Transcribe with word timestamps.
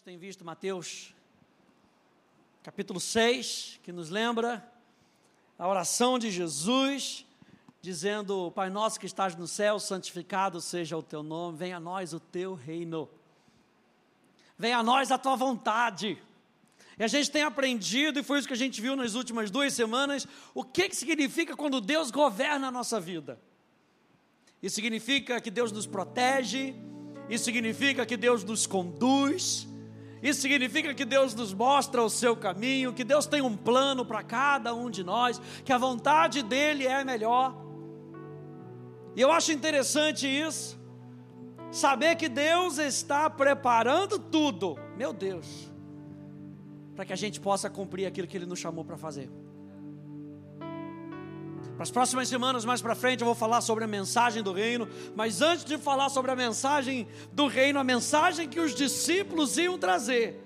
gente 0.00 0.04
tem 0.04 0.18
visto 0.18 0.42
Mateus 0.42 1.12
capítulo 2.62 2.98
6, 2.98 3.80
que 3.82 3.92
nos 3.92 4.08
lembra 4.08 4.66
a 5.58 5.68
oração 5.68 6.18
de 6.18 6.30
Jesus, 6.30 7.26
dizendo: 7.82 8.50
Pai 8.52 8.70
nosso 8.70 8.98
que 8.98 9.04
estás 9.04 9.36
no 9.36 9.46
céu, 9.46 9.78
santificado 9.78 10.58
seja 10.58 10.96
o 10.96 11.02
teu 11.02 11.22
nome, 11.22 11.58
venha 11.58 11.76
a 11.76 11.80
nós 11.80 12.14
o 12.14 12.20
teu 12.20 12.54
reino, 12.54 13.10
venha 14.56 14.78
a 14.78 14.82
nós 14.82 15.10
a 15.10 15.18
tua 15.18 15.36
vontade. 15.36 16.16
E 16.98 17.04
a 17.04 17.06
gente 17.06 17.30
tem 17.30 17.42
aprendido, 17.42 18.20
e 18.20 18.22
foi 18.22 18.38
isso 18.38 18.48
que 18.48 18.54
a 18.54 18.56
gente 18.56 18.80
viu 18.80 18.96
nas 18.96 19.14
últimas 19.14 19.50
duas 19.50 19.74
semanas, 19.74 20.26
o 20.54 20.64
que, 20.64 20.88
que 20.88 20.96
significa 20.96 21.54
quando 21.54 21.78
Deus 21.78 22.10
governa 22.10 22.68
a 22.68 22.70
nossa 22.70 22.98
vida. 22.98 23.38
Isso 24.62 24.76
significa 24.76 25.42
que 25.42 25.50
Deus 25.50 25.70
nos 25.70 25.86
protege, 25.86 26.74
isso 27.28 27.44
significa 27.44 28.06
que 28.06 28.16
Deus 28.16 28.42
nos 28.42 28.66
conduz, 28.66 29.68
isso 30.22 30.42
significa 30.42 30.92
que 30.92 31.04
Deus 31.04 31.34
nos 31.34 31.54
mostra 31.54 32.02
o 32.02 32.10
seu 32.10 32.36
caminho, 32.36 32.92
que 32.92 33.04
Deus 33.04 33.26
tem 33.26 33.40
um 33.40 33.56
plano 33.56 34.04
para 34.04 34.22
cada 34.22 34.74
um 34.74 34.90
de 34.90 35.02
nós, 35.02 35.40
que 35.64 35.72
a 35.72 35.78
vontade 35.78 36.42
dele 36.42 36.86
é 36.86 37.02
melhor. 37.02 37.56
E 39.16 39.20
eu 39.20 39.32
acho 39.32 39.50
interessante 39.50 40.26
isso, 40.26 40.78
saber 41.72 42.16
que 42.16 42.28
Deus 42.28 42.78
está 42.78 43.30
preparando 43.30 44.18
tudo, 44.18 44.78
meu 44.96 45.12
Deus, 45.12 45.70
para 46.94 47.06
que 47.06 47.12
a 47.12 47.16
gente 47.16 47.40
possa 47.40 47.70
cumprir 47.70 48.06
aquilo 48.06 48.28
que 48.28 48.36
ele 48.36 48.46
nos 48.46 48.58
chamou 48.58 48.84
para 48.84 48.98
fazer. 48.98 49.30
Para 51.74 51.82
as 51.82 51.90
próximas 51.90 52.28
semanas, 52.28 52.64
mais 52.64 52.82
para 52.82 52.94
frente, 52.94 53.20
eu 53.20 53.26
vou 53.26 53.34
falar 53.34 53.60
sobre 53.60 53.84
a 53.84 53.86
mensagem 53.86 54.42
do 54.42 54.52
reino. 54.52 54.88
Mas 55.14 55.40
antes 55.40 55.64
de 55.64 55.78
falar 55.78 56.08
sobre 56.08 56.30
a 56.30 56.36
mensagem 56.36 57.08
do 57.32 57.46
reino, 57.46 57.78
a 57.78 57.84
mensagem 57.84 58.48
que 58.48 58.60
os 58.60 58.74
discípulos 58.74 59.56
iam 59.56 59.78
trazer, 59.78 60.44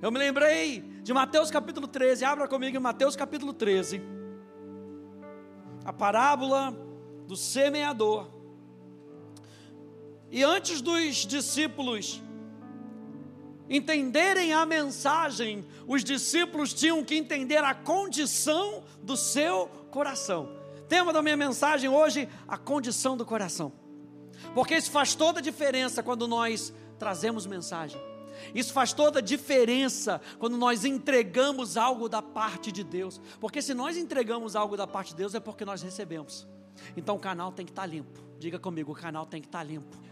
eu 0.00 0.12
me 0.12 0.18
lembrei 0.18 0.80
de 1.02 1.12
Mateus 1.12 1.50
capítulo 1.50 1.88
13. 1.88 2.24
Abra 2.24 2.46
comigo 2.46 2.76
em 2.76 2.80
Mateus 2.80 3.16
capítulo 3.16 3.52
13. 3.52 4.00
A 5.84 5.92
parábola 5.92 6.72
do 7.26 7.36
semeador. 7.36 8.28
E 10.30 10.44
antes 10.44 10.80
dos 10.80 11.26
discípulos 11.26 12.22
entenderem 13.68 14.52
a 14.52 14.64
mensagem, 14.64 15.66
os 15.86 16.04
discípulos 16.04 16.72
tinham 16.72 17.04
que 17.04 17.16
entender 17.16 17.58
a 17.58 17.74
condição 17.74 18.84
do 19.02 19.16
seu 19.16 19.70
coração. 19.90 20.48
Tema 20.88 21.12
da 21.12 21.22
minha 21.22 21.36
mensagem 21.36 21.88
hoje: 21.88 22.28
a 22.46 22.56
condição 22.56 23.16
do 23.16 23.24
coração. 23.24 23.72
Porque 24.54 24.76
isso 24.76 24.90
faz 24.90 25.14
toda 25.14 25.40
a 25.40 25.42
diferença 25.42 26.02
quando 26.02 26.28
nós 26.28 26.72
trazemos 26.98 27.46
mensagem. 27.46 28.00
Isso 28.54 28.72
faz 28.72 28.92
toda 28.92 29.18
a 29.18 29.22
diferença 29.22 30.20
quando 30.38 30.56
nós 30.56 30.84
entregamos 30.84 31.76
algo 31.76 32.08
da 32.08 32.22
parte 32.22 32.70
de 32.70 32.84
Deus. 32.84 33.20
Porque 33.40 33.60
se 33.60 33.74
nós 33.74 33.96
entregamos 33.96 34.54
algo 34.54 34.76
da 34.76 34.86
parte 34.86 35.08
de 35.08 35.16
Deus 35.16 35.34
é 35.34 35.40
porque 35.40 35.64
nós 35.64 35.82
recebemos. 35.82 36.46
Então 36.96 37.16
o 37.16 37.18
canal 37.18 37.50
tem 37.50 37.66
que 37.66 37.72
estar 37.72 37.86
limpo. 37.86 38.20
Diga 38.38 38.58
comigo, 38.58 38.92
o 38.92 38.94
canal 38.94 39.26
tem 39.26 39.40
que 39.40 39.48
estar 39.48 39.64
limpo 39.64 40.07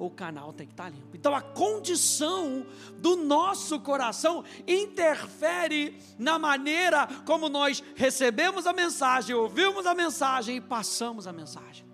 o 0.00 0.10
canal 0.10 0.52
tem 0.52 0.66
que 0.66 0.72
estar 0.72 0.88
limpo. 0.88 1.14
Então 1.14 1.34
a 1.34 1.42
condição 1.42 2.66
do 2.96 3.16
nosso 3.16 3.78
coração 3.80 4.42
interfere 4.66 5.98
na 6.18 6.38
maneira 6.38 7.06
como 7.26 7.50
nós 7.50 7.82
recebemos 7.94 8.66
a 8.66 8.72
mensagem, 8.72 9.34
ouvimos 9.34 9.84
a 9.86 9.94
mensagem 9.94 10.56
e 10.56 10.60
passamos 10.60 11.26
a 11.26 11.32
mensagem. 11.32 11.84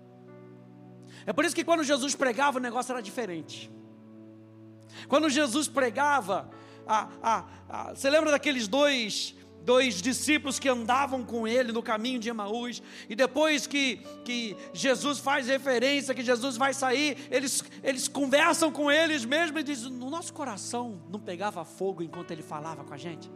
É 1.25 1.33
por 1.33 1.43
isso 1.43 1.53
que 1.53 1.65
quando 1.65 1.83
Jesus 1.83 2.15
pregava 2.15 2.57
o 2.57 2.61
negócio 2.61 2.93
era 2.93 3.01
diferente. 3.01 3.69
Quando 5.09 5.29
Jesus 5.29 5.67
pregava, 5.67 6.49
você 7.93 8.09
lembra 8.09 8.31
daqueles 8.31 8.69
dois 8.69 9.35
dois 9.67 10.01
discípulos 10.01 10.59
que 10.59 10.69
andavam 10.69 11.25
com 11.25 11.45
ele 11.45 11.73
no 11.73 11.83
caminho 11.83 12.21
de 12.21 12.29
Emaús, 12.29 12.81
e 13.09 13.15
depois 13.17 13.67
que, 13.67 13.97
que 14.23 14.55
Jesus 14.73 15.19
faz 15.19 15.47
referência, 15.47 16.15
que 16.15 16.23
Jesus 16.23 16.55
vai 16.55 16.73
sair, 16.73 17.17
eles, 17.29 17.61
eles 17.83 18.07
conversam 18.07 18.71
com 18.71 18.89
eles 18.89 19.25
mesmo 19.25 19.59
e 19.59 19.63
dizem: 19.63 19.91
no 19.91 20.09
nosso 20.09 20.33
coração 20.33 21.01
não 21.09 21.19
pegava 21.19 21.65
fogo 21.65 22.01
enquanto 22.01 22.31
ele 22.31 22.41
falava 22.41 22.85
com 22.85 22.93
a 22.93 22.97
gente. 22.97 23.29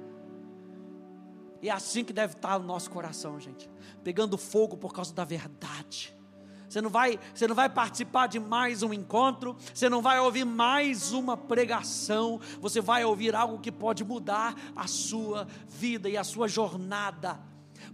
E 1.61 1.67
é 1.67 1.71
assim 1.73 2.01
que 2.01 2.13
deve 2.13 2.33
estar 2.33 2.55
o 2.55 2.63
nosso 2.63 2.89
coração, 2.89 3.37
gente, 3.37 3.69
pegando 4.01 4.37
fogo 4.37 4.77
por 4.77 4.93
causa 4.93 5.13
da 5.13 5.25
verdade 5.25 6.20
você 6.71 6.79
não 6.79 6.89
vai, 6.89 7.19
você 7.35 7.49
não 7.49 7.53
vai 7.53 7.67
participar 7.67 8.27
de 8.27 8.39
mais 8.39 8.81
um 8.81 8.93
encontro, 8.93 9.57
você 9.73 9.89
não 9.89 10.01
vai 10.01 10.17
ouvir 10.21 10.45
mais 10.45 11.11
uma 11.11 11.35
pregação, 11.35 12.39
você 12.61 12.79
vai 12.79 13.03
ouvir 13.03 13.35
algo 13.35 13.59
que 13.59 13.69
pode 13.69 14.05
mudar 14.05 14.55
a 14.73 14.87
sua 14.87 15.45
vida 15.67 16.07
e 16.07 16.15
a 16.15 16.23
sua 16.23 16.47
jornada. 16.47 17.37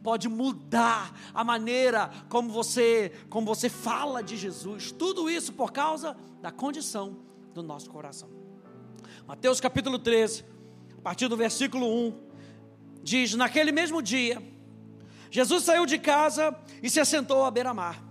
Pode 0.04 0.30
mudar 0.30 1.12
a 1.34 1.44
maneira 1.44 2.12
como 2.30 2.52
você, 2.52 3.12
como 3.32 3.48
você 3.48 3.68
fala 3.68 4.22
de 4.22 4.38
Jesus. 4.38 4.92
Tudo 4.92 5.28
isso 5.28 5.54
por 5.54 5.72
causa 5.72 6.16
da 6.40 6.52
condição 6.52 7.18
do 7.56 7.64
nosso 7.64 7.90
coração. 7.90 8.30
Mateus 9.26 9.60
capítulo 9.60 9.98
13, 9.98 10.46
a 11.00 11.02
partir 11.02 11.28
do 11.28 11.36
versículo 11.36 11.88
1, 12.10 12.14
diz: 13.02 13.34
Naquele 13.34 13.72
mesmo 13.72 14.04
dia, 14.04 14.40
Jesus 15.32 15.64
saiu 15.64 15.88
de 15.88 15.98
casa 15.98 16.56
e 16.84 16.92
se 16.92 17.00
assentou 17.00 17.44
à 17.44 17.50
beira-mar 17.50 18.06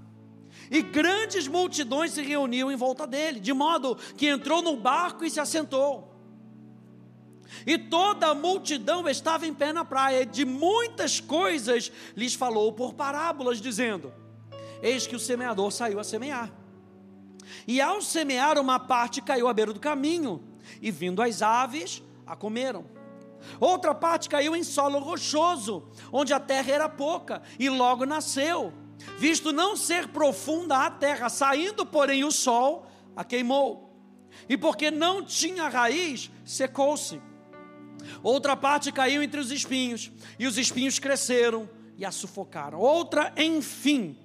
e 0.71 0.83
grandes 0.83 1.47
multidões 1.47 2.13
se 2.13 2.23
reuniam 2.23 2.71
em 2.71 2.77
volta 2.77 3.07
dele, 3.07 3.41
de 3.41 3.53
modo 3.53 3.97
que 4.17 4.27
entrou 4.27 4.63
no 4.63 4.77
barco 4.77 5.25
e 5.25 5.31
se 5.31 5.41
assentou. 5.41 6.13
E 7.67 7.79
toda 7.79 8.29
a 8.29 8.35
multidão 8.35 9.09
estava 9.09 9.47
em 9.47 9.55
pé 9.55 9.73
na 9.73 9.85
praia, 9.85 10.27
de 10.27 10.45
muitas 10.45 11.21
coisas 11.21 11.93
lhes 12.17 12.35
falou 12.35 12.73
por 12.73 12.95
parábolas, 12.95 13.61
dizendo: 13.61 14.13
Eis 14.83 15.07
que 15.07 15.17
o 15.17 15.21
semeador 15.21 15.71
saiu 15.71 16.01
a 16.01 16.05
semear. 16.05 16.53
E 17.67 17.81
ao 17.81 18.03
semear, 18.03 18.59
uma 18.59 18.79
parte 18.79 19.23
caiu 19.23 19.49
à 19.49 19.55
beira 19.55 19.73
do 19.73 19.81
caminho, 19.81 20.43
e 20.83 20.91
vindo 20.91 21.23
as 21.23 21.43
aves, 21.43 22.03
a 22.27 22.35
comeram. 22.35 22.85
Outra 23.61 23.95
parte 23.95 24.29
caiu 24.29 24.57
em 24.57 24.65
solo 24.65 24.99
rochoso, 24.99 25.89
onde 26.13 26.33
a 26.33 26.41
terra 26.41 26.73
era 26.73 26.89
pouca, 26.89 27.43
e 27.59 27.69
logo 27.69 28.05
nasceu 28.05 28.73
visto 29.19 29.53
não 29.53 29.77
ser 29.77 30.09
profunda 30.09 30.79
a 30.79 30.91
terra, 30.91 31.29
saindo, 31.29 31.85
porém, 31.85 32.25
o 32.25 32.31
sol 32.31 32.87
a 33.15 33.25
queimou, 33.25 33.95
e 34.49 34.57
porque 34.57 34.91
não 34.91 35.25
tinha 35.25 35.69
raiz, 35.69 36.31
secou-se. 36.45 37.21
Outra 38.23 38.57
parte 38.57 38.93
caiu 38.93 39.23
entre 39.23 39.41
os 39.41 39.51
espinhos, 39.51 40.13
e 40.39 40.47
os 40.47 40.59
espinhos 40.59 40.99
cresceram 40.99 41.69
e 41.97 42.05
a 42.05 42.11
sufocaram. 42.11 42.79
Outra, 42.79 43.33
enfim, 43.37 44.19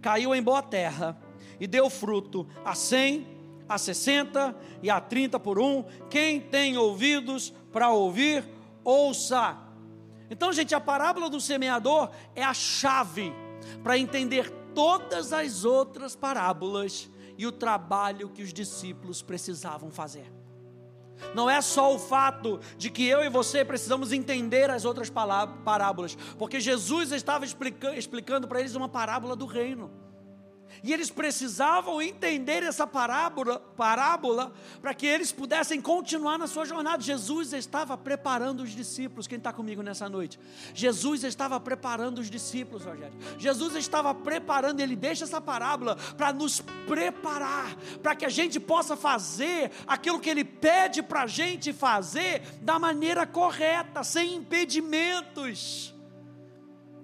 caiu 0.00 0.34
em 0.34 0.42
boa 0.42 0.62
terra 0.62 1.18
e 1.58 1.66
deu 1.66 1.88
fruto 1.88 2.46
a 2.64 2.74
cem, 2.74 3.26
a 3.66 3.78
sessenta 3.78 4.54
e 4.82 4.90
a 4.90 5.00
trinta 5.00 5.40
por 5.40 5.58
um. 5.58 5.84
Quem 6.10 6.40
tem 6.40 6.76
ouvidos 6.76 7.52
para 7.72 7.90
ouvir, 7.90 8.44
ouça. 8.84 9.58
Então, 10.30 10.52
gente, 10.52 10.74
a 10.74 10.80
parábola 10.80 11.30
do 11.30 11.40
semeador 11.40 12.10
é 12.34 12.42
a 12.42 12.52
chave 12.52 13.32
para 13.82 13.98
entender 13.98 14.50
todas 14.74 15.32
as 15.32 15.64
outras 15.64 16.16
parábolas 16.16 17.10
e 17.36 17.46
o 17.46 17.52
trabalho 17.52 18.28
que 18.28 18.42
os 18.42 18.52
discípulos 18.52 19.22
precisavam 19.22 19.90
fazer. 19.90 20.32
Não 21.34 21.48
é 21.48 21.60
só 21.60 21.94
o 21.94 21.98
fato 21.98 22.60
de 22.76 22.90
que 22.90 23.06
eu 23.06 23.24
e 23.24 23.28
você 23.28 23.64
precisamos 23.64 24.12
entender 24.12 24.68
as 24.70 24.84
outras 24.84 25.08
parábolas, 25.08 26.16
porque 26.38 26.60
Jesus 26.60 27.12
estava 27.12 27.44
explicando 27.44 28.48
para 28.48 28.60
eles 28.60 28.74
uma 28.74 28.88
parábola 28.88 29.36
do 29.36 29.46
reino. 29.46 29.90
E 30.84 30.92
eles 30.92 31.08
precisavam 31.08 32.02
entender 32.02 32.62
essa 32.62 32.86
parábola, 32.86 33.58
parábola 33.74 34.52
para 34.82 34.92
que 34.92 35.06
eles 35.06 35.32
pudessem 35.32 35.80
continuar 35.80 36.36
na 36.36 36.46
sua 36.46 36.66
jornada. 36.66 37.02
Jesus 37.02 37.54
estava 37.54 37.96
preparando 37.96 38.62
os 38.62 38.68
discípulos. 38.68 39.26
Quem 39.26 39.38
está 39.38 39.50
comigo 39.50 39.80
nessa 39.80 40.10
noite? 40.10 40.38
Jesus 40.74 41.24
estava 41.24 41.58
preparando 41.58 42.18
os 42.18 42.28
discípulos, 42.30 42.84
Rogério. 42.84 43.14
Jesus 43.38 43.74
estava 43.76 44.14
preparando, 44.14 44.78
ele 44.80 44.94
deixa 44.94 45.24
essa 45.24 45.40
parábola 45.40 45.96
para 46.18 46.34
nos 46.34 46.60
preparar, 46.86 47.74
para 48.02 48.14
que 48.14 48.26
a 48.26 48.28
gente 48.28 48.60
possa 48.60 48.94
fazer 48.94 49.70
aquilo 49.86 50.20
que 50.20 50.28
ele 50.28 50.44
pede 50.44 51.02
para 51.02 51.22
a 51.22 51.26
gente 51.26 51.72
fazer 51.72 52.42
da 52.60 52.78
maneira 52.78 53.26
correta, 53.26 54.04
sem 54.04 54.34
impedimentos. 54.34 55.93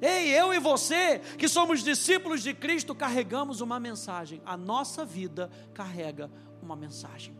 Ei, 0.01 0.29
eu 0.29 0.55
e 0.55 0.59
você, 0.59 1.19
que 1.37 1.47
somos 1.47 1.83
discípulos 1.83 2.43
de 2.43 2.55
Cristo, 2.55 2.95
carregamos 2.95 3.61
uma 3.61 3.79
mensagem. 3.79 4.41
A 4.47 4.57
nossa 4.57 5.05
vida 5.05 5.51
carrega 5.75 6.31
uma 6.63 6.75
mensagem. 6.75 7.37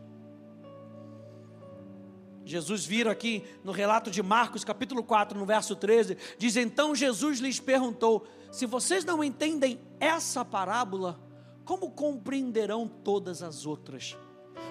Jesus 2.43 2.85
vira 2.85 3.11
aqui 3.11 3.43
no 3.63 3.71
relato 3.71 4.11
de 4.11 4.21
Marcos, 4.21 4.63
capítulo 4.63 5.03
4, 5.03 5.37
no 5.37 5.45
verso 5.45 5.75
13, 5.75 6.17
diz: 6.37 6.55
Então 6.55 6.95
Jesus 6.95 7.39
lhes 7.39 7.59
perguntou: 7.59 8.27
Se 8.51 8.65
vocês 8.65 9.05
não 9.05 9.23
entendem 9.23 9.79
essa 9.99 10.43
parábola, 10.43 11.19
como 11.63 11.91
compreenderão 11.91 12.87
todas 12.87 13.41
as 13.41 13.65
outras? 13.65 14.17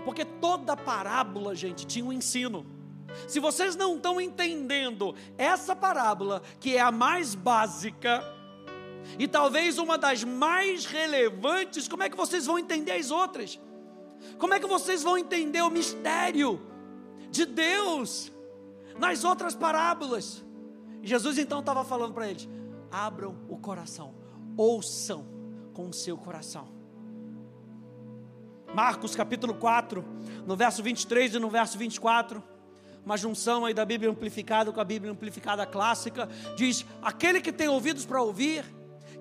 Porque 0.05 0.25
toda 0.25 0.77
parábola, 0.77 1.55
gente, 1.55 1.87
tinha 1.87 2.05
um 2.05 2.13
ensino. 2.13 2.80
Se 3.27 3.41
vocês 3.41 3.77
não 3.77 3.97
estão 3.97 4.21
entendendo 4.21 5.15
essa 5.37 5.75
parábola, 5.75 6.43
que 6.59 6.77
é 6.77 6.81
a 6.81 6.93
mais 6.93 7.35
básica, 7.35 8.23
e 9.19 9.27
talvez 9.27 9.79
uma 9.79 9.99
das 9.99 10.25
mais 10.25 10.85
relevantes, 10.85 11.89
como 11.89 12.03
é 12.03 12.11
que 12.11 12.17
vocês 12.17 12.47
vão 12.47 12.59
entender 12.59 12.93
as 12.93 13.11
outras? 13.11 13.59
Como 14.39 14.55
é 14.55 14.61
que 14.61 14.67
vocês 14.67 15.03
vão 15.03 15.17
entender 15.17 15.63
o 15.63 15.71
mistério 15.71 16.61
de 17.31 17.47
Deus 17.47 18.33
nas 18.99 19.25
outras 19.25 19.55
parábolas? 19.55 20.45
Jesus 21.03 21.39
então 21.39 21.61
estava 21.61 21.85
falando 21.85 22.13
para 22.13 22.29
eles: 22.29 22.49
abram 22.91 23.37
o 23.49 23.57
coração, 23.57 24.15
ouçam 24.57 25.27
com 25.73 25.89
o 25.89 25.93
seu 25.93 26.17
coração. 26.17 26.69
Marcos 28.75 29.17
capítulo 29.17 29.55
4, 29.55 30.05
no 30.47 30.55
verso 30.55 30.83
23 30.83 31.35
e 31.35 31.39
no 31.39 31.51
verso 31.51 31.77
24, 31.77 32.43
uma 33.05 33.17
junção 33.17 33.65
aí 33.65 33.75
da 33.75 33.85
Bíblia 33.85 34.11
amplificada 34.11 34.73
com 34.73 34.81
a 34.81 34.85
Bíblia 34.85 35.13
amplificada 35.13 35.67
clássica, 35.67 36.29
diz: 36.57 36.85
aquele 37.03 37.41
que 37.41 37.53
tem 37.53 37.69
ouvidos 37.69 38.05
para 38.05 38.23
ouvir, 38.23 38.65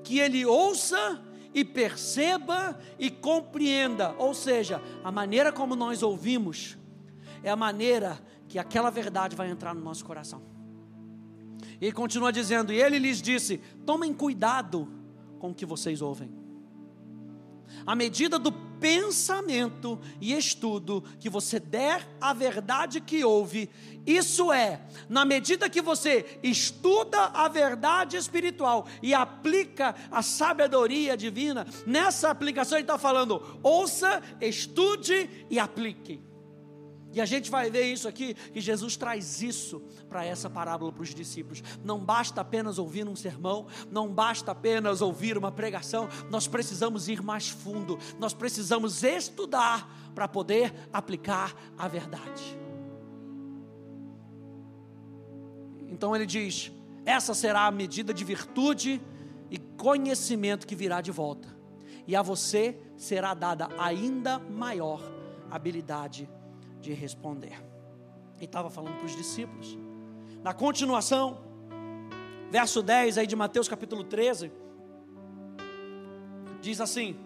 que 0.04 0.20
ele 0.20 0.46
ouça 0.46 1.22
e 1.54 1.66
perceba 1.66 2.80
e 2.98 3.10
compreenda, 3.10 4.14
ou 4.18 4.34
seja, 4.34 4.81
a 5.04 5.12
maneira 5.12 5.52
como 5.52 5.76
nós 5.76 6.04
ouvimos 6.04 6.78
é 7.44 7.50
a 7.50 7.56
maneira 7.56 8.20
que 8.48 8.60
aquela 8.60 8.90
verdade 8.90 9.36
vai 9.36 9.50
entrar 9.50 9.74
no 9.74 9.81
nosso 9.81 10.06
coração. 10.06 10.42
E 11.81 11.92
continua 11.92 12.31
dizendo: 12.31 12.74
E 12.74 12.81
ele 12.81 13.00
lhes 13.00 13.22
disse: 13.22 13.58
Tomem 13.86 14.14
cuidado 14.14 14.88
com 15.40 15.52
o 15.52 15.54
que 15.54 15.66
vocês 15.66 16.02
ouvem. 16.02 16.39
À 17.86 17.95
medida 17.95 18.39
do 18.39 18.51
pensamento 18.51 20.00
e 20.21 20.33
estudo 20.33 21.04
que 21.19 21.30
você 21.30 21.60
der 21.60 22.07
à 22.19 22.33
verdade 22.33 23.01
que 23.01 23.24
ouve, 23.24 23.69
isso 24.06 24.51
é, 24.51 24.81
na 25.07 25.25
medida 25.25 25.69
que 25.69 25.81
você 25.81 26.39
estuda 26.42 27.25
a 27.25 27.48
verdade 27.48 28.18
espiritual 28.18 28.88
e 29.04 29.13
aplica 29.13 29.94
a 30.10 30.21
sabedoria 30.21 31.16
divina, 31.18 31.68
nessa 31.86 32.30
aplicação 32.30 32.77
ele 32.77 32.83
está 32.83 32.98
falando: 32.98 33.60
ouça, 33.62 34.21
estude 34.42 35.30
e 35.50 35.60
aplique. 35.60 36.29
E 37.12 37.20
a 37.20 37.26
gente 37.26 37.50
vai 37.50 37.72
ver 37.72 37.92
isso 37.92 38.08
aqui, 38.08 38.34
que 38.34 38.62
Jesus 38.62 38.96
traz 38.96 39.42
isso 39.42 39.82
para 40.08 40.24
essa 40.24 40.50
parábola 40.50 40.92
para 40.92 41.02
os 41.02 41.14
discípulos. 41.14 41.64
Não 41.84 42.00
basta 42.00 42.42
apenas 42.42 42.78
ouvir 42.78 43.08
um 43.08 43.16
sermão, 43.16 43.66
não 43.90 44.14
basta 44.14 44.52
apenas 44.52 45.02
ouvir 45.02 45.38
uma 45.38 45.52
pregação, 45.52 46.08
nós 46.30 46.48
precisamos 46.48 47.10
ir 47.10 47.24
mais 47.24 47.50
fundo, 47.50 47.98
nós 48.20 48.34
precisamos 48.34 49.04
estudar 49.04 50.12
para 50.14 50.28
poder 50.28 50.74
aplicar 50.94 51.56
a 51.78 51.88
verdade. 51.88 52.58
Então 55.88 56.16
ele 56.16 56.28
diz: 56.28 56.72
essa 57.06 57.34
será 57.34 57.66
a 57.66 57.72
medida 57.72 58.14
de 58.14 58.24
virtude 58.24 59.02
e 59.50 59.58
conhecimento 59.58 60.68
que 60.68 60.76
virá 60.76 61.02
de 61.02 61.10
volta, 61.10 61.48
e 62.06 62.16
a 62.16 62.22
você 62.22 62.80
será 62.96 63.34
dada 63.34 63.68
ainda 63.80 64.38
maior 64.38 65.02
habilidade 65.50 66.30
de 66.80 66.94
responder. 66.94 67.62
Ele 68.38 68.46
estava 68.46 68.70
falando 68.70 68.96
para 68.96 69.06
os 69.06 69.16
discípulos. 69.16 69.78
Na 70.42 70.54
continuação, 70.54 71.40
verso 72.50 72.81
10 72.81 73.18
aí 73.18 73.28
de 73.28 73.36
Mateus 73.36 73.68
capítulo 73.68 74.04
13, 74.04 74.52
diz 76.62 76.80
assim: 76.80 77.18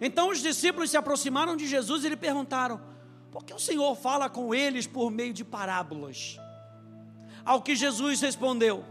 Então 0.00 0.30
os 0.30 0.40
discípulos 0.40 0.90
se 0.90 0.96
aproximaram 0.96 1.56
de 1.56 1.66
Jesus 1.66 2.04
e 2.04 2.08
lhe 2.08 2.16
perguntaram: 2.16 2.80
Por 3.30 3.44
que 3.44 3.52
o 3.52 3.58
Senhor 3.58 3.94
fala 3.94 4.30
com 4.30 4.54
eles 4.54 4.86
por 4.86 5.10
meio 5.10 5.34
de 5.34 5.44
parábolas? 5.44 6.38
Ao 7.44 7.60
que 7.60 7.76
Jesus 7.76 8.22
respondeu: 8.22 8.84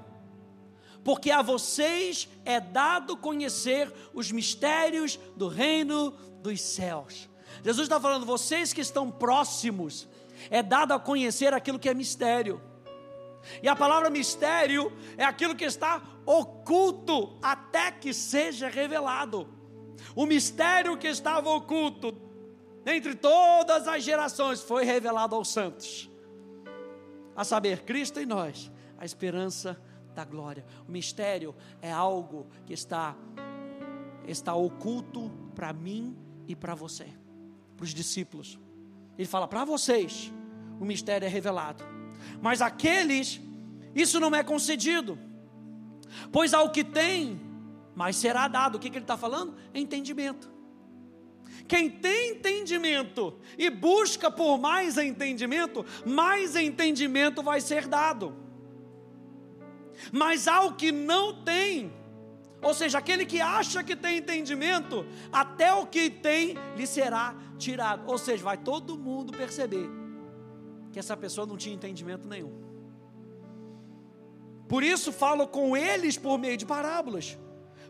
Porque 1.03 1.31
a 1.31 1.41
vocês 1.41 2.29
é 2.45 2.59
dado 2.59 3.17
conhecer 3.17 3.91
os 4.13 4.31
mistérios 4.31 5.19
do 5.35 5.47
reino 5.47 6.11
dos 6.43 6.61
céus 6.61 7.30
Jesus 7.63 7.85
está 7.85 7.99
falando, 7.99 8.25
vocês 8.25 8.73
que 8.73 8.81
estão 8.81 9.11
próximos, 9.11 10.07
é 10.49 10.63
dado 10.63 10.93
a 10.93 10.99
conhecer 10.99 11.53
aquilo 11.53 11.79
que 11.79 11.89
é 11.89 11.93
mistério. 11.93 12.61
E 13.61 13.67
a 13.67 13.75
palavra 13.75 14.09
mistério 14.09 14.91
é 15.17 15.23
aquilo 15.23 15.55
que 15.55 15.65
está 15.65 16.01
oculto 16.25 17.37
até 17.41 17.91
que 17.91 18.13
seja 18.13 18.67
revelado. 18.69 19.47
O 20.15 20.25
mistério 20.25 20.97
que 20.97 21.07
estava 21.07 21.49
oculto 21.49 22.15
entre 22.85 23.15
todas 23.15 23.87
as 23.87 24.03
gerações 24.03 24.61
foi 24.61 24.83
revelado 24.83 25.35
aos 25.35 25.49
santos. 25.49 26.09
A 27.35 27.43
saber, 27.43 27.83
Cristo 27.83 28.19
em 28.19 28.25
nós, 28.25 28.71
a 28.97 29.05
esperança 29.05 29.79
da 30.13 30.25
glória. 30.25 30.65
O 30.87 30.91
mistério 30.91 31.55
é 31.81 31.91
algo 31.91 32.47
que 32.65 32.73
está 32.73 33.15
está 34.27 34.53
oculto 34.53 35.31
para 35.55 35.73
mim 35.73 36.15
e 36.47 36.55
para 36.55 36.75
você 36.75 37.20
para 37.81 37.85
os 37.87 37.93
discípulos. 37.95 38.59
Ele 39.17 39.27
fala: 39.27 39.47
para 39.47 39.65
vocês, 39.65 40.31
o 40.79 40.85
mistério 40.85 41.25
é 41.25 41.29
revelado, 41.29 41.83
mas 42.39 42.61
aqueles, 42.61 43.41
isso 43.95 44.19
não 44.19 44.35
é 44.35 44.43
concedido, 44.43 45.17
pois 46.31 46.53
ao 46.53 46.69
que 46.69 46.83
tem, 46.83 47.41
mais 47.95 48.15
será 48.15 48.47
dado. 48.47 48.75
O 48.75 48.79
que, 48.79 48.87
que 48.87 48.97
ele 48.97 49.03
está 49.03 49.17
falando? 49.17 49.55
Entendimento. 49.73 50.51
Quem 51.67 51.89
tem 51.89 52.33
entendimento 52.33 53.39
e 53.57 53.69
busca 53.69 54.29
por 54.29 54.59
mais 54.59 54.97
entendimento, 54.97 55.83
mais 56.05 56.55
entendimento 56.55 57.41
vai 57.41 57.61
ser 57.61 57.87
dado. 57.87 58.35
Mas 60.11 60.47
ao 60.47 60.73
que 60.73 60.91
não 60.91 61.43
tem, 61.43 61.91
ou 62.61 62.73
seja, 62.73 62.99
aquele 62.99 63.25
que 63.25 63.41
acha 63.41 63.83
que 63.83 63.95
tem 63.95 64.17
entendimento, 64.17 65.05
até 65.31 65.73
o 65.73 65.85
que 65.85 66.09
tem 66.09 66.55
lhe 66.75 66.85
será 66.85 67.35
tirado. 67.61 68.03
Ou 68.09 68.17
seja, 68.17 68.43
vai 68.43 68.57
todo 68.57 68.97
mundo 68.97 69.31
perceber 69.31 69.89
que 70.91 70.99
essa 70.99 71.15
pessoa 71.15 71.47
não 71.47 71.55
tinha 71.55 71.75
entendimento 71.75 72.27
nenhum. 72.27 72.51
Por 74.67 74.83
isso 74.83 75.11
falo 75.11 75.47
com 75.47 75.77
eles 75.77 76.17
por 76.17 76.37
meio 76.37 76.57
de 76.57 76.65
parábolas. 76.65 77.37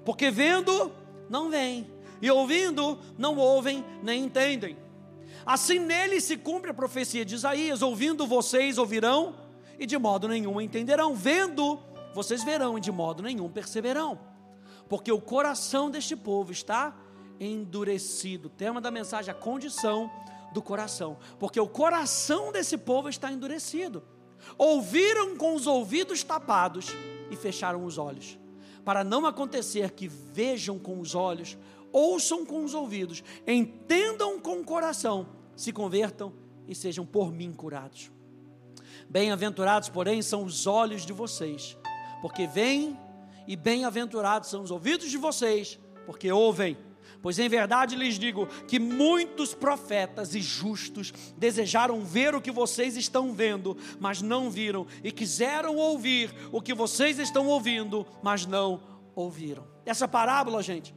Porque 0.06 0.29
vendo, 0.29 0.91
não 1.29 1.50
veem, 1.50 1.88
e 2.21 2.29
ouvindo, 2.29 3.00
não 3.18 3.38
ouvem 3.38 3.83
nem 4.03 4.25
entendem. 4.25 4.77
Assim 5.45 5.79
nele 5.79 6.19
se 6.19 6.38
cumpre 6.38 6.71
a 6.71 6.74
profecia 6.74 7.24
de 7.24 7.35
Isaías: 7.35 7.81
ouvindo 7.81 8.27
vocês 8.27 8.77
ouvirão, 8.77 9.35
e 9.79 9.85
de 9.85 9.98
modo 9.98 10.27
nenhum 10.27 10.60
entenderão, 10.60 11.15
vendo 11.15 11.79
vocês 12.13 12.43
verão, 12.43 12.77
e 12.77 12.81
de 12.81 12.91
modo 12.91 13.24
nenhum 13.24 13.50
perceberão 13.50 14.31
porque 14.91 15.10
o 15.10 15.22
coração 15.22 15.89
deste 15.89 16.17
povo 16.17 16.51
está 16.51 16.93
endurecido. 17.41 18.50
Tema 18.50 18.79
da 18.79 18.91
mensagem 18.91 19.31
a 19.31 19.36
condição 19.36 20.10
do 20.53 20.62
coração, 20.62 21.17
porque 21.39 21.60
o 21.60 21.67
coração 21.67 22.51
desse 22.51 22.77
povo 22.77 23.10
está 23.10 23.31
endurecido. 23.31 24.03
Ouviram 24.57 25.36
com 25.36 25.55
os 25.55 25.65
ouvidos 25.65 26.24
tapados 26.24 26.88
e 27.31 27.36
fecharam 27.36 27.83
os 27.83 27.98
olhos, 27.98 28.38
para 28.86 29.03
não 29.03 29.25
acontecer 29.25 29.91
que 29.91 30.07
vejam 30.07 30.77
com 30.77 31.00
os 31.00 31.15
olhos, 31.15 31.57
ouçam 31.91 32.45
com 32.45 32.63
os 32.63 32.74
ouvidos, 32.74 33.24
entendam 33.48 34.39
com 34.39 34.60
o 34.60 34.63
coração, 34.63 35.27
se 35.55 35.71
convertam 35.71 36.33
e 36.67 36.75
sejam 36.75 37.05
por 37.05 37.31
mim 37.31 37.51
curados. 37.53 38.12
Bem-aventurados, 39.10 39.89
porém, 39.89 40.21
são 40.21 40.43
os 40.43 40.67
olhos 40.67 41.05
de 41.05 41.13
vocês, 41.13 41.77
porque 42.21 42.48
veem 42.48 42.98
e 43.48 43.55
bem-aventurados 43.55 44.50
são 44.50 44.63
os 44.63 44.71
ouvidos 44.71 45.10
de 45.10 45.17
vocês, 45.17 45.79
porque 46.05 46.31
ouvem. 46.31 46.77
Pois 47.21 47.37
em 47.37 47.47
verdade 47.47 47.95
lhes 47.95 48.17
digo 48.17 48.47
que 48.67 48.79
muitos 48.79 49.53
profetas 49.53 50.33
e 50.33 50.41
justos 50.41 51.13
desejaram 51.37 52.03
ver 52.03 52.33
o 52.33 52.41
que 52.41 52.51
vocês 52.51 52.97
estão 52.97 53.33
vendo, 53.33 53.77
mas 53.99 54.21
não 54.21 54.49
viram, 54.49 54.87
e 55.03 55.11
quiseram 55.11 55.75
ouvir 55.75 56.33
o 56.51 56.61
que 56.61 56.73
vocês 56.73 57.19
estão 57.19 57.47
ouvindo, 57.47 58.07
mas 58.23 58.45
não 58.45 58.81
ouviram. 59.13 59.67
Essa 59.85 60.07
parábola, 60.07 60.63
gente, 60.63 60.95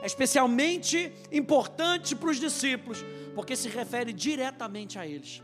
é 0.00 0.06
especialmente 0.06 1.12
importante 1.30 2.16
para 2.16 2.30
os 2.30 2.40
discípulos, 2.40 3.04
porque 3.34 3.54
se 3.54 3.68
refere 3.68 4.12
diretamente 4.12 4.98
a 4.98 5.06
eles. 5.06 5.42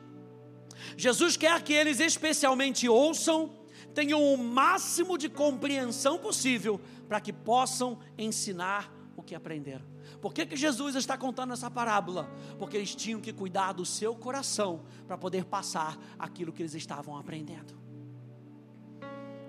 Jesus 0.97 1.37
quer 1.37 1.61
que 1.63 1.73
eles 1.73 2.01
especialmente 2.01 2.89
ouçam 2.89 3.63
tenham 3.93 4.23
o 4.23 4.39
máximo 4.39 5.19
de 5.19 5.29
compreensão 5.29 6.19
possível 6.19 6.81
para 7.09 7.21
que 7.21 7.33
possam 7.33 7.99
ensinar 8.17 8.91
o 9.17 9.23
que 9.23 9.35
aprenderam. 9.35 9.92
Por 10.21 10.33
que, 10.33 10.47
que 10.47 10.57
Jesus 10.57 10.95
está 10.95 11.17
contando 11.17 11.53
essa 11.53 11.71
parábola? 11.71 12.31
Porque 12.59 12.77
eles 12.77 12.95
tinham 12.95 13.21
que 13.21 13.33
cuidar 13.33 13.73
do 13.73 13.85
seu 13.85 14.15
coração 14.15 14.83
para 15.07 15.19
poder 15.19 15.45
passar 15.45 15.99
aquilo 16.19 16.53
que 16.53 16.63
eles 16.63 16.75
estavam 16.75 17.17
aprendendo. 17.17 17.75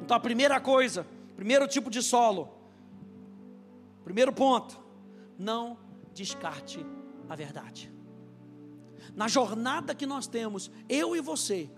Então 0.01 0.17
a 0.17 0.19
primeira 0.19 0.59
coisa, 0.59 1.05
primeiro 1.35 1.67
tipo 1.67 1.89
de 1.89 2.01
solo, 2.01 2.49
primeiro 4.03 4.33
ponto, 4.33 4.79
não 5.37 5.77
descarte 6.13 6.85
a 7.29 7.35
verdade. 7.35 7.91
na 9.15 9.27
jornada 9.27 9.93
que 9.93 10.05
nós 10.05 10.27
temos, 10.27 10.71
eu 10.87 11.15
e 11.15 11.21
você, 11.21 11.69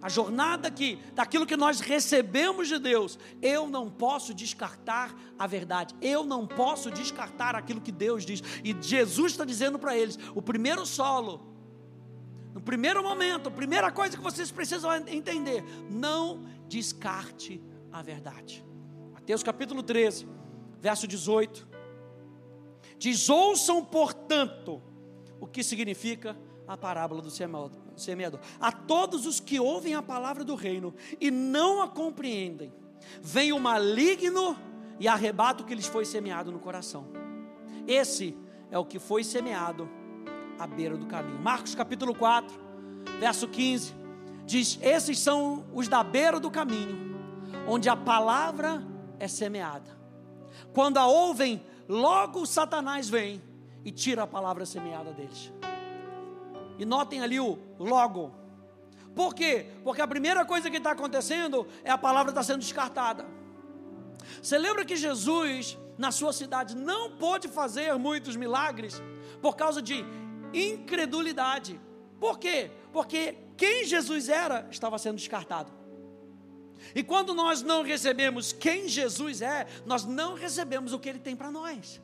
a 0.00 0.08
jornada 0.08 0.70
que 0.70 0.96
daquilo 1.14 1.46
que 1.46 1.56
nós 1.56 1.80
recebemos 1.80 2.68
de 2.68 2.78
Deus, 2.78 3.18
eu 3.40 3.68
não 3.68 3.90
posso 3.90 4.34
descartar 4.34 5.14
a 5.38 5.46
verdade. 5.46 5.94
Eu 6.00 6.24
não 6.24 6.46
posso 6.46 6.90
descartar 6.90 7.54
aquilo 7.54 7.80
que 7.80 7.92
Deus 7.92 8.24
diz. 8.24 8.42
E 8.62 8.76
Jesus 8.80 9.32
está 9.32 9.44
dizendo 9.44 9.78
para 9.78 9.96
eles: 9.96 10.18
o 10.34 10.42
primeiro 10.42 10.84
solo, 10.86 11.40
no 12.54 12.60
primeiro 12.60 13.02
momento, 13.02 13.48
a 13.48 13.52
primeira 13.52 13.90
coisa 13.90 14.16
que 14.16 14.22
vocês 14.22 14.50
precisam 14.50 14.94
entender: 15.06 15.64
não 15.90 16.46
descarte 16.68 17.60
a 17.92 18.02
verdade. 18.02 18.64
Mateus 19.12 19.42
capítulo 19.42 19.82
13, 19.82 20.28
verso 20.80 21.06
18. 21.06 21.66
Diz: 22.98 23.28
ouçam, 23.28 23.84
portanto, 23.84 24.82
o 25.40 25.46
que 25.46 25.62
significa 25.62 26.36
a 26.66 26.76
parábola 26.76 27.22
do 27.22 27.30
semeador. 27.30 28.40
A 28.60 28.72
todos 28.72 29.26
os 29.26 29.40
que 29.40 29.60
ouvem 29.60 29.94
a 29.94 30.02
palavra 30.02 30.44
do 30.44 30.54
reino 30.54 30.94
e 31.20 31.30
não 31.30 31.82
a 31.82 31.88
compreendem, 31.88 32.72
vem 33.22 33.52
o 33.52 33.60
maligno 33.60 34.56
e 34.98 35.06
arrebata 35.06 35.62
o 35.62 35.66
que 35.66 35.74
lhes 35.74 35.86
foi 35.86 36.04
semeado 36.04 36.50
no 36.50 36.58
coração. 36.58 37.06
Esse 37.86 38.36
é 38.70 38.78
o 38.78 38.84
que 38.84 38.98
foi 38.98 39.22
semeado 39.22 39.88
à 40.58 40.66
beira 40.66 40.96
do 40.96 41.06
caminho. 41.06 41.38
Marcos 41.38 41.74
capítulo 41.74 42.14
4, 42.14 42.58
verso 43.20 43.46
15, 43.46 43.94
diz: 44.44 44.78
Esses 44.82 45.18
são 45.18 45.64
os 45.72 45.86
da 45.86 46.02
beira 46.02 46.40
do 46.40 46.50
caminho, 46.50 47.16
onde 47.68 47.88
a 47.88 47.96
palavra 47.96 48.82
é 49.18 49.28
semeada. 49.28 49.96
Quando 50.72 50.98
a 50.98 51.06
ouvem, 51.06 51.64
logo 51.88 52.44
Satanás 52.46 53.08
vem 53.08 53.42
e 53.84 53.92
tira 53.92 54.24
a 54.24 54.26
palavra 54.26 54.66
semeada 54.66 55.12
deles. 55.12 55.52
E 56.78 56.84
notem 56.84 57.20
ali 57.20 57.40
o 57.40 57.58
logo. 57.78 58.34
Por 59.14 59.34
quê? 59.34 59.66
Porque 59.82 60.02
a 60.02 60.06
primeira 60.06 60.44
coisa 60.44 60.70
que 60.70 60.76
está 60.76 60.90
acontecendo 60.90 61.66
é 61.82 61.90
a 61.90 61.98
palavra 61.98 62.30
está 62.30 62.42
sendo 62.42 62.60
descartada. 62.60 63.26
Você 64.42 64.58
lembra 64.58 64.84
que 64.84 64.96
Jesus, 64.96 65.78
na 65.96 66.10
sua 66.10 66.32
cidade, 66.32 66.76
não 66.76 67.16
pôde 67.16 67.48
fazer 67.48 67.96
muitos 67.98 68.36
milagres 68.36 69.02
por 69.40 69.56
causa 69.56 69.80
de 69.80 70.04
incredulidade. 70.52 71.80
Por 72.20 72.38
quê? 72.38 72.70
Porque 72.92 73.38
quem 73.56 73.84
Jesus 73.84 74.28
era 74.28 74.66
estava 74.70 74.98
sendo 74.98 75.16
descartado. 75.16 75.72
E 76.94 77.02
quando 77.02 77.34
nós 77.34 77.62
não 77.62 77.82
recebemos 77.82 78.52
quem 78.52 78.88
Jesus 78.88 79.40
é, 79.40 79.66
nós 79.84 80.04
não 80.04 80.34
recebemos 80.34 80.92
o 80.92 80.98
que 80.98 81.08
ele 81.08 81.18
tem 81.18 81.34
para 81.34 81.50
nós. 81.50 82.00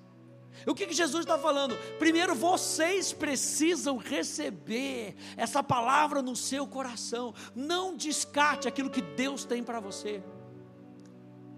O 0.67 0.75
que, 0.75 0.87
que 0.87 0.95
Jesus 0.95 1.25
está 1.25 1.39
falando? 1.39 1.77
Primeiro, 1.99 2.35
vocês 2.35 3.13
precisam 3.13 3.97
receber 3.97 5.17
essa 5.37 5.63
palavra 5.63 6.23
no 6.23 6.37
seu 6.37 6.67
coração. 6.67 7.35
Não 7.55 7.97
descarte 7.97 8.69
aquilo 8.69 8.91
que 8.91 9.03
Deus 9.03 9.45
tem 9.45 9.63
para 9.63 9.81
você. 9.81 10.23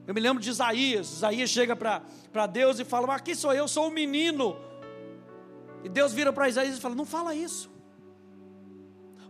Eu 0.06 0.14
me 0.14 0.20
lembro 0.20 0.42
de 0.42 0.50
Isaías. 0.50 1.12
Isaías 1.12 1.50
chega 1.50 1.76
para 1.76 2.46
Deus 2.46 2.78
e 2.78 2.84
fala: 2.84 3.14
Aqui 3.14 3.34
sou 3.34 3.52
eu, 3.52 3.68
sou 3.68 3.88
um 3.88 3.90
menino. 3.90 4.56
E 5.82 5.88
Deus 5.88 6.12
vira 6.12 6.32
para 6.32 6.48
Isaías 6.48 6.78
e 6.78 6.80
fala: 6.80 6.94
Não 6.94 7.06
fala 7.06 7.34
isso 7.34 7.74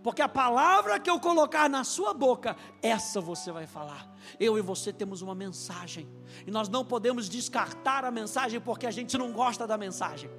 porque 0.04 0.20
a 0.20 0.28
palavra 0.28 1.00
que 1.00 1.08
eu 1.08 1.18
colocar 1.18 1.66
na 1.66 1.82
sua 1.82 2.12
boca, 2.12 2.54
essa 2.82 3.22
você 3.22 3.50
vai 3.50 3.66
falar. 3.66 4.13
Eu 4.38 4.58
e 4.58 4.60
você 4.60 4.92
temos 4.92 5.22
uma 5.22 5.34
mensagem, 5.34 6.08
e 6.46 6.50
nós 6.50 6.68
não 6.68 6.84
podemos 6.84 7.28
descartar 7.28 8.04
a 8.04 8.10
mensagem 8.10 8.60
porque 8.60 8.86
a 8.86 8.90
gente 8.90 9.16
não 9.16 9.32
gosta 9.32 9.66
da 9.66 9.76
mensagem. 9.78 10.30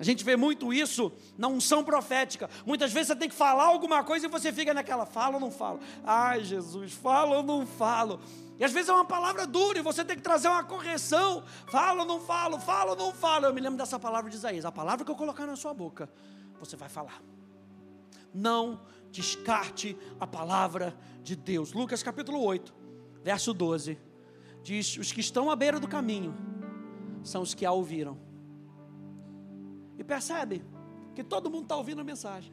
A 0.00 0.02
gente 0.02 0.24
vê 0.24 0.34
muito 0.34 0.72
isso 0.72 1.12
na 1.36 1.46
unção 1.46 1.84
profética. 1.84 2.48
Muitas 2.64 2.90
vezes 2.90 3.08
você 3.08 3.16
tem 3.16 3.28
que 3.28 3.34
falar 3.34 3.64
alguma 3.64 4.02
coisa 4.02 4.24
e 4.26 4.30
você 4.30 4.50
fica 4.50 4.72
naquela, 4.72 5.04
fala 5.04 5.34
ou 5.34 5.40
não 5.40 5.50
falo? 5.50 5.78
Ai, 6.02 6.42
Jesus, 6.42 6.94
fala 6.94 7.36
ou 7.36 7.42
não 7.42 7.66
falo? 7.66 8.18
E 8.58 8.64
às 8.64 8.72
vezes 8.72 8.88
é 8.88 8.94
uma 8.94 9.04
palavra 9.04 9.46
dura 9.46 9.78
e 9.78 9.82
você 9.82 10.02
tem 10.02 10.16
que 10.16 10.22
trazer 10.22 10.48
uma 10.48 10.64
correção. 10.64 11.44
Fala 11.70 12.00
ou 12.00 12.06
não 12.06 12.18
falo? 12.18 12.58
Fala 12.58 12.92
ou 12.92 12.96
não 12.96 13.12
falo? 13.12 13.44
Eu 13.44 13.52
me 13.52 13.60
lembro 13.60 13.76
dessa 13.76 13.98
palavra 13.98 14.30
de 14.30 14.36
Isaías. 14.36 14.64
A 14.64 14.72
palavra 14.72 15.04
que 15.04 15.10
eu 15.10 15.16
colocar 15.16 15.46
na 15.46 15.54
sua 15.54 15.74
boca, 15.74 16.08
você 16.58 16.76
vai 16.76 16.88
falar 16.88 17.20
não 18.32 18.80
descarte 19.10 19.96
a 20.18 20.26
palavra 20.26 20.96
de 21.22 21.36
Deus. 21.36 21.72
Lucas 21.72 22.02
capítulo 22.02 22.42
8, 22.42 22.74
verso 23.22 23.52
12, 23.52 23.98
diz: 24.62 24.96
Os 24.96 25.12
que 25.12 25.20
estão 25.20 25.50
à 25.50 25.56
beira 25.56 25.80
do 25.80 25.88
caminho 25.88 26.34
são 27.22 27.42
os 27.42 27.54
que 27.54 27.66
a 27.66 27.72
ouviram. 27.72 28.18
E 29.98 30.04
percebe 30.04 30.64
que 31.14 31.22
todo 31.22 31.50
mundo 31.50 31.64
está 31.64 31.76
ouvindo 31.76 32.00
a 32.00 32.04
mensagem. 32.04 32.52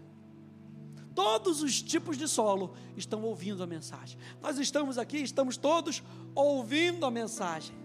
Todos 1.16 1.64
os 1.64 1.82
tipos 1.82 2.18
de 2.18 2.28
solo 2.28 2.76
estão 2.96 3.24
ouvindo 3.24 3.64
a 3.64 3.68
mensagem. 3.68 4.20
Nós 4.42 4.60
estamos 4.60 4.98
aqui, 4.98 5.18
estamos 5.18 5.58
todos 5.58 6.04
ouvindo 6.36 7.06
a 7.06 7.12
mensagem. 7.12 7.76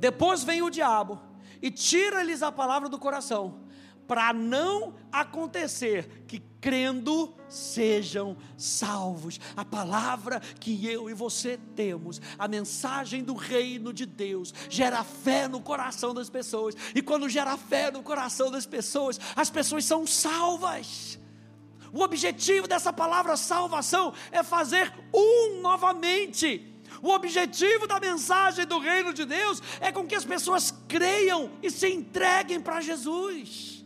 Depois 0.00 0.42
vem 0.42 0.62
o 0.62 0.70
diabo 0.70 1.20
e 1.62 1.70
tira-lhes 1.70 2.42
a 2.42 2.50
palavra 2.50 2.88
do 2.88 2.98
coração 2.98 3.60
para 4.08 4.32
não 4.32 4.94
acontecer 5.12 6.24
que 6.26 6.40
crendo 6.60 7.34
sejam 7.48 8.36
salvos. 8.56 9.38
A 9.54 9.64
palavra 9.64 10.40
que 10.40 10.86
eu 10.86 11.08
e 11.10 11.14
você 11.14 11.58
temos, 11.76 12.20
a 12.38 12.48
mensagem 12.48 13.22
do 13.22 13.34
reino 13.34 13.92
de 13.92 14.06
Deus, 14.06 14.52
gera 14.70 15.04
fé 15.04 15.46
no 15.46 15.60
coração 15.60 16.14
das 16.14 16.30
pessoas, 16.30 16.74
e 16.94 17.02
quando 17.02 17.28
gera 17.28 17.56
fé 17.58 17.90
no 17.90 18.02
coração 18.02 18.50
das 18.50 18.66
pessoas, 18.66 19.20
as 19.36 19.50
pessoas 19.50 19.84
são 19.84 20.06
salvas. 20.06 21.18
O 21.92 22.02
objetivo 22.02 22.66
dessa 22.66 22.92
palavra 22.92 23.36
salvação 23.36 24.12
é 24.32 24.42
fazer 24.42 24.92
um 25.14 25.60
novamente. 25.60 26.74
O 27.02 27.10
objetivo 27.10 27.86
da 27.86 28.00
mensagem 28.00 28.66
do 28.66 28.78
reino 28.78 29.12
de 29.12 29.24
Deus 29.24 29.62
é 29.80 29.92
com 29.92 30.06
que 30.06 30.14
as 30.14 30.24
pessoas 30.24 30.74
creiam 30.88 31.50
e 31.62 31.70
se 31.70 31.88
entreguem 31.88 32.60
para 32.60 32.80
Jesus. 32.80 33.77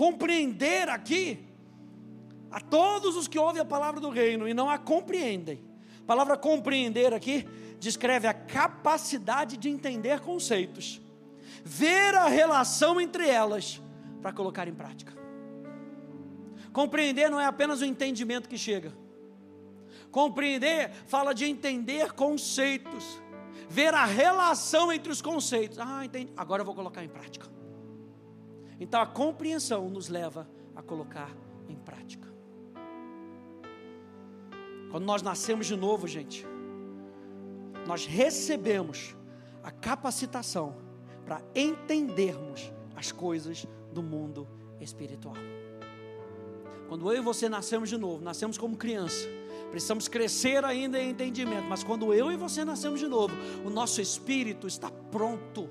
Compreender 0.00 0.88
aqui, 0.88 1.46
a 2.50 2.58
todos 2.58 3.16
os 3.16 3.28
que 3.28 3.38
ouvem 3.38 3.60
a 3.60 3.66
palavra 3.66 4.00
do 4.00 4.08
reino 4.08 4.48
e 4.48 4.54
não 4.54 4.70
a 4.70 4.78
compreendem. 4.78 5.62
A 6.00 6.06
palavra 6.06 6.38
compreender 6.38 7.12
aqui 7.12 7.46
descreve 7.78 8.26
a 8.26 8.32
capacidade 8.32 9.58
de 9.58 9.68
entender 9.68 10.20
conceitos, 10.20 11.02
ver 11.62 12.14
a 12.14 12.28
relação 12.28 12.98
entre 12.98 13.28
elas 13.28 13.78
para 14.22 14.32
colocar 14.32 14.66
em 14.66 14.72
prática. 14.72 15.12
Compreender 16.72 17.30
não 17.30 17.38
é 17.38 17.44
apenas 17.44 17.82
o 17.82 17.84
entendimento 17.84 18.48
que 18.48 18.56
chega. 18.56 18.94
Compreender 20.10 20.92
fala 21.08 21.34
de 21.34 21.44
entender 21.44 22.12
conceitos, 22.12 23.20
ver 23.68 23.92
a 23.92 24.06
relação 24.06 24.90
entre 24.90 25.12
os 25.12 25.20
conceitos. 25.20 25.78
Ah, 25.78 26.06
entendi. 26.06 26.32
Agora 26.34 26.62
eu 26.62 26.64
vou 26.64 26.74
colocar 26.74 27.04
em 27.04 27.08
prática. 27.08 27.59
Então 28.80 29.00
a 29.00 29.06
compreensão 29.06 29.90
nos 29.90 30.08
leva 30.08 30.48
a 30.74 30.82
colocar 30.82 31.30
em 31.68 31.76
prática. 31.76 32.26
Quando 34.90 35.04
nós 35.04 35.22
nascemos 35.22 35.66
de 35.66 35.76
novo, 35.76 36.08
gente, 36.08 36.46
nós 37.86 38.06
recebemos 38.06 39.14
a 39.62 39.70
capacitação 39.70 40.74
para 41.24 41.42
entendermos 41.54 42.72
as 42.96 43.12
coisas 43.12 43.66
do 43.92 44.02
mundo 44.02 44.48
espiritual. 44.80 45.36
Quando 46.88 47.12
eu 47.12 47.18
e 47.18 47.20
você 47.20 47.48
nascemos 47.48 47.88
de 47.88 47.96
novo, 47.96 48.24
nascemos 48.24 48.58
como 48.58 48.76
criança, 48.76 49.28
precisamos 49.70 50.08
crescer 50.08 50.64
ainda 50.64 50.98
em 50.98 51.10
entendimento, 51.10 51.68
mas 51.68 51.84
quando 51.84 52.12
eu 52.12 52.32
e 52.32 52.36
você 52.36 52.64
nascemos 52.64 52.98
de 52.98 53.06
novo, 53.06 53.34
o 53.64 53.70
nosso 53.70 54.00
espírito 54.00 54.66
está 54.66 54.90
pronto 54.90 55.68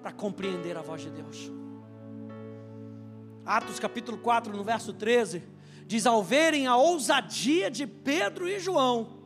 para 0.00 0.10
compreender 0.10 0.76
a 0.78 0.80
voz 0.80 1.02
de 1.02 1.10
Deus. 1.10 1.52
Atos 3.44 3.80
capítulo 3.80 4.18
4, 4.18 4.56
no 4.56 4.62
verso 4.62 4.92
13, 4.92 5.42
diz: 5.86 6.06
Ao 6.06 6.22
verem 6.22 6.66
a 6.66 6.76
ousadia 6.76 7.70
de 7.70 7.86
Pedro 7.86 8.48
e 8.48 8.60
João, 8.60 9.22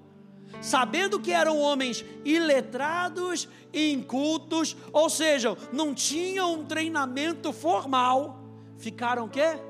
sabendo 0.60 1.20
que 1.20 1.32
eram 1.32 1.58
homens 1.58 2.04
iletrados 2.24 3.48
e 3.72 3.92
incultos, 3.92 4.76
ou 4.92 5.10
seja, 5.10 5.56
não 5.72 5.94
tinham 5.94 6.54
um 6.54 6.64
treinamento 6.64 7.52
formal, 7.52 8.42
ficaram 8.78 9.28
quê? 9.28 9.60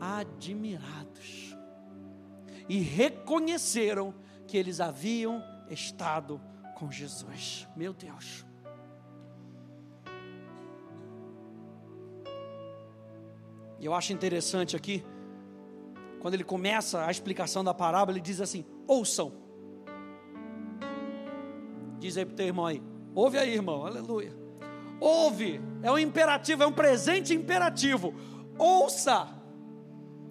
Admirados. 0.00 1.56
E 2.68 2.78
reconheceram 2.78 4.14
que 4.46 4.56
eles 4.56 4.80
haviam 4.80 5.42
estado 5.68 6.40
com 6.76 6.90
Jesus. 6.90 7.68
Meu 7.76 7.92
Deus. 7.92 8.44
E 13.82 13.84
eu 13.84 13.92
acho 13.92 14.12
interessante 14.12 14.76
aqui, 14.76 15.04
quando 16.20 16.34
ele 16.34 16.44
começa 16.44 17.04
a 17.04 17.10
explicação 17.10 17.64
da 17.64 17.74
parábola, 17.74 18.16
ele 18.16 18.24
diz 18.24 18.40
assim: 18.40 18.64
ouçam. 18.86 19.32
Diz 21.98 22.16
aí 22.16 22.24
para 22.24 22.32
o 22.32 22.36
teu 22.36 22.46
irmão 22.46 22.64
aí, 22.64 22.80
ouve 23.12 23.38
aí, 23.38 23.52
irmão, 23.52 23.84
aleluia. 23.84 24.32
Ouve, 25.00 25.60
é 25.82 25.90
um 25.90 25.98
imperativo, 25.98 26.62
é 26.62 26.66
um 26.66 26.72
presente 26.72 27.34
imperativo. 27.34 28.14
Ouça. 28.56 29.36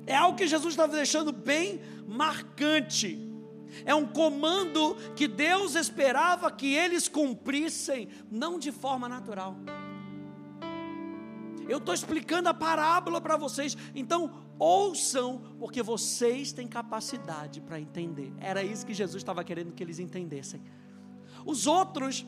É 0.07 0.15
algo 0.15 0.37
que 0.37 0.47
Jesus 0.47 0.71
estava 0.71 0.93
deixando 0.93 1.33
bem 1.33 1.81
marcante. 2.07 3.19
É 3.85 3.93
um 3.93 4.05
comando 4.05 4.95
que 5.13 5.27
Deus 5.27 5.75
esperava 5.75 6.49
que 6.49 6.73
eles 6.73 7.09
cumprissem, 7.09 8.07
não 8.31 8.57
de 8.57 8.71
forma 8.71 9.09
natural. 9.09 9.57
Eu 11.71 11.77
estou 11.77 11.93
explicando 11.93 12.49
a 12.49 12.53
parábola 12.53 13.21
para 13.21 13.37
vocês, 13.37 13.77
então 13.95 14.29
ouçam, 14.59 15.41
porque 15.57 15.81
vocês 15.81 16.51
têm 16.51 16.67
capacidade 16.67 17.61
para 17.61 17.79
entender. 17.79 18.33
Era 18.41 18.61
isso 18.61 18.85
que 18.85 18.93
Jesus 18.93 19.21
estava 19.21 19.41
querendo 19.41 19.71
que 19.71 19.81
eles 19.81 19.97
entendessem. 19.97 20.61
Os 21.45 21.67
outros 21.67 22.25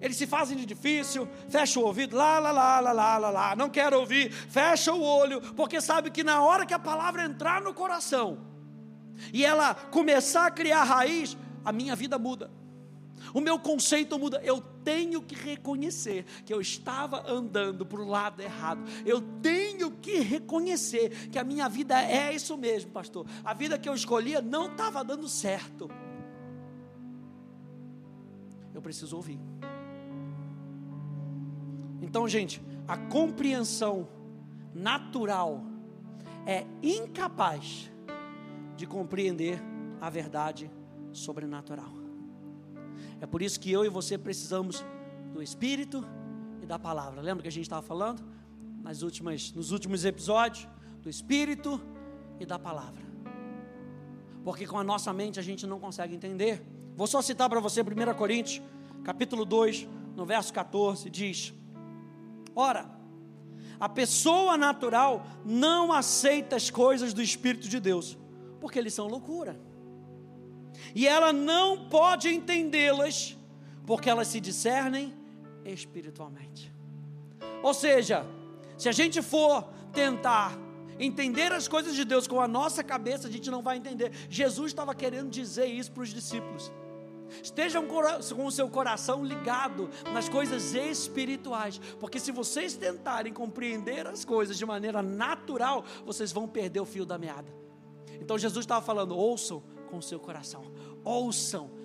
eles 0.00 0.16
se 0.16 0.26
fazem 0.26 0.56
de 0.56 0.64
difícil, 0.64 1.28
fecha 1.48 1.78
o 1.78 1.84
ouvido, 1.84 2.16
lá, 2.16 2.38
lá, 2.38 2.50
lá, 2.50 2.80
lá, 2.80 2.92
lá, 2.92 3.18
lá, 3.18 3.30
lá, 3.30 3.56
não 3.56 3.68
quero 3.68 3.98
ouvir, 3.98 4.32
fecha 4.32 4.94
o 4.94 5.02
olho, 5.02 5.40
porque 5.54 5.80
sabe 5.80 6.10
que 6.10 6.24
na 6.24 6.40
hora 6.40 6.64
que 6.64 6.72
a 6.72 6.78
palavra 6.78 7.24
entrar 7.24 7.60
no 7.60 7.74
coração 7.74 8.38
e 9.34 9.44
ela 9.44 9.74
começar 9.74 10.46
a 10.46 10.50
criar 10.50 10.84
raiz, 10.84 11.36
a 11.64 11.72
minha 11.72 11.94
vida 11.94 12.18
muda. 12.18 12.50
O 13.34 13.40
meu 13.40 13.58
conceito 13.58 14.18
muda. 14.18 14.40
Eu 14.42 14.60
tenho 14.60 15.22
que 15.22 15.34
reconhecer 15.34 16.24
que 16.44 16.52
eu 16.52 16.60
estava 16.60 17.30
andando 17.30 17.84
para 17.84 18.00
o 18.00 18.06
lado 18.06 18.40
errado. 18.40 18.82
Eu 19.04 19.20
tenho 19.42 19.90
que 19.90 20.18
reconhecer 20.20 21.28
que 21.28 21.38
a 21.38 21.44
minha 21.44 21.68
vida 21.68 22.00
é 22.00 22.34
isso 22.34 22.56
mesmo, 22.56 22.90
pastor. 22.90 23.26
A 23.44 23.52
vida 23.52 23.78
que 23.78 23.88
eu 23.88 23.94
escolhia 23.94 24.40
não 24.40 24.70
estava 24.70 25.04
dando 25.04 25.28
certo. 25.28 25.90
Eu 28.72 28.80
preciso 28.80 29.16
ouvir. 29.16 29.40
Então, 32.00 32.28
gente, 32.28 32.62
a 32.86 32.96
compreensão 32.96 34.08
natural 34.74 35.62
é 36.46 36.64
incapaz 36.82 37.90
de 38.76 38.86
compreender 38.86 39.60
a 40.00 40.08
verdade 40.08 40.70
sobrenatural. 41.12 41.97
É 43.20 43.26
por 43.26 43.42
isso 43.42 43.58
que 43.58 43.70
eu 43.70 43.84
e 43.84 43.88
você 43.88 44.16
precisamos 44.16 44.84
do 45.32 45.42
Espírito 45.42 46.04
e 46.62 46.66
da 46.66 46.78
palavra. 46.78 47.20
Lembra 47.20 47.42
que 47.42 47.48
a 47.48 47.52
gente 47.52 47.64
estava 47.64 47.82
falando 47.82 48.22
nas 48.82 49.02
últimas, 49.02 49.52
nos 49.52 49.72
últimos 49.72 50.04
episódios? 50.04 50.68
Do 51.02 51.08
Espírito 51.08 51.80
e 52.40 52.46
da 52.46 52.58
palavra. 52.58 53.02
Porque 54.44 54.66
com 54.66 54.78
a 54.78 54.84
nossa 54.84 55.12
mente 55.12 55.38
a 55.38 55.42
gente 55.42 55.66
não 55.66 55.78
consegue 55.78 56.14
entender. 56.14 56.62
Vou 56.96 57.06
só 57.06 57.20
citar 57.22 57.48
para 57.48 57.60
você 57.60 57.82
1 57.82 57.84
Coríntios, 58.16 58.62
capítulo 59.04 59.44
2, 59.44 59.88
no 60.16 60.24
verso 60.24 60.52
14, 60.52 61.08
diz: 61.10 61.54
Ora, 62.54 62.90
a 63.78 63.88
pessoa 63.88 64.56
natural 64.56 65.24
não 65.44 65.92
aceita 65.92 66.56
as 66.56 66.70
coisas 66.70 67.12
do 67.12 67.22
Espírito 67.22 67.68
de 67.68 67.78
Deus, 67.78 68.18
porque 68.60 68.78
eles 68.78 68.94
são 68.94 69.06
loucura. 69.06 69.60
E 70.94 71.06
ela 71.06 71.32
não 71.32 71.88
pode 71.88 72.28
entendê-las, 72.28 73.36
porque 73.86 74.08
elas 74.08 74.28
se 74.28 74.40
discernem 74.40 75.14
espiritualmente. 75.64 76.72
Ou 77.62 77.74
seja, 77.74 78.26
se 78.76 78.88
a 78.88 78.92
gente 78.92 79.20
for 79.22 79.68
tentar 79.92 80.58
entender 80.98 81.52
as 81.52 81.68
coisas 81.68 81.94
de 81.94 82.04
Deus 82.04 82.26
com 82.26 82.40
a 82.40 82.48
nossa 82.48 82.82
cabeça, 82.82 83.28
a 83.28 83.30
gente 83.30 83.50
não 83.50 83.62
vai 83.62 83.76
entender. 83.76 84.12
Jesus 84.28 84.72
estava 84.72 84.94
querendo 84.94 85.30
dizer 85.30 85.66
isso 85.66 85.92
para 85.92 86.02
os 86.02 86.10
discípulos. 86.10 86.72
Estejam 87.42 87.86
com 87.86 88.46
o 88.46 88.50
seu 88.50 88.70
coração 88.70 89.24
ligado 89.24 89.90
nas 90.12 90.28
coisas 90.28 90.74
espirituais, 90.74 91.78
porque 92.00 92.18
se 92.18 92.32
vocês 92.32 92.74
tentarem 92.74 93.32
compreender 93.32 94.06
as 94.06 94.24
coisas 94.24 94.56
de 94.56 94.64
maneira 94.64 95.02
natural, 95.02 95.84
vocês 96.06 96.32
vão 96.32 96.48
perder 96.48 96.80
o 96.80 96.86
fio 96.86 97.04
da 97.04 97.18
meada. 97.18 97.52
Então 98.20 98.38
Jesus 98.38 98.64
estava 98.64 98.84
falando: 98.84 99.14
ouçam 99.16 99.62
com 99.88 99.98
o 99.98 100.02
seu 100.02 100.20
coração, 100.20 100.64
ouçam 101.04 101.78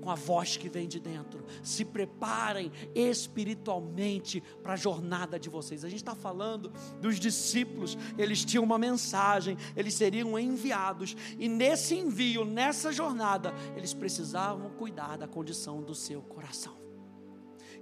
com 0.00 0.10
a 0.10 0.14
voz 0.14 0.56
que 0.56 0.68
vem 0.68 0.86
de 0.86 1.00
dentro. 1.00 1.44
Se 1.62 1.84
preparem 1.84 2.70
espiritualmente 2.94 4.42
para 4.62 4.74
a 4.74 4.76
jornada 4.76 5.38
de 5.38 5.48
vocês. 5.48 5.84
A 5.84 5.88
gente 5.88 5.98
está 5.98 6.14
falando 6.14 6.72
dos 7.00 7.18
discípulos, 7.18 7.98
eles 8.16 8.44
tinham 8.44 8.62
uma 8.62 8.78
mensagem, 8.78 9.56
eles 9.74 9.94
seriam 9.94 10.38
enviados, 10.38 11.16
e 11.38 11.48
nesse 11.48 11.96
envio, 11.96 12.44
nessa 12.44 12.92
jornada, 12.92 13.52
eles 13.76 13.92
precisavam 13.92 14.70
cuidar 14.70 15.16
da 15.16 15.26
condição 15.26 15.82
do 15.82 15.94
seu 15.94 16.22
coração. 16.22 16.76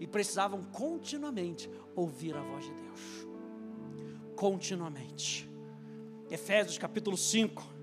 E 0.00 0.06
precisavam 0.06 0.62
continuamente 0.64 1.70
ouvir 1.94 2.34
a 2.34 2.40
voz 2.40 2.64
de 2.64 2.72
Deus. 2.72 3.00
Continuamente. 4.34 5.48
Efésios 6.30 6.78
capítulo 6.78 7.16
5, 7.16 7.73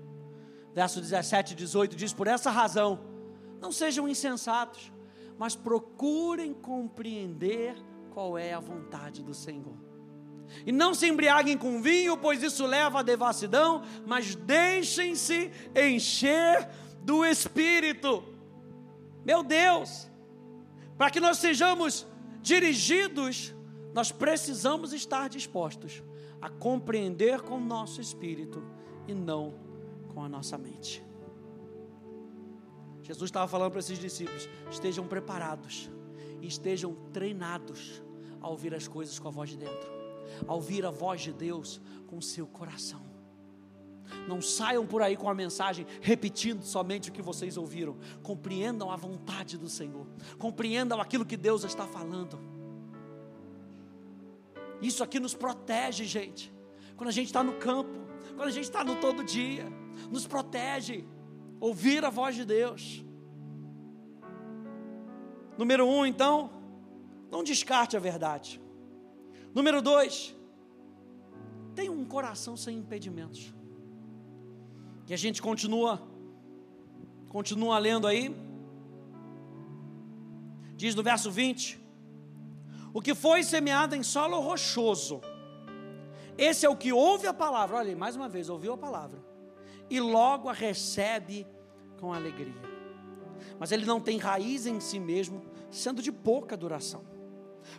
verso 0.74 1.00
17 1.00 1.52
e 1.52 1.56
18 1.56 1.96
diz: 1.96 2.12
Por 2.12 2.26
essa 2.26 2.50
razão, 2.50 3.00
não 3.60 3.70
sejam 3.70 4.08
insensatos, 4.08 4.92
mas 5.38 5.54
procurem 5.54 6.52
compreender 6.52 7.76
qual 8.10 8.36
é 8.36 8.52
a 8.52 8.60
vontade 8.60 9.22
do 9.22 9.34
Senhor. 9.34 9.76
E 10.66 10.72
não 10.72 10.92
se 10.92 11.08
embriaguem 11.08 11.56
com 11.56 11.80
vinho, 11.80 12.16
pois 12.16 12.42
isso 12.42 12.66
leva 12.66 13.00
à 13.00 13.02
devassidão, 13.02 13.82
mas 14.06 14.34
deixem-se 14.34 15.50
encher 15.74 16.68
do 17.00 17.24
Espírito. 17.24 18.22
Meu 19.24 19.42
Deus, 19.42 20.10
para 20.98 21.10
que 21.10 21.20
nós 21.20 21.38
sejamos 21.38 22.06
dirigidos, 22.42 23.54
nós 23.94 24.12
precisamos 24.12 24.92
estar 24.92 25.28
dispostos 25.28 26.02
a 26.40 26.50
compreender 26.50 27.40
com 27.40 27.56
o 27.56 27.60
nosso 27.60 28.00
espírito 28.00 28.62
e 29.06 29.14
não 29.14 29.54
com 30.12 30.22
a 30.22 30.28
nossa 30.28 30.56
mente. 30.58 31.04
Jesus 33.02 33.28
estava 33.28 33.48
falando 33.48 33.72
para 33.72 33.80
esses 33.80 33.98
discípulos: 33.98 34.48
estejam 34.70 35.06
preparados, 35.06 35.90
estejam 36.40 36.94
treinados 37.12 38.02
a 38.40 38.48
ouvir 38.48 38.74
as 38.74 38.86
coisas 38.86 39.18
com 39.18 39.28
a 39.28 39.30
voz 39.30 39.50
de 39.50 39.56
dentro, 39.56 39.90
a 40.46 40.54
ouvir 40.54 40.84
a 40.86 40.90
voz 40.90 41.20
de 41.20 41.32
Deus 41.32 41.80
com 42.06 42.18
o 42.18 42.22
seu 42.22 42.46
coração. 42.46 43.12
Não 44.28 44.42
saiam 44.42 44.86
por 44.86 45.00
aí 45.00 45.16
com 45.16 45.28
a 45.28 45.34
mensagem 45.34 45.86
repetindo 46.00 46.62
somente 46.62 47.08
o 47.08 47.12
que 47.12 47.22
vocês 47.22 47.56
ouviram. 47.56 47.96
Compreendam 48.22 48.90
a 48.90 48.96
vontade 48.96 49.56
do 49.56 49.68
Senhor. 49.68 50.06
Compreendam 50.38 51.00
aquilo 51.00 51.24
que 51.24 51.36
Deus 51.36 51.64
está 51.64 51.86
falando. 51.86 52.38
Isso 54.82 55.02
aqui 55.02 55.18
nos 55.18 55.34
protege, 55.34 56.04
gente. 56.04 56.52
Quando 56.96 57.08
a 57.08 57.12
gente 57.12 57.26
está 57.26 57.42
no 57.42 57.54
campo, 57.54 57.98
quando 58.36 58.48
a 58.48 58.52
gente 58.52 58.64
está 58.64 58.84
no 58.84 58.96
todo 58.96 59.24
dia, 59.24 59.66
nos 60.10 60.26
protege 60.26 61.04
ouvir 61.62 62.04
a 62.04 62.10
voz 62.10 62.34
de 62.34 62.44
Deus. 62.44 63.04
Número 65.56 65.86
um, 65.86 66.04
então, 66.04 66.50
não 67.30 67.44
descarte 67.44 67.96
a 67.96 68.00
verdade. 68.00 68.60
Número 69.54 69.80
dois, 69.80 70.34
tenha 71.74 71.92
um 71.92 72.04
coração 72.04 72.56
sem 72.56 72.78
impedimentos. 72.78 73.54
E 75.08 75.14
a 75.14 75.16
gente 75.16 75.40
continua, 75.40 76.02
continua 77.28 77.78
lendo 77.78 78.06
aí. 78.08 78.34
Diz 80.74 80.96
no 80.96 81.02
verso 81.02 81.30
20: 81.30 81.80
O 82.92 83.00
que 83.00 83.14
foi 83.14 83.44
semeado 83.44 83.94
em 83.94 84.02
solo 84.02 84.40
rochoso, 84.40 85.20
esse 86.36 86.66
é 86.66 86.68
o 86.68 86.76
que 86.76 86.92
ouve 86.92 87.28
a 87.28 87.34
palavra. 87.34 87.76
Olha, 87.76 87.96
mais 87.96 88.16
uma 88.16 88.28
vez, 88.28 88.48
ouviu 88.48 88.72
a 88.72 88.76
palavra 88.76 89.31
e 89.88 90.00
logo 90.00 90.48
a 90.48 90.52
recebe 90.52 91.46
com 92.00 92.12
alegria. 92.12 92.60
Mas 93.58 93.72
ele 93.72 93.84
não 93.84 94.00
tem 94.00 94.18
raiz 94.18 94.66
em 94.66 94.80
si 94.80 94.98
mesmo, 94.98 95.42
sendo 95.70 96.02
de 96.02 96.10
pouca 96.10 96.56
duração. 96.56 97.04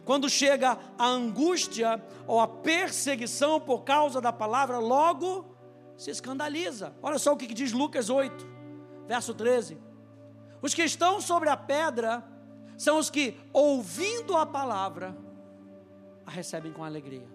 Quando 0.06 0.30
chega 0.30 0.78
a 0.98 1.06
angústia 1.06 2.04
ou 2.26 2.40
a 2.40 2.48
perseguição 2.48 3.60
por 3.60 3.84
causa 3.84 4.22
da 4.22 4.32
palavra, 4.32 4.80
logo 4.80 5.46
se 5.98 6.10
escandaliza. 6.10 6.96
Olha 7.02 7.20
só 7.20 7.34
o 7.34 7.38
que 7.38 7.54
diz 7.54 7.72
Lucas 7.72 8.10
8, 8.10 8.48
verso 9.08 9.34
13. 9.34 9.78
Os 10.62 10.74
que 10.74 10.84
estão 10.84 11.20
sobre 11.20 11.50
a 11.50 11.58
pedra 11.58 12.24
são 12.78 12.98
os 12.98 13.10
que, 13.10 13.38
ouvindo 13.52 14.36
a 14.36 14.46
palavra, 14.46 15.16
a 16.26 16.32
recebem 16.32 16.72
com 16.72 16.84
alegria. 16.84 17.28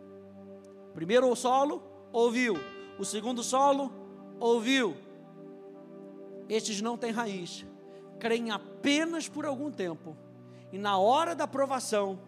Primeiro 0.94 1.30
o 1.30 1.36
solo 1.36 1.82
ouviu, 2.12 2.56
o 2.98 3.04
segundo 3.04 3.42
solo 3.42 3.92
ouviu. 4.40 4.96
Estes 6.48 6.80
não 6.80 6.96
têm 6.96 7.10
raiz, 7.10 7.66
creem 8.18 8.50
apenas 8.50 9.28
por 9.28 9.44
algum 9.44 9.70
tempo, 9.70 10.16
e 10.72 10.78
na 10.78 10.96
hora 10.98 11.34
da 11.34 11.46
provação 11.46 12.18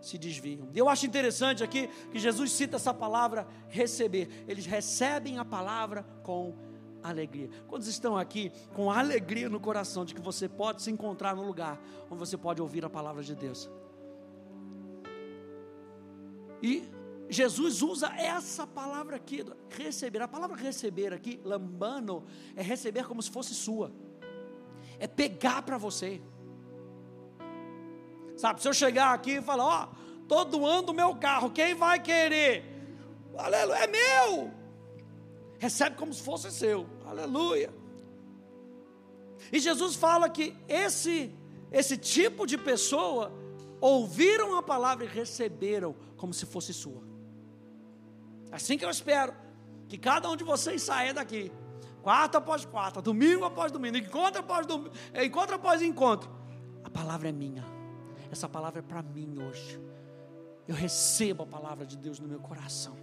se 0.00 0.16
desviam. 0.16 0.68
Eu 0.74 0.88
acho 0.88 1.06
interessante 1.06 1.62
aqui 1.62 1.88
que 2.10 2.18
Jesus 2.18 2.52
cita 2.52 2.76
essa 2.76 2.94
palavra 2.94 3.46
receber. 3.68 4.44
Eles 4.46 4.64
recebem 4.64 5.38
a 5.38 5.44
palavra 5.44 6.04
com 6.22 6.54
alegria. 7.02 7.48
Quantos 7.66 7.88
estão 7.88 8.16
aqui 8.16 8.52
com 8.74 8.90
alegria 8.90 9.48
no 9.48 9.60
coração 9.60 10.04
de 10.04 10.14
que 10.14 10.20
você 10.20 10.48
pode 10.48 10.82
se 10.82 10.90
encontrar 10.90 11.34
no 11.34 11.42
lugar 11.42 11.80
onde 12.10 12.18
você 12.18 12.36
pode 12.36 12.60
ouvir 12.62 12.84
a 12.84 12.90
palavra 12.90 13.22
de 13.22 13.34
Deus? 13.34 13.68
E 16.62 16.88
Jesus 17.28 17.82
usa 17.82 18.08
essa 18.16 18.66
palavra 18.66 19.16
aqui, 19.16 19.44
receber. 19.70 20.22
A 20.22 20.28
palavra 20.28 20.56
receber 20.56 21.12
aqui, 21.12 21.40
lambano, 21.44 22.24
é 22.56 22.62
receber 22.62 23.06
como 23.06 23.22
se 23.22 23.30
fosse 23.30 23.54
sua. 23.54 23.92
É 24.98 25.06
pegar 25.06 25.62
para 25.62 25.76
você. 25.76 26.20
Sabe, 28.36 28.62
se 28.62 28.68
eu 28.68 28.72
chegar 28.72 29.12
aqui 29.12 29.32
e 29.32 29.42
falar, 29.42 29.64
ó, 29.64 29.84
oh, 29.84 30.24
tô 30.26 30.44
doando 30.44 30.92
o 30.92 30.94
meu 30.94 31.14
carro, 31.16 31.50
quem 31.50 31.74
vai 31.74 32.00
querer? 32.00 32.64
Aleluia, 33.36 33.78
é 33.78 33.86
meu. 33.86 34.50
Recebe 35.58 35.96
como 35.96 36.14
se 36.14 36.22
fosse 36.22 36.50
seu. 36.50 36.86
Aleluia. 37.04 37.72
E 39.52 39.58
Jesus 39.58 39.96
fala 39.96 40.28
que 40.28 40.56
esse 40.68 41.34
esse 41.70 41.96
tipo 41.96 42.46
de 42.46 42.56
pessoa 42.56 43.32
ouviram 43.80 44.56
a 44.56 44.62
palavra 44.62 45.04
e 45.04 45.08
receberam 45.08 45.94
como 46.16 46.32
se 46.32 46.46
fosse 46.46 46.72
sua. 46.72 47.02
Assim 48.50 48.78
que 48.78 48.84
eu 48.84 48.90
espero 48.90 49.34
que 49.88 49.98
cada 49.98 50.28
um 50.30 50.36
de 50.36 50.44
vocês 50.44 50.82
saia 50.82 51.12
daqui, 51.14 51.50
quarta 52.02 52.38
após 52.38 52.64
quarta, 52.64 53.00
domingo 53.00 53.44
após 53.44 53.72
domingo, 53.72 53.96
encontro 53.96 54.40
após 54.40 54.66
domingo, 54.66 54.94
encontro 55.14 55.56
após 55.56 55.82
encontro. 55.82 56.30
A 56.84 56.90
palavra 56.90 57.28
é 57.28 57.32
minha. 57.32 57.64
Essa 58.30 58.48
palavra 58.48 58.80
é 58.80 58.82
para 58.82 59.02
mim 59.02 59.38
hoje. 59.42 59.80
Eu 60.66 60.74
recebo 60.74 61.44
a 61.44 61.46
palavra 61.46 61.86
de 61.86 61.96
Deus 61.96 62.18
no 62.18 62.28
meu 62.28 62.40
coração. 62.40 62.96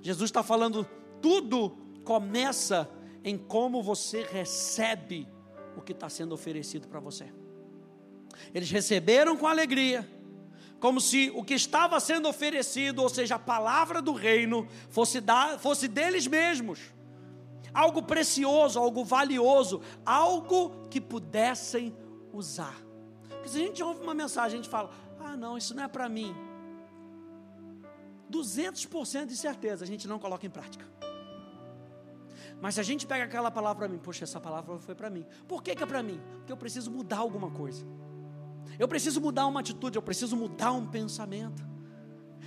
Jesus 0.00 0.28
está 0.28 0.42
falando, 0.42 0.86
tudo 1.20 1.70
começa 2.04 2.88
em 3.24 3.38
como 3.38 3.82
você 3.82 4.22
recebe 4.22 5.26
o 5.76 5.80
que 5.80 5.92
está 5.92 6.08
sendo 6.08 6.34
oferecido 6.34 6.86
para 6.86 7.00
você. 7.00 7.32
Eles 8.52 8.70
receberam 8.70 9.36
com 9.36 9.46
alegria, 9.46 10.08
como 10.84 11.00
se 11.00 11.32
o 11.34 11.42
que 11.42 11.54
estava 11.54 11.98
sendo 11.98 12.28
oferecido, 12.28 13.00
ou 13.00 13.08
seja, 13.08 13.36
a 13.36 13.38
palavra 13.38 14.02
do 14.02 14.12
reino, 14.12 14.68
fosse, 14.90 15.18
da, 15.18 15.58
fosse 15.58 15.88
deles 15.88 16.26
mesmos, 16.26 16.78
algo 17.72 18.02
precioso, 18.02 18.78
algo 18.78 19.02
valioso, 19.02 19.80
algo 20.04 20.86
que 20.90 21.00
pudessem 21.00 21.96
usar. 22.34 22.76
Porque 23.30 23.48
se 23.48 23.56
a 23.56 23.60
gente 23.60 23.82
ouve 23.82 24.02
uma 24.02 24.12
mensagem, 24.12 24.58
a 24.58 24.62
gente 24.62 24.68
fala: 24.68 24.90
ah, 25.20 25.34
não, 25.38 25.56
isso 25.56 25.74
não 25.74 25.84
é 25.84 25.88
para 25.88 26.06
mim. 26.06 26.36
200% 28.30 29.24
de 29.24 29.38
certeza 29.38 29.84
a 29.86 29.86
gente 29.86 30.06
não 30.06 30.18
coloca 30.18 30.44
em 30.44 30.50
prática. 30.50 30.84
Mas 32.60 32.74
se 32.74 32.80
a 32.80 32.84
gente 32.84 33.06
pega 33.06 33.24
aquela 33.24 33.50
palavra 33.50 33.86
para 33.86 33.88
mim, 33.88 33.98
poxa, 33.98 34.24
essa 34.24 34.38
palavra 34.38 34.78
foi 34.78 34.94
para 34.94 35.08
mim. 35.08 35.24
Por 35.48 35.62
que, 35.62 35.74
que 35.74 35.82
é 35.82 35.86
para 35.86 36.02
mim? 36.02 36.20
Porque 36.40 36.52
eu 36.52 36.58
preciso 36.58 36.90
mudar 36.90 37.20
alguma 37.20 37.50
coisa. 37.50 37.86
Eu 38.78 38.88
preciso 38.88 39.20
mudar 39.20 39.46
uma 39.46 39.60
atitude, 39.60 39.96
eu 39.96 40.02
preciso 40.02 40.36
mudar 40.36 40.72
um 40.72 40.86
pensamento. 40.86 41.64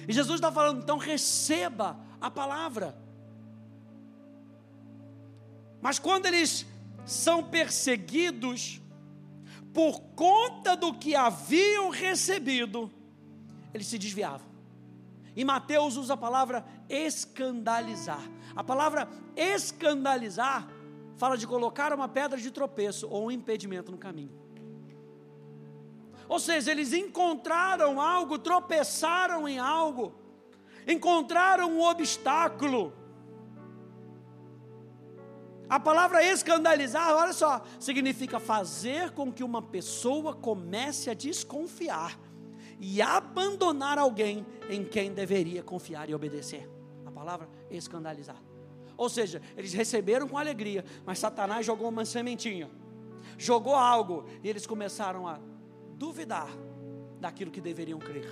E 0.07 0.13
Jesus 0.13 0.35
está 0.35 0.51
falando, 0.51 0.81
então 0.81 0.97
receba 0.97 1.99
a 2.19 2.29
palavra. 2.29 2.97
Mas 5.81 5.99
quando 5.99 6.25
eles 6.25 6.65
são 7.05 7.43
perseguidos 7.43 8.81
por 9.73 10.01
conta 10.15 10.75
do 10.75 10.93
que 10.93 11.15
haviam 11.15 11.89
recebido, 11.89 12.91
eles 13.73 13.87
se 13.87 13.97
desviavam. 13.97 14.47
E 15.35 15.45
Mateus 15.45 15.97
usa 15.97 16.15
a 16.15 16.17
palavra 16.17 16.65
escandalizar. 16.89 18.27
A 18.55 18.63
palavra 18.63 19.07
escandalizar 19.35 20.67
fala 21.15 21.37
de 21.37 21.45
colocar 21.45 21.93
uma 21.93 22.07
pedra 22.07 22.39
de 22.39 22.49
tropeço 22.49 23.07
ou 23.07 23.27
um 23.27 23.31
impedimento 23.31 23.91
no 23.91 23.97
caminho. 23.97 24.46
Ou 26.29 26.39
seja, 26.39 26.71
eles 26.71 26.93
encontraram 26.93 28.01
algo, 28.01 28.37
tropeçaram 28.37 29.47
em 29.47 29.59
algo, 29.59 30.13
encontraram 30.87 31.71
um 31.71 31.81
obstáculo. 31.81 32.93
A 35.69 35.79
palavra 35.79 36.23
escandalizar, 36.23 37.13
olha 37.13 37.33
só, 37.33 37.61
significa 37.79 38.39
fazer 38.39 39.11
com 39.11 39.31
que 39.31 39.43
uma 39.43 39.61
pessoa 39.61 40.33
comece 40.33 41.09
a 41.09 41.13
desconfiar 41.13 42.17
e 42.79 43.01
abandonar 43.01 43.97
alguém 43.97 44.45
em 44.69 44.83
quem 44.83 45.13
deveria 45.13 45.63
confiar 45.63 46.09
e 46.09 46.15
obedecer. 46.15 46.69
A 47.05 47.11
palavra 47.11 47.49
escandalizar. 47.69 48.41
Ou 48.95 49.09
seja, 49.09 49.41
eles 49.55 49.73
receberam 49.73 50.27
com 50.27 50.37
alegria, 50.37 50.83
mas 51.05 51.19
Satanás 51.19 51.65
jogou 51.65 51.89
uma 51.89 52.05
sementinha, 52.05 52.69
jogou 53.37 53.75
algo 53.75 54.25
e 54.43 54.49
eles 54.49 54.65
começaram 54.65 55.27
a 55.27 55.39
duvidar 55.97 56.47
daquilo 57.19 57.51
que 57.51 57.59
deveriam 57.59 57.99
crer. 57.99 58.29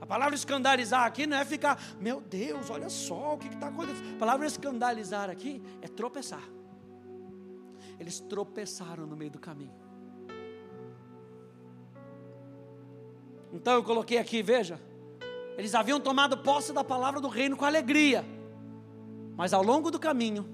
A 0.00 0.06
palavra 0.06 0.34
escandalizar 0.34 1.04
aqui 1.04 1.26
não 1.26 1.36
é 1.36 1.44
ficar, 1.44 1.80
meu 1.98 2.20
Deus, 2.20 2.70
olha 2.70 2.88
só 2.88 3.34
o 3.34 3.38
que 3.38 3.48
está 3.48 3.68
acontecendo. 3.68 4.14
A 4.14 4.18
palavra 4.18 4.46
escandalizar 4.46 5.30
aqui 5.30 5.62
é 5.80 5.88
tropeçar. 5.88 6.42
Eles 7.98 8.20
tropeçaram 8.20 9.06
no 9.06 9.16
meio 9.16 9.30
do 9.30 9.38
caminho. 9.38 9.74
Então 13.52 13.74
eu 13.74 13.82
coloquei 13.82 14.18
aqui, 14.18 14.42
veja, 14.42 14.78
eles 15.56 15.74
haviam 15.74 15.98
tomado 15.98 16.36
posse 16.36 16.72
da 16.72 16.84
palavra 16.84 17.20
do 17.20 17.28
reino 17.28 17.56
com 17.56 17.64
alegria, 17.64 18.24
mas 19.34 19.54
ao 19.54 19.62
longo 19.62 19.90
do 19.90 19.98
caminho, 19.98 20.46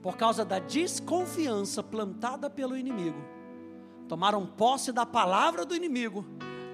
por 0.00 0.16
causa 0.16 0.44
da 0.44 0.60
desconfiança 0.60 1.82
plantada 1.82 2.48
pelo 2.48 2.76
inimigo, 2.76 3.18
tomaram 4.08 4.46
posse 4.46 4.90
da 4.90 5.04
palavra 5.04 5.64
do 5.64 5.76
inimigo, 5.76 6.24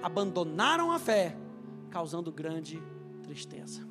abandonaram 0.01 0.91
a 0.91 0.97
fé, 0.97 1.35
causando 1.91 2.31
grande 2.31 2.81
tristeza. 3.23 3.87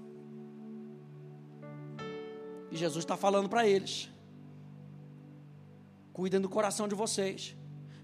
E 2.70 2.76
Jesus 2.76 3.04
está 3.04 3.16
falando 3.16 3.48
para 3.48 3.66
eles: 3.66 4.10
cuidem 6.12 6.40
do 6.40 6.48
coração 6.48 6.88
de 6.88 6.94
vocês, 6.94 7.56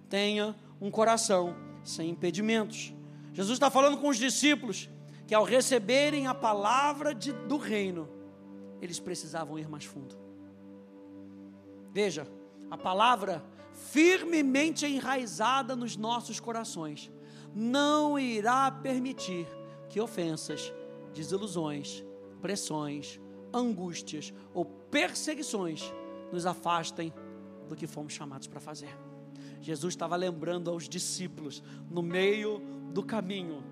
tenha 0.09 0.55
um 0.81 0.91
coração 0.91 1.57
sem 1.83 2.11
impedimentos. 2.11 2.93
Jesus 3.33 3.57
está 3.57 3.71
falando 3.71 3.99
com 3.99 4.09
os 4.09 4.17
discípulos 4.17 4.89
que 5.27 5.35
ao 5.35 5.45
receberem 5.45 6.27
a 6.27 6.35
palavra 6.35 7.15
de, 7.15 7.33
do 7.33 7.57
reino, 7.57 8.09
eles 8.81 8.99
precisavam 8.99 9.59
ir 9.59 9.69
mais 9.69 9.85
fundo. 9.85 10.19
Veja, 11.93 12.27
a 12.71 12.77
palavra 12.77 13.45
firmemente 13.89 14.87
enraizada 14.87 15.75
nos 15.75 15.97
nossos 15.97 16.39
corações, 16.39 17.11
não 17.55 18.19
irá 18.19 18.71
permitir 18.71 19.47
que 19.89 20.01
ofensas, 20.01 20.73
desilusões, 21.13 22.05
pressões, 22.41 23.21
angústias 23.53 24.33
ou 24.55 24.65
perseguições 24.65 25.93
nos 26.33 26.47
afastem 26.47 27.13
do 27.69 27.75
que 27.75 27.87
fomos 27.87 28.13
chamados 28.13 28.47
para 28.47 28.61
fazer. 28.61 28.97
Jesus 29.61 29.95
estava 29.95 30.17
lembrando 30.17 30.71
aos 30.71 30.89
discípulos, 30.89 31.63
no 31.91 32.03
meio 32.03 32.61
do 32.93 33.03
caminho, 33.03 33.63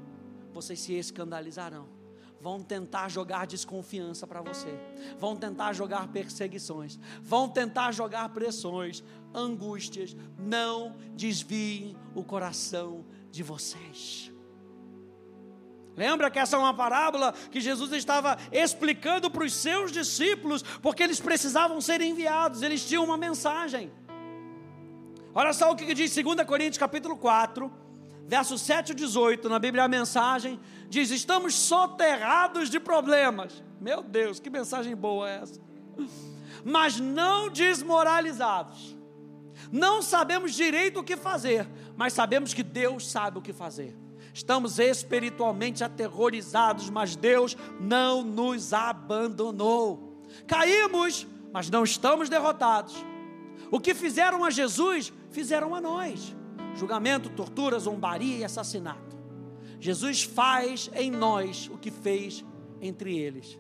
vocês 0.53 0.81
se 0.81 0.95
escandalizarão 0.95 1.98
vão 2.41 2.63
tentar 2.63 3.09
jogar 3.09 3.47
desconfiança 3.47 4.27
para 4.27 4.41
você, 4.41 4.73
vão 5.19 5.37
tentar 5.37 5.73
jogar 5.73 6.09
perseguições, 6.09 6.99
vão 7.21 7.49
tentar 7.49 7.93
jogar 7.93 8.29
pressões, 8.29 9.03
angústias. 9.35 10.17
Não 10.39 10.97
desviem 11.15 11.97
o 12.15 12.23
coração 12.23 13.05
de 13.31 13.43
vocês. 13.43 14.33
Lembra 15.97 16.31
que 16.31 16.39
essa 16.39 16.55
é 16.55 16.59
uma 16.59 16.73
parábola 16.73 17.35
que 17.51 17.61
Jesus 17.61 17.91
estava 17.93 18.39
explicando 18.53 19.29
para 19.29 19.45
os 19.45 19.53
seus 19.53 19.91
discípulos, 19.91 20.63
porque 20.81 21.03
eles 21.03 21.19
precisavam 21.19 21.81
ser 21.81 22.01
enviados, 22.01 22.63
eles 22.63 22.87
tinham 22.87 23.05
uma 23.05 23.17
mensagem. 23.17 23.91
Olha 25.35 25.53
só 25.53 25.73
o 25.73 25.77
que 25.77 25.93
diz 25.95 26.15
2 26.15 26.45
Coríntios 26.47 26.79
capítulo 26.79 27.17
4, 27.17 27.88
verso 28.29 28.59
7 28.59 28.93
e 28.93 28.95
18, 28.95 29.49
na 29.49 29.59
Bíblia 29.59 29.85
a 29.85 29.89
mensagem, 29.89 30.61
diz: 30.89 31.11
Estamos 31.11 31.55
soterrados 31.55 32.69
de 32.69 32.79
problemas. 32.79 33.65
Meu 33.81 34.03
Deus, 34.03 34.39
que 34.39 34.51
mensagem 34.51 34.95
boa 34.95 35.29
é 35.29 35.37
essa! 35.43 35.61
Mas 36.65 37.01
não 37.01 37.49
desmoralizados. 37.49 38.97
Não 39.73 40.03
sabemos 40.03 40.55
direito 40.55 41.01
o 41.01 41.05
que 41.05 41.17
fazer, 41.17 41.67
mas 41.97 42.13
sabemos 42.13 42.55
que 42.55 42.63
Deus 42.63 43.11
sabe 43.11 43.39
o 43.39 43.43
que 43.43 43.53
fazer. 43.53 43.95
Estamos 44.33 44.79
espiritualmente 44.79 45.83
aterrorizados, 45.85 46.89
mas 46.89 47.17
Deus 47.17 47.57
não 47.81 48.23
nos 48.23 48.73
abandonou. 48.73 50.23
Caímos, 50.47 51.27
mas 51.53 51.69
não 51.69 51.85
estamos 51.85 52.29
derrotados. 52.29 52.95
O 53.71 53.81
que 53.81 53.95
fizeram 53.95 54.45
a 54.45 54.51
Jesus, 54.51 55.13
fizeram 55.31 55.75
a 55.75 55.81
nós 55.81 56.35
julgamento, 56.79 57.29
tortura, 57.31 57.79
zombaria 57.79 58.39
e 58.39 58.45
assassinato. 58.45 59.19
Jesus 59.81 60.23
faz 60.23 60.91
em 60.95 61.11
nós 61.11 61.69
o 61.73 61.77
que 61.77 61.91
fez 61.91 62.45
entre 62.81 63.19
eles. 63.19 63.59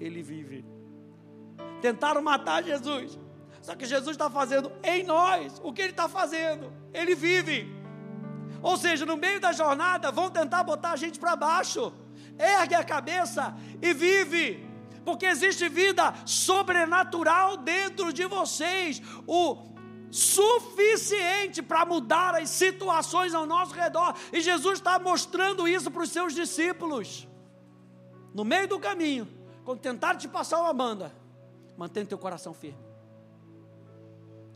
Ele 0.00 0.22
vive. 0.22 0.64
Tentaram 1.80 2.22
matar 2.22 2.62
Jesus, 2.62 3.18
só 3.62 3.74
que 3.74 3.86
Jesus 3.86 4.12
está 4.12 4.28
fazendo 4.28 4.70
em 4.82 5.04
nós 5.04 5.60
o 5.62 5.72
que 5.72 5.82
ele 5.82 5.90
está 5.90 6.08
fazendo. 6.08 6.72
Ele 6.92 7.14
vive. 7.14 7.72
Ou 8.62 8.76
seja, 8.76 9.04
no 9.04 9.16
meio 9.16 9.40
da 9.40 9.52
jornada 9.52 10.10
vão 10.10 10.30
tentar 10.30 10.64
botar 10.64 10.92
a 10.92 10.96
gente 10.96 11.18
para 11.18 11.36
baixo. 11.36 11.92
Ergue 12.38 12.74
a 12.74 12.84
cabeça 12.84 13.54
e 13.80 13.92
vive. 13.92 14.66
Porque 15.04 15.26
existe 15.26 15.68
vida 15.68 16.14
sobrenatural 16.24 17.58
dentro 17.58 18.12
de 18.12 18.24
vocês. 18.24 19.02
O 19.26 19.73
suficiente 20.14 21.60
para 21.60 21.84
mudar 21.84 22.36
as 22.36 22.48
situações 22.50 23.34
ao 23.34 23.44
nosso 23.44 23.74
redor. 23.74 24.14
E 24.32 24.40
Jesus 24.40 24.78
está 24.78 24.96
mostrando 24.96 25.66
isso 25.66 25.90
para 25.90 26.04
os 26.04 26.10
seus 26.10 26.32
discípulos. 26.32 27.26
No 28.32 28.44
meio 28.44 28.68
do 28.68 28.78
caminho, 28.78 29.26
quando 29.64 29.80
tentaram 29.80 30.16
te 30.16 30.28
passar 30.28 30.60
uma 30.60 30.72
banda, 30.72 31.12
mantém 31.76 32.06
teu 32.06 32.16
coração 32.16 32.54
firme. 32.54 32.78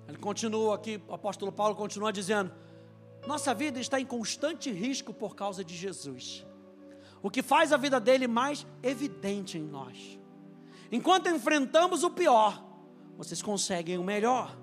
Ele 0.07 0.19
continua 0.19 0.77
aqui, 0.77 1.03
o 1.09 1.13
apóstolo 1.15 1.51
Paulo 1.51 1.75
continua 1.75 2.13
dizendo: 2.13 2.53
nossa 3.27 3.53
vida 3.53 3.81
está 3.81 4.01
em 4.01 4.07
constante 4.07 4.71
risco 4.71 5.13
por 5.13 5.35
causa 5.35 5.65
de 5.65 5.77
Jesus, 5.77 6.47
o 7.21 7.29
que 7.29 7.43
faz 7.43 7.73
a 7.73 7.77
vida 7.77 7.99
dele 7.99 8.29
mais 8.29 8.65
evidente 8.81 9.59
em 9.59 9.63
nós. 9.63 10.21
Enquanto 10.93 11.29
enfrentamos 11.29 12.05
o 12.05 12.11
pior, 12.11 12.65
vocês 13.17 13.43
conseguem 13.43 13.99
o 13.99 14.05
melhor. 14.05 14.57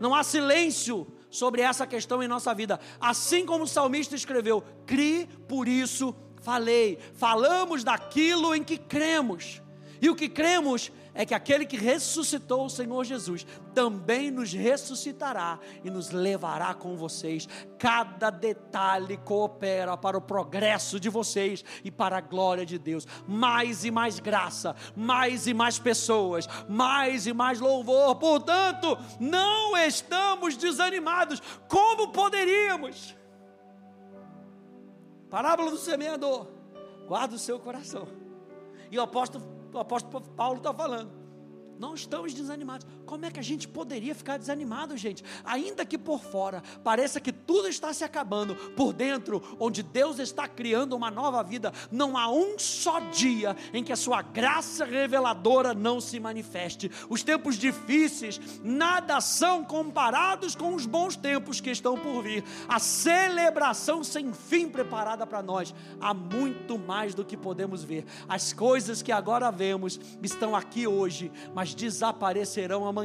Não 0.00 0.14
há 0.14 0.22
silêncio 0.22 1.06
sobre 1.30 1.62
essa 1.62 1.86
questão 1.86 2.22
em 2.22 2.28
nossa 2.28 2.54
vida. 2.54 2.80
Assim 3.00 3.44
como 3.44 3.64
o 3.64 3.68
salmista 3.68 4.14
escreveu: 4.14 4.62
"Crie, 4.86 5.26
por 5.48 5.68
isso 5.68 6.14
falei". 6.42 6.98
Falamos 7.14 7.84
daquilo 7.84 8.54
em 8.54 8.62
que 8.62 8.78
cremos. 8.78 9.60
E 10.00 10.08
o 10.08 10.14
que 10.14 10.28
cremos 10.28 10.92
é 11.18 11.26
que 11.26 11.34
aquele 11.34 11.66
que 11.66 11.76
ressuscitou 11.76 12.64
o 12.64 12.70
Senhor 12.70 13.02
Jesus 13.02 13.44
também 13.74 14.30
nos 14.30 14.52
ressuscitará 14.52 15.58
e 15.82 15.90
nos 15.90 16.12
levará 16.12 16.72
com 16.74 16.96
vocês. 16.96 17.48
Cada 17.76 18.30
detalhe 18.30 19.16
coopera 19.16 19.96
para 19.96 20.16
o 20.16 20.20
progresso 20.20 21.00
de 21.00 21.08
vocês 21.08 21.64
e 21.82 21.90
para 21.90 22.18
a 22.18 22.20
glória 22.20 22.64
de 22.64 22.78
Deus. 22.78 23.04
Mais 23.26 23.84
e 23.84 23.90
mais 23.90 24.20
graça, 24.20 24.76
mais 24.94 25.48
e 25.48 25.52
mais 25.52 25.76
pessoas, 25.76 26.48
mais 26.68 27.26
e 27.26 27.32
mais 27.32 27.58
louvor. 27.58 28.14
Portanto, 28.14 28.96
não 29.18 29.76
estamos 29.76 30.56
desanimados. 30.56 31.42
Como 31.66 32.12
poderíamos? 32.12 33.16
Parábola 35.28 35.72
do 35.72 35.78
semeador. 35.78 36.46
Guarda 37.08 37.34
o 37.34 37.38
seu 37.40 37.58
coração. 37.58 38.06
E 38.88 38.96
o 38.96 39.02
apóstolo 39.02 39.57
apóstolo 39.80 40.22
Paulo 40.36 40.58
está 40.58 40.72
falando. 40.72 41.10
Não 41.78 41.94
estamos 41.94 42.34
desanimados. 42.34 42.86
Como 43.08 43.24
é 43.24 43.30
que 43.30 43.40
a 43.40 43.42
gente 43.42 43.66
poderia 43.66 44.14
ficar 44.14 44.36
desanimado, 44.36 44.94
gente? 44.94 45.24
Ainda 45.42 45.82
que 45.86 45.96
por 45.96 46.20
fora 46.20 46.62
pareça 46.84 47.18
que 47.18 47.32
tudo 47.32 47.66
está 47.66 47.90
se 47.94 48.04
acabando, 48.04 48.54
por 48.76 48.92
dentro, 48.92 49.42
onde 49.58 49.82
Deus 49.82 50.18
está 50.18 50.46
criando 50.46 50.94
uma 50.94 51.10
nova 51.10 51.42
vida, 51.42 51.72
não 51.90 52.18
há 52.18 52.30
um 52.30 52.58
só 52.58 53.00
dia 53.00 53.56
em 53.72 53.82
que 53.82 53.94
a 53.94 53.96
sua 53.96 54.20
graça 54.20 54.84
reveladora 54.84 55.72
não 55.72 56.02
se 56.02 56.20
manifeste. 56.20 56.90
Os 57.08 57.22
tempos 57.22 57.56
difíceis 57.56 58.38
nada 58.62 59.22
são 59.22 59.64
comparados 59.64 60.54
com 60.54 60.74
os 60.74 60.84
bons 60.84 61.16
tempos 61.16 61.62
que 61.62 61.70
estão 61.70 61.96
por 61.96 62.22
vir. 62.22 62.44
A 62.68 62.78
celebração 62.78 64.04
sem 64.04 64.34
fim 64.34 64.68
preparada 64.68 65.26
para 65.26 65.42
nós. 65.42 65.74
Há 65.98 66.12
muito 66.12 66.78
mais 66.78 67.14
do 67.14 67.24
que 67.24 67.38
podemos 67.38 67.82
ver. 67.82 68.04
As 68.28 68.52
coisas 68.52 69.00
que 69.00 69.12
agora 69.12 69.50
vemos 69.50 69.98
estão 70.22 70.54
aqui 70.54 70.86
hoje, 70.86 71.32
mas 71.54 71.74
desaparecerão 71.74 72.86
amanhã. 72.86 72.97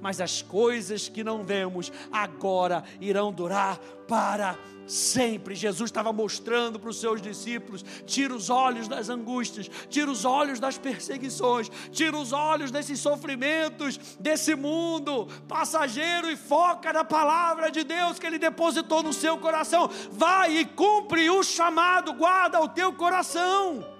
Mas 0.00 0.20
as 0.20 0.42
coisas 0.42 1.08
que 1.08 1.24
não 1.24 1.44
vemos 1.44 1.92
agora 2.12 2.84
irão 3.00 3.32
durar 3.32 3.78
para 4.06 4.58
sempre. 4.86 5.54
Jesus 5.54 5.90
estava 5.90 6.12
mostrando 6.12 6.78
para 6.78 6.90
os 6.90 7.00
seus 7.00 7.20
discípulos: 7.20 7.84
tira 8.06 8.34
os 8.34 8.50
olhos 8.50 8.88
das 8.88 9.08
angústias, 9.08 9.70
tira 9.88 10.10
os 10.10 10.24
olhos 10.24 10.60
das 10.60 10.78
perseguições, 10.78 11.70
tira 11.90 12.16
os 12.16 12.32
olhos 12.32 12.70
desses 12.70 13.00
sofrimentos, 13.00 13.98
desse 14.20 14.54
mundo 14.54 15.26
passageiro 15.48 16.30
e 16.30 16.36
foca 16.36 16.92
na 16.92 17.04
palavra 17.04 17.70
de 17.70 17.84
Deus 17.84 18.18
que 18.18 18.26
Ele 18.26 18.38
depositou 18.38 19.02
no 19.02 19.12
seu 19.12 19.38
coração. 19.38 19.88
Vai 20.10 20.58
e 20.58 20.64
cumpre 20.64 21.28
o 21.30 21.42
chamado, 21.42 22.12
guarda 22.12 22.60
o 22.60 22.68
teu 22.68 22.92
coração. 22.92 23.92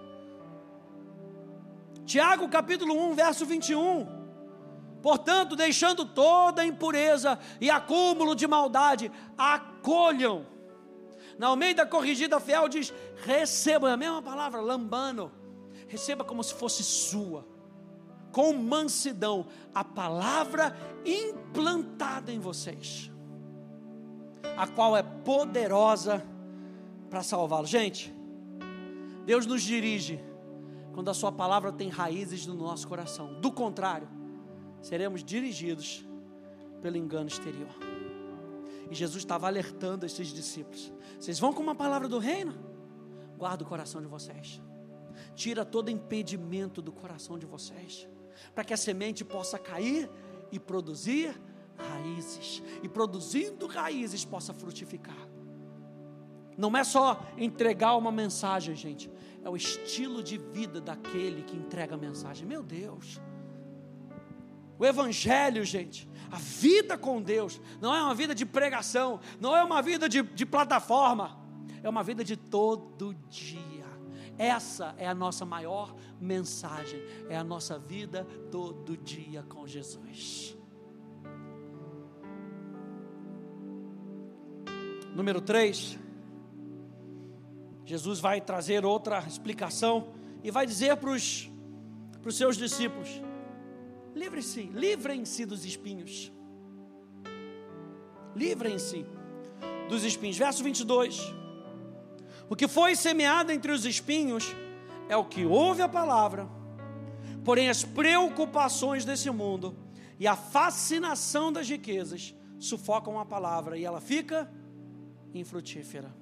Tiago 2.04 2.48
capítulo 2.48 3.10
1, 3.10 3.14
verso 3.14 3.46
21. 3.46 4.13
Portanto, 5.04 5.54
deixando 5.54 6.06
toda 6.06 6.64
impureza 6.64 7.38
e 7.60 7.70
acúmulo 7.70 8.34
de 8.34 8.46
maldade, 8.46 9.12
acolham. 9.36 10.46
Na 11.38 11.48
Almeida 11.48 11.84
Corrigida 11.84 12.40
Fiel 12.40 12.70
diz: 12.70 12.90
receba, 13.22 13.90
é 13.90 13.92
a 13.92 13.98
mesma 13.98 14.22
palavra, 14.22 14.62
lambano. 14.62 15.30
Receba 15.88 16.24
como 16.24 16.42
se 16.42 16.54
fosse 16.54 16.82
sua, 16.82 17.46
com 18.32 18.54
mansidão, 18.54 19.46
a 19.74 19.84
palavra 19.84 20.74
implantada 21.04 22.32
em 22.32 22.38
vocês, 22.38 23.12
a 24.56 24.66
qual 24.66 24.96
é 24.96 25.02
poderosa 25.02 26.24
para 27.10 27.22
salvá-lo. 27.22 27.66
Gente, 27.66 28.10
Deus 29.26 29.44
nos 29.44 29.62
dirige 29.62 30.18
quando 30.94 31.10
a 31.10 31.14
Sua 31.14 31.30
palavra 31.30 31.70
tem 31.70 31.90
raízes 31.90 32.46
no 32.46 32.54
nosso 32.54 32.88
coração. 32.88 33.34
Do 33.34 33.52
contrário, 33.52 34.23
seremos 34.84 35.24
dirigidos 35.24 36.04
pelo 36.82 36.98
engano 36.98 37.26
exterior. 37.26 37.74
E 38.90 38.94
Jesus 38.94 39.22
estava 39.22 39.46
alertando 39.46 40.04
esses 40.04 40.28
discípulos: 40.28 40.92
vocês 41.18 41.38
vão 41.38 41.54
com 41.54 41.62
uma 41.62 41.74
palavra 41.74 42.06
do 42.06 42.18
reino? 42.18 42.54
Guarda 43.38 43.64
o 43.64 43.66
coração 43.66 44.00
de 44.02 44.06
vocês, 44.06 44.60
tira 45.34 45.64
todo 45.64 45.90
impedimento 45.90 46.82
do 46.82 46.92
coração 46.92 47.38
de 47.38 47.46
vocês, 47.46 48.06
para 48.54 48.62
que 48.62 48.74
a 48.74 48.76
semente 48.76 49.24
possa 49.24 49.58
cair 49.58 50.08
e 50.52 50.60
produzir 50.60 51.34
raízes, 51.78 52.62
e 52.82 52.88
produzindo 52.88 53.66
raízes 53.66 54.24
possa 54.24 54.52
frutificar. 54.52 55.28
Não 56.58 56.76
é 56.76 56.84
só 56.84 57.26
entregar 57.38 57.96
uma 57.96 58.12
mensagem, 58.12 58.76
gente, 58.76 59.10
é 59.42 59.48
o 59.48 59.56
estilo 59.56 60.22
de 60.22 60.36
vida 60.36 60.78
daquele 60.78 61.42
que 61.42 61.56
entrega 61.56 61.94
a 61.94 61.98
mensagem. 61.98 62.46
Meu 62.46 62.62
Deus. 62.62 63.18
O 64.78 64.84
Evangelho, 64.84 65.64
gente, 65.64 66.08
a 66.30 66.36
vida 66.36 66.98
com 66.98 67.22
Deus, 67.22 67.60
não 67.80 67.94
é 67.94 68.02
uma 68.02 68.14
vida 68.14 68.34
de 68.34 68.44
pregação, 68.44 69.20
não 69.40 69.56
é 69.56 69.62
uma 69.62 69.80
vida 69.80 70.08
de, 70.08 70.22
de 70.22 70.44
plataforma, 70.44 71.38
é 71.82 71.88
uma 71.88 72.02
vida 72.02 72.24
de 72.24 72.36
todo 72.36 73.14
dia. 73.28 73.84
Essa 74.36 74.94
é 74.98 75.06
a 75.06 75.14
nossa 75.14 75.44
maior 75.44 75.94
mensagem, 76.20 77.00
é 77.28 77.36
a 77.36 77.44
nossa 77.44 77.78
vida 77.78 78.26
todo 78.50 78.96
dia 78.96 79.44
com 79.44 79.66
Jesus. 79.66 80.56
Número 85.14 85.40
3, 85.40 85.96
Jesus 87.84 88.18
vai 88.18 88.40
trazer 88.40 88.84
outra 88.84 89.20
explicação 89.20 90.08
e 90.42 90.50
vai 90.50 90.66
dizer 90.66 90.96
para 90.96 91.10
os, 91.10 91.48
seus 92.30 92.56
discípulos: 92.56 93.22
livrem-se, 94.14 94.62
livrem-se 94.62 95.44
dos 95.44 95.64
espinhos. 95.64 96.32
Livrem-se 98.34 99.04
dos 99.88 100.04
espinhos. 100.04 100.36
Verso 100.36 100.62
22. 100.62 101.20
O 102.48 102.56
que 102.56 102.68
foi 102.68 102.94
semeado 102.94 103.52
entre 103.52 103.72
os 103.72 103.84
espinhos 103.84 104.54
é 105.08 105.16
o 105.16 105.24
que 105.24 105.44
ouve 105.44 105.82
a 105.82 105.88
palavra, 105.88 106.48
porém 107.44 107.68
as 107.68 107.84
preocupações 107.84 109.04
desse 109.04 109.30
mundo 109.30 109.76
e 110.18 110.26
a 110.26 110.36
fascinação 110.36 111.52
das 111.52 111.68
riquezas 111.68 112.34
sufocam 112.58 113.18
a 113.18 113.24
palavra 113.24 113.76
e 113.76 113.84
ela 113.84 114.00
fica 114.00 114.50
infrutífera. 115.34 116.14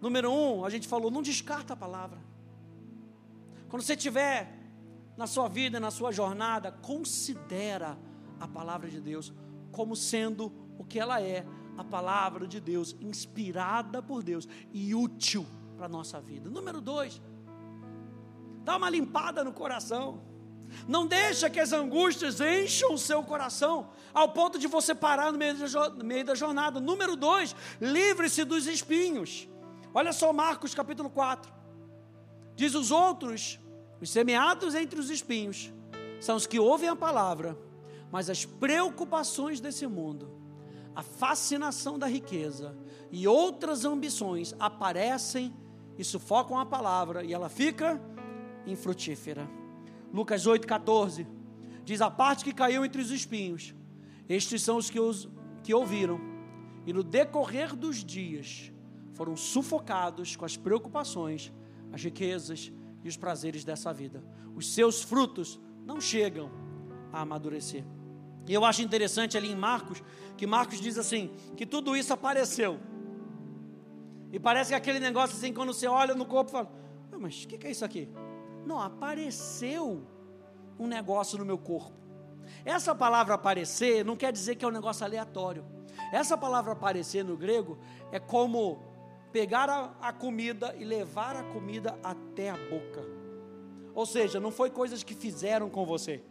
Número 0.00 0.30
um, 0.30 0.64
a 0.64 0.70
gente 0.70 0.86
falou, 0.86 1.10
não 1.10 1.22
descarta 1.22 1.72
a 1.72 1.76
palavra. 1.76 2.18
Quando 3.68 3.82
você 3.82 3.94
estiver 3.94 4.57
na 5.18 5.26
sua 5.26 5.48
vida, 5.48 5.80
na 5.80 5.90
sua 5.90 6.12
jornada, 6.12 6.70
considera 6.70 7.98
a 8.38 8.46
palavra 8.46 8.88
de 8.88 9.00
Deus 9.00 9.32
como 9.72 9.96
sendo 9.96 10.52
o 10.78 10.84
que 10.84 11.00
ela 11.00 11.20
é, 11.20 11.44
a 11.76 11.82
palavra 11.82 12.46
de 12.46 12.60
Deus, 12.60 12.96
inspirada 13.00 14.00
por 14.00 14.22
Deus 14.22 14.48
e 14.72 14.94
útil 14.94 15.44
para 15.76 15.86
a 15.86 15.88
nossa 15.88 16.20
vida. 16.20 16.48
Número 16.48 16.80
dois, 16.80 17.20
dá 18.62 18.76
uma 18.76 18.88
limpada 18.88 19.42
no 19.42 19.52
coração. 19.52 20.22
Não 20.86 21.04
deixa 21.04 21.50
que 21.50 21.58
as 21.58 21.72
angústias 21.72 22.40
encham 22.40 22.94
o 22.94 22.98
seu 22.98 23.20
coração, 23.24 23.90
ao 24.14 24.28
ponto 24.28 24.56
de 24.56 24.68
você 24.68 24.94
parar 24.94 25.32
no 25.32 25.38
meio 25.38 25.54
da, 25.56 25.90
no 25.90 26.04
meio 26.04 26.24
da 26.24 26.36
jornada. 26.36 26.78
Número 26.78 27.16
dois, 27.16 27.56
livre-se 27.80 28.44
dos 28.44 28.68
espinhos. 28.68 29.48
Olha 29.92 30.12
só 30.12 30.32
Marcos 30.32 30.76
capítulo 30.76 31.10
4. 31.10 31.52
Diz 32.54 32.74
os 32.76 32.92
outros, 32.92 33.58
os 34.00 34.10
semeados 34.10 34.74
entre 34.74 34.98
os 34.98 35.10
espinhos, 35.10 35.72
são 36.20 36.36
os 36.36 36.46
que 36.46 36.58
ouvem 36.58 36.88
a 36.88 36.96
palavra, 36.96 37.58
mas 38.10 38.30
as 38.30 38.44
preocupações 38.44 39.60
desse 39.60 39.86
mundo, 39.86 40.30
a 40.94 41.02
fascinação 41.02 41.98
da 41.98 42.06
riqueza 42.06 42.76
e 43.10 43.26
outras 43.26 43.84
ambições 43.84 44.54
aparecem 44.58 45.54
e 45.96 46.04
sufocam 46.04 46.58
a 46.58 46.66
palavra 46.66 47.24
e 47.24 47.32
ela 47.32 47.48
fica 47.48 48.00
infrutífera. 48.66 49.48
Lucas 50.12 50.46
8,14 50.46 51.26
diz: 51.84 52.00
A 52.00 52.10
parte 52.10 52.44
que 52.44 52.52
caiu 52.52 52.84
entre 52.84 53.00
os 53.00 53.10
espinhos, 53.10 53.74
estes 54.28 54.62
são 54.62 54.76
os 54.76 54.90
que, 54.90 54.98
os 54.98 55.28
que 55.62 55.74
ouviram, 55.74 56.20
e 56.86 56.92
no 56.92 57.02
decorrer 57.02 57.74
dos 57.74 58.04
dias 58.04 58.72
foram 59.14 59.36
sufocados 59.36 60.36
com 60.36 60.44
as 60.44 60.56
preocupações, 60.56 61.52
as 61.92 62.02
riquezas 62.02 62.72
e 63.02 63.08
os 63.08 63.16
prazeres 63.16 63.64
dessa 63.64 63.92
vida. 63.92 64.22
Os 64.54 64.72
seus 64.72 65.02
frutos 65.02 65.60
não 65.84 66.00
chegam 66.00 66.50
a 67.12 67.20
amadurecer. 67.22 67.84
E 68.46 68.54
eu 68.54 68.64
acho 68.64 68.82
interessante 68.82 69.36
ali 69.36 69.50
em 69.50 69.56
Marcos, 69.56 70.02
que 70.36 70.46
Marcos 70.46 70.80
diz 70.80 70.98
assim: 70.98 71.30
que 71.56 71.66
tudo 71.66 71.96
isso 71.96 72.12
apareceu. 72.12 72.78
E 74.32 74.38
parece 74.38 74.70
que 74.70 74.74
aquele 74.74 75.00
negócio 75.00 75.36
assim, 75.36 75.52
quando 75.52 75.72
você 75.72 75.86
olha 75.86 76.14
no 76.14 76.26
corpo, 76.26 76.50
fala: 76.50 76.70
Mas 77.18 77.44
o 77.44 77.48
que, 77.48 77.58
que 77.58 77.66
é 77.66 77.70
isso 77.70 77.84
aqui? 77.84 78.08
Não, 78.66 78.80
apareceu 78.80 80.02
um 80.78 80.86
negócio 80.86 81.38
no 81.38 81.44
meu 81.44 81.58
corpo. 81.58 81.92
Essa 82.64 82.94
palavra 82.94 83.34
aparecer 83.34 84.04
não 84.04 84.16
quer 84.16 84.32
dizer 84.32 84.56
que 84.56 84.64
é 84.64 84.68
um 84.68 84.72
negócio 84.72 85.04
aleatório. 85.04 85.64
Essa 86.12 86.36
palavra 86.36 86.72
aparecer 86.72 87.24
no 87.24 87.36
grego 87.36 87.78
é 88.10 88.18
como 88.18 88.82
pegar 89.32 89.68
a, 89.68 89.94
a, 90.00 90.12
comida 90.12 90.74
e 90.78 90.84
levar 90.84 91.36
a 91.36 91.42
comida 91.42 91.98
até 92.02 92.50
a 92.50 92.56
boca. 92.56 93.04
Ou 93.94 94.06
seja, 94.06 94.40
não 94.40 94.50
foi 94.50 94.70
coisas 94.70 95.02
que 95.02 95.14
fizeram 95.14 95.68
com 95.68 95.84
você, 95.84 96.22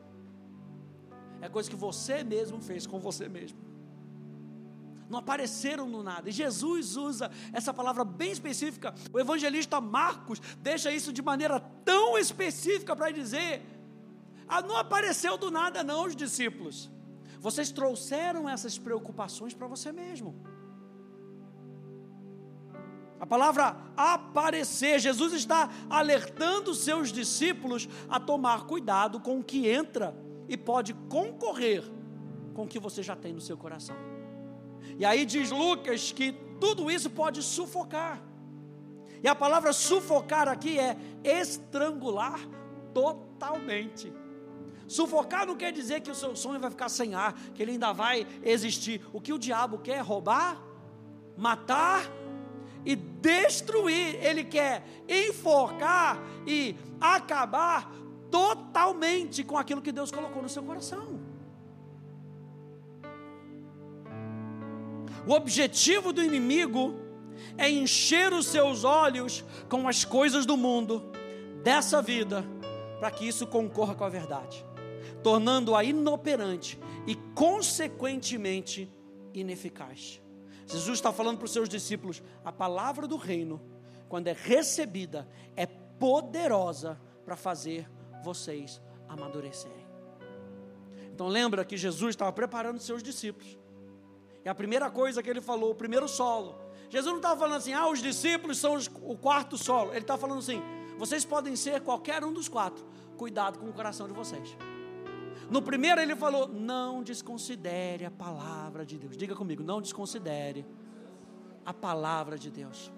é 1.41 1.49
coisa 1.49 1.69
que 1.69 1.75
você 1.75 2.23
mesmo 2.23 2.61
fez 2.61 2.87
com 2.87 2.99
você 2.99 3.29
mesmo. 3.29 3.59
Não 5.09 5.19
apareceram 5.19 5.87
no 5.87 6.03
nada. 6.03 6.29
E 6.29 6.33
Jesus 6.33 6.97
usa 6.97 7.31
essa 7.53 7.73
palavra 7.73 8.03
bem 8.03 8.31
específica. 8.31 8.93
O 9.13 9.19
evangelista 9.19 9.79
Marcos 9.79 10.41
deixa 10.59 10.91
isso 10.91 11.13
de 11.13 11.21
maneira 11.21 11.59
tão 11.85 12.17
específica 12.17 12.95
para 12.95 13.11
dizer: 13.11 13.61
ah, 14.47 14.61
não 14.61 14.75
apareceu 14.75 15.37
do 15.37 15.49
nada, 15.49 15.83
não, 15.83 16.05
os 16.05 16.15
discípulos. 16.15 16.89
Vocês 17.39 17.71
trouxeram 17.71 18.49
essas 18.49 18.77
preocupações 18.77 19.53
para 19.53 19.67
você 19.67 19.91
mesmo. 19.91 20.35
A 23.19 23.25
palavra 23.25 23.75
aparecer, 23.95 24.99
Jesus 24.99 25.33
está 25.33 25.69
alertando 25.89 26.73
seus 26.75 27.11
discípulos 27.11 27.89
a 28.07 28.19
tomar 28.19 28.65
cuidado 28.65 29.19
com 29.19 29.39
o 29.39 29.43
que 29.43 29.67
entra 29.67 30.15
e 30.47 30.55
pode 30.55 30.93
concorrer 31.09 31.83
com 32.53 32.63
o 32.63 32.67
que 32.67 32.79
você 32.79 33.01
já 33.01 33.15
tem 33.15 33.33
no 33.33 33.41
seu 33.41 33.57
coração. 33.57 33.95
E 34.97 35.05
aí 35.05 35.25
diz 35.25 35.51
Lucas 35.51 36.11
que 36.11 36.31
tudo 36.59 36.89
isso 36.89 37.09
pode 37.09 37.41
sufocar. 37.41 38.21
E 39.23 39.27
a 39.27 39.35
palavra 39.35 39.73
sufocar 39.73 40.47
aqui 40.47 40.79
é 40.79 40.95
estrangular 41.23 42.39
totalmente. 42.93 44.13
Sufocar 44.87 45.45
não 45.45 45.55
quer 45.55 45.71
dizer 45.71 46.01
que 46.01 46.09
o 46.09 46.15
seu 46.15 46.35
sonho 46.35 46.59
vai 46.59 46.69
ficar 46.69 46.87
sem 46.87 47.13
ar, 47.13 47.33
que 47.53 47.61
ele 47.61 47.71
ainda 47.71 47.91
vai 47.91 48.25
existir. 48.43 49.01
O 49.11 49.19
que 49.19 49.33
o 49.33 49.39
diabo 49.39 49.79
quer 49.79 49.97
é 49.97 50.01
roubar, 50.01 50.61
matar 51.35 52.09
destruir. 53.21 54.23
Ele 54.23 54.43
quer 54.43 54.83
enforcar 55.07 56.21
e 56.45 56.75
acabar 56.99 57.91
totalmente 58.29 59.43
com 59.43 59.57
aquilo 59.57 59.81
que 59.81 59.91
Deus 59.91 60.11
colocou 60.11 60.41
no 60.41 60.49
seu 60.49 60.63
coração. 60.63 61.19
O 65.25 65.33
objetivo 65.33 66.13
do 66.13 66.23
inimigo 66.23 66.95
é 67.57 67.69
encher 67.69 68.31
os 68.31 68.47
seus 68.47 68.83
olhos 68.83 69.43
com 69.67 69.87
as 69.87 70.05
coisas 70.05 70.45
do 70.45 70.55
mundo, 70.55 71.11
dessa 71.63 72.01
vida, 72.01 72.45
para 72.99 73.11
que 73.11 73.27
isso 73.27 73.45
concorra 73.45 73.93
com 73.93 74.05
a 74.05 74.09
verdade, 74.09 74.65
tornando-a 75.21 75.83
inoperante 75.83 76.79
e, 77.05 77.15
consequentemente, 77.35 78.89
ineficaz. 79.33 80.21
Jesus 80.67 80.99
está 80.99 81.13
falando 81.13 81.37
para 81.37 81.45
os 81.45 81.51
seus 81.51 81.69
discípulos: 81.69 82.21
a 82.43 82.51
palavra 82.51 83.07
do 83.07 83.15
reino, 83.15 83.61
quando 84.09 84.27
é 84.27 84.33
recebida, 84.33 85.27
é 85.55 85.65
poderosa 85.65 86.99
para 87.25 87.35
fazer 87.35 87.89
vocês 88.23 88.81
amadurecerem. 89.07 89.87
Então 91.13 91.27
lembra 91.27 91.65
que 91.65 91.77
Jesus 91.77 92.11
estava 92.11 92.31
preparando 92.31 92.77
os 92.77 92.85
seus 92.85 93.01
discípulos 93.01 93.57
e 94.45 94.49
a 94.49 94.55
primeira 94.55 94.89
coisa 94.89 95.23
que 95.23 95.29
ele 95.29 95.41
falou, 95.41 95.71
o 95.71 95.75
primeiro 95.75 96.07
solo. 96.07 96.55
Jesus 96.89 97.11
não 97.11 97.17
estava 97.17 97.39
falando 97.39 97.57
assim, 97.57 97.73
ah, 97.73 97.89
os 97.89 98.01
discípulos 98.01 98.57
são 98.57 98.77
o 99.01 99.17
quarto 99.17 99.57
solo. 99.57 99.91
Ele 99.91 99.99
estava 99.99 100.21
falando 100.21 100.39
assim, 100.39 100.61
vocês 100.97 101.25
podem 101.25 101.55
ser 101.55 101.81
qualquer 101.81 102.23
um 102.23 102.31
dos 102.31 102.47
quatro. 102.47 102.85
Cuidado 103.17 103.59
com 103.59 103.67
o 103.67 103.73
coração 103.73 104.07
de 104.07 104.13
vocês. 104.13 104.55
No 105.49 105.61
primeiro 105.61 106.01
ele 106.01 106.15
falou, 106.15 106.47
não 106.47 107.01
desconsidere 107.01 108.03
a 108.05 108.11
palavra 108.11 108.85
de 108.85 108.97
Deus. 108.97 109.15
Diga 109.15 109.35
comigo, 109.35 109.63
não 109.63 109.81
desconsidere 109.81 110.65
a 111.65 111.73
palavra 111.73 112.37
de 112.37 112.51
Deus. 112.51 112.91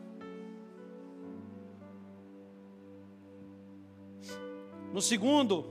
No 4.91 5.01
segundo, 5.01 5.65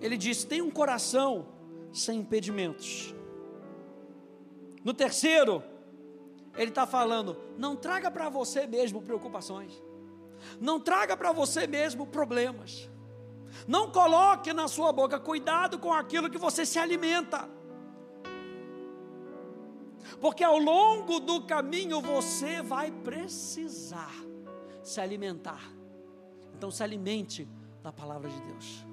ele 0.00 0.16
disse: 0.16 0.46
tem 0.46 0.60
um 0.60 0.70
coração 0.70 1.46
sem 1.92 2.20
impedimentos. 2.20 3.14
No 4.84 4.92
terceiro, 4.92 5.62
ele 6.56 6.68
está 6.70 6.86
falando: 6.86 7.36
não 7.56 7.74
traga 7.74 8.10
para 8.10 8.28
você 8.28 8.66
mesmo 8.66 9.00
preocupações, 9.00 9.82
não 10.60 10.78
traga 10.78 11.16
para 11.16 11.32
você 11.32 11.66
mesmo 11.66 12.06
problemas, 12.06 12.90
não 13.66 13.90
coloque 13.90 14.52
na 14.52 14.68
sua 14.68 14.92
boca, 14.92 15.18
cuidado 15.18 15.78
com 15.78 15.92
aquilo 15.92 16.30
que 16.30 16.38
você 16.38 16.64
se 16.66 16.78
alimenta, 16.78 17.48
porque 20.20 20.44
ao 20.44 20.58
longo 20.58 21.20
do 21.20 21.42
caminho 21.42 22.00
você 22.00 22.62
vai 22.62 22.90
precisar 22.90 24.14
se 24.82 25.00
alimentar. 25.00 25.62
Então, 26.54 26.70
se 26.70 26.82
alimente 26.82 27.48
da 27.82 27.92
palavra 27.92 28.28
de 28.28 28.40
Deus 28.42 28.92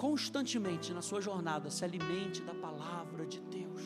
constantemente 0.00 0.94
na 0.94 1.02
sua 1.02 1.20
jornada, 1.20 1.70
se 1.70 1.84
alimente 1.84 2.40
da 2.40 2.54
palavra 2.54 3.26
de 3.26 3.38
Deus. 3.38 3.82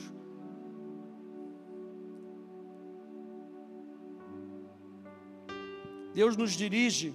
Deus 6.15 6.37
nos 6.37 6.53
dirige 6.53 7.13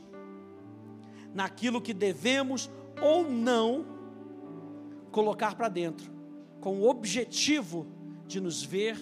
naquilo 1.34 1.82
que 1.82 1.94
devemos 1.94 2.70
ou 3.02 3.24
não 3.24 3.86
colocar 5.12 5.56
para 5.56 5.70
dentro, 5.70 6.12
com 6.60 6.80
o 6.80 6.90
objetivo 6.90 7.88
de 8.28 8.40
nos 8.40 8.64
ver 8.64 8.98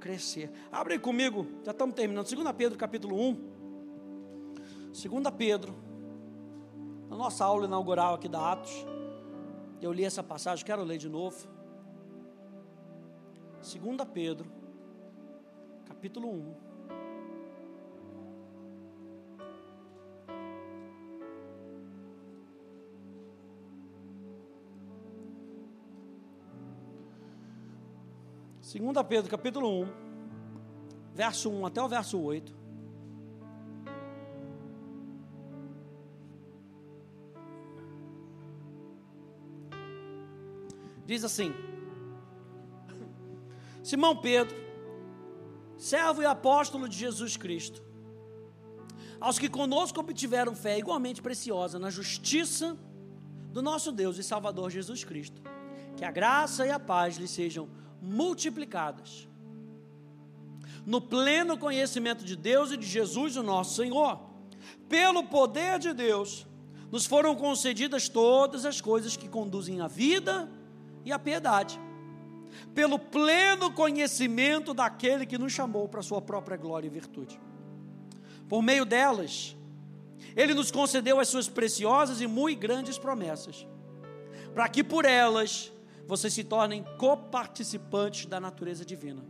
crescer. 0.00 0.50
Abre 0.70 0.98
comigo, 0.98 1.46
já 1.64 1.72
estamos 1.72 1.94
terminando. 1.94 2.28
2 2.28 2.52
Pedro 2.56 2.78
capítulo 2.78 3.16
1. 3.16 3.52
2 4.86 5.06
Pedro, 5.36 5.74
na 7.08 7.16
nossa 7.16 7.44
aula 7.44 7.66
inaugural 7.66 8.14
aqui 8.14 8.28
da 8.28 8.52
Atos. 8.52 8.86
Eu 9.80 9.92
li 9.92 10.04
essa 10.04 10.22
passagem, 10.22 10.64
quero 10.64 10.82
ler 10.82 10.98
de 10.98 11.08
novo. 11.08 11.48
2 13.60 14.08
Pedro, 14.12 14.50
capítulo 15.86 16.28
1. 16.28 16.61
Segunda 28.72 29.04
Pedro, 29.04 29.30
capítulo 29.30 29.82
1, 29.82 29.88
verso 31.14 31.50
1 31.50 31.66
até 31.66 31.82
o 31.82 31.88
verso 31.90 32.18
8. 32.18 32.54
diz 41.04 41.22
assim: 41.22 41.52
Simão 43.82 44.16
Pedro, 44.16 44.56
servo 45.76 46.22
e 46.22 46.24
apóstolo 46.24 46.88
de 46.88 46.96
Jesus 46.96 47.36
Cristo, 47.36 47.82
aos 49.20 49.38
que 49.38 49.50
conosco 49.50 50.00
obtiveram 50.00 50.54
fé 50.54 50.78
igualmente 50.78 51.20
preciosa 51.20 51.78
na 51.78 51.90
justiça 51.90 52.74
do 53.50 53.60
nosso 53.60 53.92
Deus 53.92 54.16
e 54.16 54.22
Salvador 54.22 54.70
Jesus 54.70 55.04
Cristo, 55.04 55.42
que 55.94 56.06
a 56.06 56.10
graça 56.10 56.66
e 56.66 56.70
a 56.70 56.80
paz 56.80 57.18
lhe 57.18 57.28
sejam 57.28 57.81
multiplicadas. 58.02 59.28
No 60.84 61.00
pleno 61.00 61.56
conhecimento 61.56 62.24
de 62.24 62.34
Deus 62.34 62.72
e 62.72 62.76
de 62.76 62.86
Jesus, 62.86 63.36
o 63.36 63.42
nosso 63.42 63.76
Senhor, 63.76 64.20
pelo 64.88 65.22
poder 65.24 65.78
de 65.78 65.92
Deus, 65.92 66.44
nos 66.90 67.06
foram 67.06 67.36
concedidas 67.36 68.08
todas 68.08 68.66
as 68.66 68.80
coisas 68.80 69.16
que 69.16 69.28
conduzem 69.28 69.80
à 69.80 69.86
vida 69.86 70.50
e 71.04 71.12
a 71.12 71.18
piedade. 71.18 71.80
pelo 72.74 72.98
pleno 72.98 73.72
conhecimento 73.72 74.72
daquele 74.72 75.26
que 75.26 75.38
nos 75.38 75.52
chamou 75.52 75.88
para 75.88 76.00
a 76.00 76.02
sua 76.02 76.20
própria 76.20 76.56
glória 76.56 76.86
e 76.86 76.90
virtude. 76.90 77.40
Por 78.48 78.62
meio 78.62 78.84
delas, 78.84 79.56
ele 80.36 80.54
nos 80.54 80.70
concedeu 80.70 81.20
as 81.20 81.28
suas 81.28 81.48
preciosas 81.48 82.20
e 82.20 82.26
muito 82.26 82.60
grandes 82.60 82.98
promessas, 82.98 83.66
para 84.54 84.68
que 84.68 84.84
por 84.84 85.04
elas 85.04 85.72
vocês 86.12 86.34
se 86.34 86.44
tornem 86.44 86.84
coparticipantes 86.98 88.26
da 88.26 88.38
natureza 88.38 88.84
divina, 88.84 89.24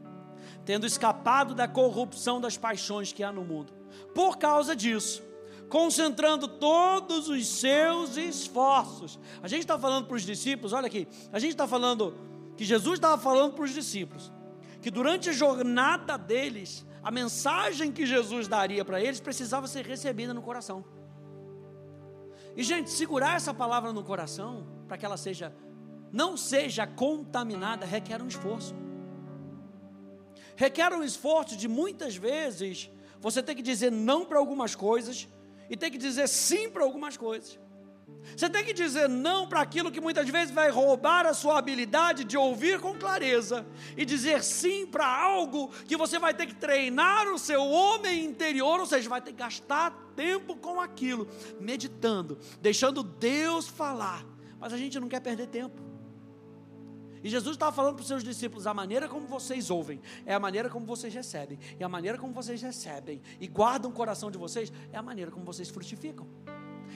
tendo 0.64 0.84
escapado 0.84 1.54
da 1.54 1.68
corrupção 1.68 2.40
das 2.40 2.56
paixões 2.56 3.12
que 3.12 3.22
há 3.22 3.30
no 3.30 3.44
mundo. 3.44 3.72
Por 4.12 4.36
causa 4.36 4.74
disso, 4.74 5.22
concentrando 5.68 6.48
todos 6.48 7.28
os 7.28 7.46
seus 7.46 8.16
esforços. 8.16 9.16
A 9.40 9.46
gente 9.46 9.60
está 9.60 9.78
falando 9.78 10.08
para 10.08 10.16
os 10.16 10.24
discípulos, 10.24 10.72
olha 10.72 10.88
aqui, 10.88 11.06
a 11.32 11.38
gente 11.38 11.52
está 11.52 11.68
falando 11.68 12.18
que 12.56 12.64
Jesus 12.64 12.94
estava 12.94 13.16
falando 13.16 13.52
para 13.52 13.62
os 13.62 13.72
discípulos, 13.72 14.32
que 14.80 14.90
durante 14.90 15.30
a 15.30 15.32
jornada 15.32 16.16
deles, 16.18 16.84
a 17.00 17.12
mensagem 17.12 17.92
que 17.92 18.04
Jesus 18.04 18.48
daria 18.48 18.84
para 18.84 19.00
eles 19.00 19.20
precisava 19.20 19.68
ser 19.68 19.86
recebida 19.86 20.34
no 20.34 20.42
coração. 20.42 20.84
E, 22.56 22.64
gente, 22.64 22.90
segurar 22.90 23.36
essa 23.36 23.54
palavra 23.54 23.92
no 23.92 24.02
coração, 24.02 24.66
para 24.88 24.98
que 24.98 25.06
ela 25.06 25.16
seja, 25.16 25.54
não 26.12 26.36
seja 26.36 26.86
contaminada, 26.86 27.86
requer 27.86 28.20
um 28.22 28.28
esforço. 28.28 28.74
Requer 30.54 30.92
um 30.92 31.02
esforço 31.02 31.56
de 31.56 31.66
muitas 31.66 32.14
vezes 32.16 32.90
você 33.20 33.42
ter 33.42 33.54
que 33.54 33.62
dizer 33.62 33.90
não 33.90 34.24
para 34.24 34.38
algumas 34.38 34.74
coisas 34.74 35.28
e 35.70 35.76
ter 35.76 35.90
que 35.90 35.98
dizer 35.98 36.28
sim 36.28 36.68
para 36.68 36.84
algumas 36.84 37.16
coisas. 37.16 37.58
Você 38.36 38.48
tem 38.48 38.64
que 38.64 38.72
dizer 38.72 39.08
não 39.08 39.48
para 39.48 39.60
aquilo 39.60 39.90
que 39.90 40.00
muitas 40.00 40.28
vezes 40.28 40.54
vai 40.54 40.70
roubar 40.70 41.26
a 41.26 41.34
sua 41.34 41.58
habilidade 41.58 42.24
de 42.24 42.36
ouvir 42.36 42.80
com 42.80 42.94
clareza 42.94 43.66
e 43.96 44.04
dizer 44.04 44.42
sim 44.42 44.86
para 44.86 45.06
algo 45.06 45.68
que 45.86 45.96
você 45.96 46.18
vai 46.18 46.34
ter 46.34 46.46
que 46.46 46.54
treinar 46.54 47.26
o 47.28 47.38
seu 47.38 47.62
homem 47.62 48.24
interior, 48.24 48.80
ou 48.80 48.86
seja, 48.86 49.08
vai 49.08 49.20
ter 49.20 49.32
que 49.32 49.38
gastar 49.38 49.90
tempo 50.14 50.56
com 50.56 50.80
aquilo, 50.80 51.26
meditando, 51.60 52.38
deixando 52.60 53.02
Deus 53.02 53.66
falar. 53.66 54.24
Mas 54.60 54.72
a 54.72 54.76
gente 54.76 55.00
não 55.00 55.08
quer 55.08 55.20
perder 55.20 55.48
tempo. 55.48 55.91
E 57.22 57.28
Jesus 57.28 57.54
estava 57.54 57.74
falando 57.74 57.94
para 57.94 58.02
os 58.02 58.08
seus 58.08 58.24
discípulos: 58.24 58.66
a 58.66 58.74
maneira 58.74 59.08
como 59.08 59.26
vocês 59.26 59.70
ouvem 59.70 60.00
é 60.26 60.34
a 60.34 60.40
maneira 60.40 60.68
como 60.68 60.84
vocês 60.86 61.12
recebem, 61.12 61.58
e 61.78 61.84
a 61.84 61.88
maneira 61.88 62.18
como 62.18 62.32
vocês 62.32 62.60
recebem 62.60 63.20
e 63.40 63.46
guardam 63.46 63.90
o 63.90 63.94
coração 63.94 64.30
de 64.30 64.38
vocês 64.38 64.72
é 64.92 64.96
a 64.96 65.02
maneira 65.02 65.30
como 65.30 65.44
vocês 65.44 65.68
frutificam. 65.68 66.26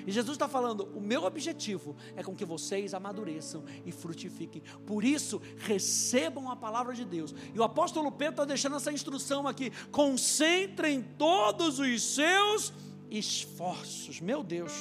E 0.04 0.12
Jesus 0.12 0.34
está 0.34 0.48
falando: 0.48 0.88
o 0.94 1.00
meu 1.00 1.24
objetivo 1.24 1.96
é 2.16 2.22
com 2.22 2.34
que 2.34 2.44
vocês 2.44 2.92
amadureçam 2.92 3.64
e 3.84 3.92
frutifiquem. 3.92 4.62
Por 4.84 5.04
isso, 5.04 5.40
recebam 5.58 6.50
a 6.50 6.56
palavra 6.56 6.92
de 6.94 7.04
Deus. 7.04 7.34
E 7.54 7.58
o 7.58 7.62
apóstolo 7.62 8.10
Pedro 8.10 8.34
está 8.34 8.44
deixando 8.44 8.76
essa 8.76 8.92
instrução 8.92 9.46
aqui: 9.46 9.70
concentrem 9.90 11.02
todos 11.16 11.78
os 11.78 12.02
seus 12.02 12.72
esforços. 13.10 14.20
Meu 14.20 14.42
Deus. 14.42 14.72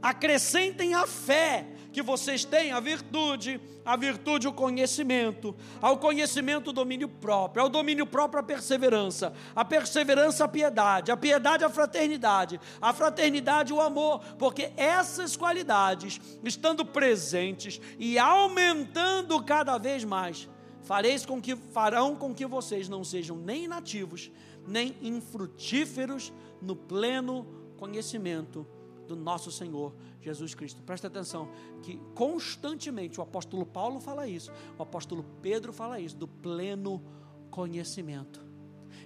Acrescentem 0.00 0.94
a 0.94 1.06
fé 1.08 1.66
que 1.98 2.02
vocês 2.02 2.44
têm 2.44 2.70
a 2.70 2.78
virtude, 2.78 3.60
a 3.84 3.96
virtude 3.96 4.46
o 4.46 4.52
conhecimento, 4.52 5.52
ao 5.82 5.98
conhecimento 5.98 6.70
o 6.70 6.72
domínio 6.72 7.08
próprio, 7.08 7.64
ao 7.64 7.68
domínio 7.68 8.06
próprio 8.06 8.38
a 8.38 8.42
perseverança, 8.44 9.32
a 9.52 9.64
perseverança 9.64 10.44
a 10.44 10.48
piedade, 10.48 11.10
a 11.10 11.16
piedade 11.16 11.64
a 11.64 11.68
fraternidade, 11.68 12.60
a 12.80 12.92
fraternidade 12.92 13.72
o 13.72 13.80
amor, 13.80 14.20
porque 14.38 14.70
essas 14.76 15.36
qualidades, 15.36 16.20
estando 16.44 16.84
presentes 16.84 17.80
e 17.98 18.16
aumentando 18.16 19.42
cada 19.42 19.76
vez 19.76 20.04
mais, 20.04 20.48
fareis 20.84 21.26
com 21.26 21.40
que 21.40 21.56
farão 21.56 22.14
com 22.14 22.32
que 22.32 22.46
vocês 22.46 22.88
não 22.88 23.02
sejam 23.02 23.36
nem 23.36 23.66
nativos, 23.66 24.30
nem 24.64 24.96
infrutíferos 25.02 26.32
no 26.62 26.76
pleno 26.76 27.44
conhecimento 27.76 28.64
do 29.08 29.16
nosso 29.16 29.50
Senhor 29.50 29.92
Jesus 30.20 30.54
Cristo. 30.54 30.82
Presta 30.82 31.06
atenção 31.06 31.48
que 31.82 31.96
constantemente 32.14 33.20
o 33.20 33.22
apóstolo 33.22 33.64
Paulo 33.64 34.00
fala 34.00 34.26
isso, 34.26 34.52
o 34.78 34.82
apóstolo 34.82 35.24
Pedro 35.42 35.72
fala 35.72 36.00
isso, 36.00 36.16
do 36.16 36.28
pleno 36.28 37.02
conhecimento. 37.50 38.44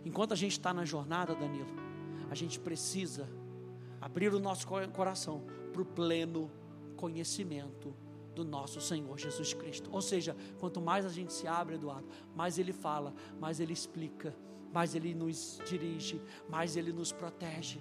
Enquanto 0.05 0.33
a 0.33 0.37
gente 0.37 0.53
está 0.53 0.73
na 0.73 0.85
jornada, 0.85 1.35
Danilo, 1.35 1.75
a 2.31 2.35
gente 2.35 2.59
precisa 2.59 3.29
abrir 4.01 4.35
o 4.35 4.41
nosso 4.41 4.67
coração 4.93 5.45
para 5.73 5.83
o 5.83 5.85
pleno 5.85 6.51
conhecimento 6.97 7.95
do 8.35 8.45
nosso 8.45 8.81
Senhor 8.81 9.19
Jesus 9.19 9.53
Cristo. 9.53 9.91
Ou 9.93 10.01
seja, 10.01 10.37
quanto 10.59 10.81
mais 10.81 11.05
a 11.05 11.09
gente 11.09 11.33
se 11.33 11.47
abre, 11.47 11.75
Eduardo, 11.75 12.09
mais 12.35 12.59
Ele 12.59 12.73
fala, 12.73 13.15
mais 13.39 13.61
Ele 13.61 13.73
explica, 13.73 14.35
mais 14.73 14.95
Ele 14.95 15.15
nos 15.15 15.61
dirige, 15.67 16.21
mais 16.49 16.77
Ele 16.77 16.93
nos 16.93 17.13
protege. 17.13 17.81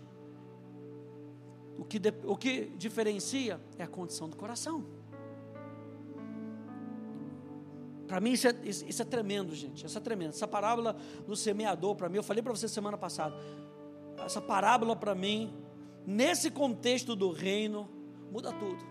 O 1.81 1.83
que, 1.83 1.99
o 2.25 2.37
que 2.37 2.65
diferencia 2.77 3.59
é 3.75 3.81
a 3.81 3.87
condição 3.87 4.29
do 4.29 4.37
coração. 4.37 4.85
Para 8.07 8.21
mim 8.21 8.33
isso 8.33 8.47
é, 8.47 8.55
isso 8.63 9.01
é, 9.01 9.05
tremendo, 9.05 9.55
gente. 9.55 9.83
Isso 9.83 9.97
é 9.97 10.01
tremendo. 10.01 10.29
Essa 10.29 10.47
parábola 10.47 10.95
do 11.25 11.35
semeador, 11.35 11.95
para 11.95 12.07
mim, 12.07 12.17
eu 12.17 12.23
falei 12.23 12.43
para 12.43 12.53
você 12.53 12.67
semana 12.67 12.99
passada. 12.99 13.35
Essa 14.23 14.39
parábola 14.39 14.95
para 14.95 15.15
mim, 15.15 15.51
nesse 16.05 16.51
contexto 16.51 17.15
do 17.15 17.31
reino, 17.31 17.89
muda 18.31 18.53
tudo. 18.53 18.85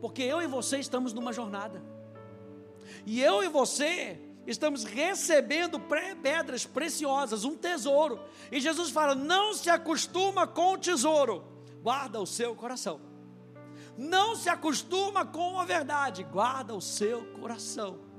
Porque 0.00 0.22
eu 0.22 0.40
e 0.40 0.46
você 0.46 0.78
estamos 0.78 1.12
numa 1.12 1.32
jornada. 1.32 1.82
E 3.04 3.20
eu 3.20 3.42
e 3.42 3.48
você 3.48 4.20
estamos 4.46 4.84
recebendo 4.84 5.80
pedras 6.22 6.66
preciosas, 6.66 7.44
um 7.44 7.56
tesouro. 7.56 8.20
E 8.50 8.60
Jesus 8.60 8.90
fala: 8.90 9.14
não 9.14 9.54
se 9.54 9.70
acostuma 9.70 10.46
com 10.46 10.74
o 10.74 10.78
tesouro, 10.78 11.44
guarda 11.82 12.20
o 12.20 12.26
seu 12.26 12.54
coração. 12.54 13.00
Não 13.96 14.34
se 14.34 14.48
acostuma 14.48 15.24
com 15.24 15.60
a 15.60 15.64
verdade, 15.64 16.22
guarda 16.24 16.74
o 16.74 16.80
seu 16.80 17.24
coração. 17.40 18.12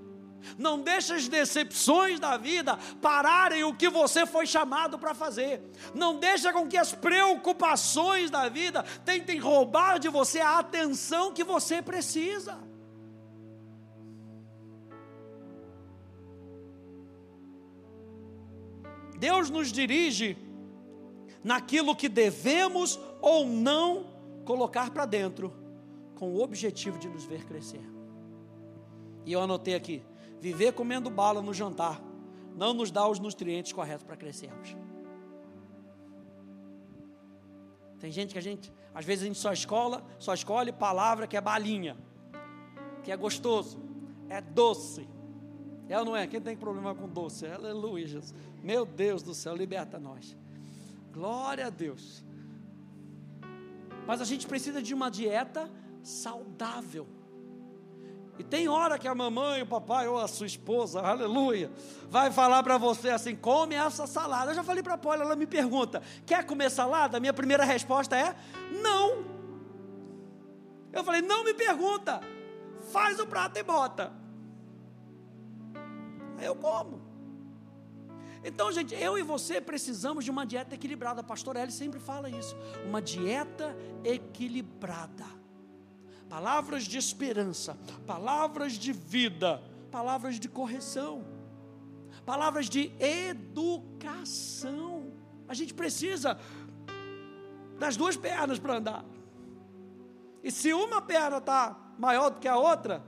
Não 0.57 0.80
deixe 0.80 1.13
as 1.13 1.28
decepções 1.28 2.19
da 2.19 2.38
vida 2.38 2.78
pararem 3.01 3.63
o 3.63 3.74
que 3.74 3.89
você 3.89 4.26
foi 4.26 4.45
chamado 4.45 4.99
para 4.99 5.13
fazer. 5.13 5.61
Não 5.93 6.19
deixe 6.19 6.51
com 6.51 6.67
que 6.67 6.78
as 6.78 6.93
preocupações 6.93 8.30
da 8.30 8.49
vida 8.49 8.84
tentem 9.05 9.39
roubar 9.39 9.99
de 9.99 10.09
você 10.09 10.41
a 10.41 10.59
atenção 10.59 11.32
que 11.32 11.43
você 11.43 11.82
precisa. 11.82 12.59
Deus 19.24 19.49
nos 19.49 19.71
dirige 19.71 20.38
naquilo 21.41 21.95
que 21.95 22.09
devemos 22.09 22.99
ou 23.21 23.45
não 23.45 24.05
colocar 24.43 24.91
para 24.91 25.05
dentro, 25.05 25.53
com 26.13 26.34
o 26.34 26.43
objetivo 26.43 26.99
de 26.99 27.07
nos 27.07 27.24
ver 27.24 27.45
crescer. 27.45 27.89
E 29.26 29.32
eu 29.32 29.41
anotei 29.41 29.76
aqui: 29.76 30.03
viver 30.41 30.74
comendo 30.74 31.09
bala 31.09 31.41
no 31.41 31.53
jantar 31.53 32.01
não 32.53 32.74
nos 32.74 32.91
dá 32.91 33.07
os 33.07 33.17
nutrientes 33.17 33.71
corretos 33.71 34.03
para 34.03 34.17
crescermos. 34.17 34.76
Tem 38.01 38.11
gente 38.11 38.34
que 38.34 38.39
a 38.39 38.41
gente, 38.41 38.74
às 38.93 39.05
vezes 39.05 39.24
a 39.24 39.28
gente 39.28 39.39
só 39.39 39.53
escola, 39.53 40.05
só 40.19 40.34
escolhe 40.34 40.74
palavra 40.74 41.28
que 41.28 41.38
é 41.38 41.41
balinha, 41.41 41.95
que 43.05 43.09
é 43.09 43.15
gostoso, 43.15 43.82
é 44.28 44.41
doce, 44.41 45.07
é 45.94 46.00
ou 46.00 46.06
não 46.06 46.16
é? 46.16 46.26
Quem 46.26 46.41
tem 46.41 46.58
problema 46.58 46.96
com 46.96 47.08
doce? 47.08 47.46
Aleluia, 47.46 48.08
Jesus. 48.08 48.34
Meu 48.64 48.84
Deus 48.84 49.22
do 49.22 49.36
céu, 49.36 49.56
liberta 49.56 50.00
nós. 50.00 50.36
Glória 51.12 51.68
a 51.68 51.70
Deus. 51.70 52.26
Mas 54.08 54.20
a 54.20 54.26
gente 54.26 54.48
precisa 54.48 54.82
de 54.82 54.91
uma 54.91 55.12
dieta 55.12 55.70
saudável. 56.02 57.08
E 58.39 58.44
tem 58.44 58.68
hora 58.68 58.98
que 58.98 59.08
a 59.08 59.14
mamãe, 59.14 59.62
o 59.62 59.68
papai 59.68 60.08
ou 60.08 60.18
a 60.18 60.28
sua 60.28 60.48
esposa, 60.48 61.00
aleluia, 61.00 61.72
vai 62.10 62.32
falar 62.32 62.64
para 62.64 62.80
você 62.80 63.10
assim: 63.12 63.36
come 63.36 63.76
essa 63.76 64.08
salada. 64.08 64.50
Eu 64.50 64.56
já 64.56 64.64
falei 64.64 64.82
para 64.82 64.96
a 64.96 64.98
Paula, 64.98 65.24
ela 65.24 65.36
me 65.36 65.46
pergunta: 65.46 66.02
quer 66.26 66.44
comer 66.44 66.72
salada? 66.72 67.20
Minha 67.20 67.34
primeira 67.34 67.64
resposta 67.64 68.18
é: 68.18 68.36
não. 68.82 69.24
Eu 70.91 71.04
falei: 71.04 71.22
não 71.22 71.44
me 71.44 71.54
pergunta, 71.54 72.20
faz 72.91 73.20
o 73.20 73.28
prato 73.28 73.60
e 73.60 73.64
bota 73.64 74.22
eu 76.44 76.56
como. 76.56 77.14
Então, 78.44 78.72
gente, 78.72 78.94
eu 78.94 79.18
e 79.18 79.24
você 79.24 79.62
precisamos 79.62 80.26
de 80.26 80.32
uma 80.32 80.46
dieta 80.46 80.76
equilibrada. 80.76 81.22
A 81.22 81.24
pastora 81.24 81.70
sempre 81.72 82.00
fala 82.00 82.30
isso. 82.30 82.56
Uma 82.86 83.02
dieta 83.02 83.76
equilibrada. 84.04 85.26
Palavras 86.28 86.84
de 86.84 86.98
esperança, 86.98 87.78
palavras 88.06 88.74
de 88.74 88.91
vida, 88.91 89.64
palavras 89.91 90.39
de 90.39 90.50
correção, 90.50 91.24
palavras 92.26 92.68
de 92.68 92.91
educação. 93.00 95.14
A 95.48 95.54
gente 95.54 95.74
precisa 95.74 96.38
das 97.78 97.96
duas 97.96 98.18
pernas 98.18 98.60
para 98.60 98.78
andar. 98.78 99.06
E 100.44 100.52
se 100.52 100.74
uma 100.74 101.02
perna 101.02 101.38
está 101.38 101.78
maior 101.98 102.30
do 102.30 102.39
que 102.39 102.48
a 102.48 102.58
outra, 102.58 103.04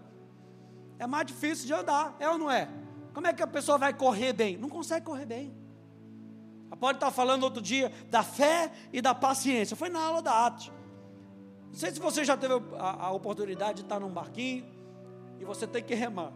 é 0.98 1.08
mais 1.08 1.26
difícil 1.26 1.66
de 1.66 1.74
andar, 1.74 2.16
é 2.20 2.30
ou 2.30 2.38
não 2.38 2.50
é? 2.50 2.70
Como 3.16 3.28
é 3.28 3.34
que 3.34 3.41
a 3.41 3.47
pessoa 3.47 3.78
vai 3.78 3.93
correr 3.93 4.34
bem? 4.34 4.57
Não 4.57 4.68
consegue 4.68 5.05
correr 5.05 5.26
bem. 5.26 5.55
Ela 6.68 6.76
pode 6.76 6.97
estar 6.97 7.09
falando 7.11 7.43
outro 7.43 7.61
dia 7.61 7.89
da 8.09 8.22
fé 8.22 8.70
e 8.91 9.01
da 9.01 9.16
paciência. 9.16 9.74
Foi 9.74 9.88
na 9.88 10.01
aula 10.01 10.22
da 10.22 10.45
Atos. 10.45 10.70
Não 11.68 11.74
sei 11.74 11.91
se 11.91 11.99
você 11.99 12.26
já 12.26 12.36
teve 12.36 12.55
a, 12.78 13.05
a 13.05 13.11
oportunidade 13.11 13.76
de 13.76 13.82
estar 13.84 14.01
num 14.01 14.09
barquinho 14.09 14.66
e 15.39 15.45
você 15.45 15.66
tem 15.66 15.82
que 15.82 15.95
remar. 15.95 16.34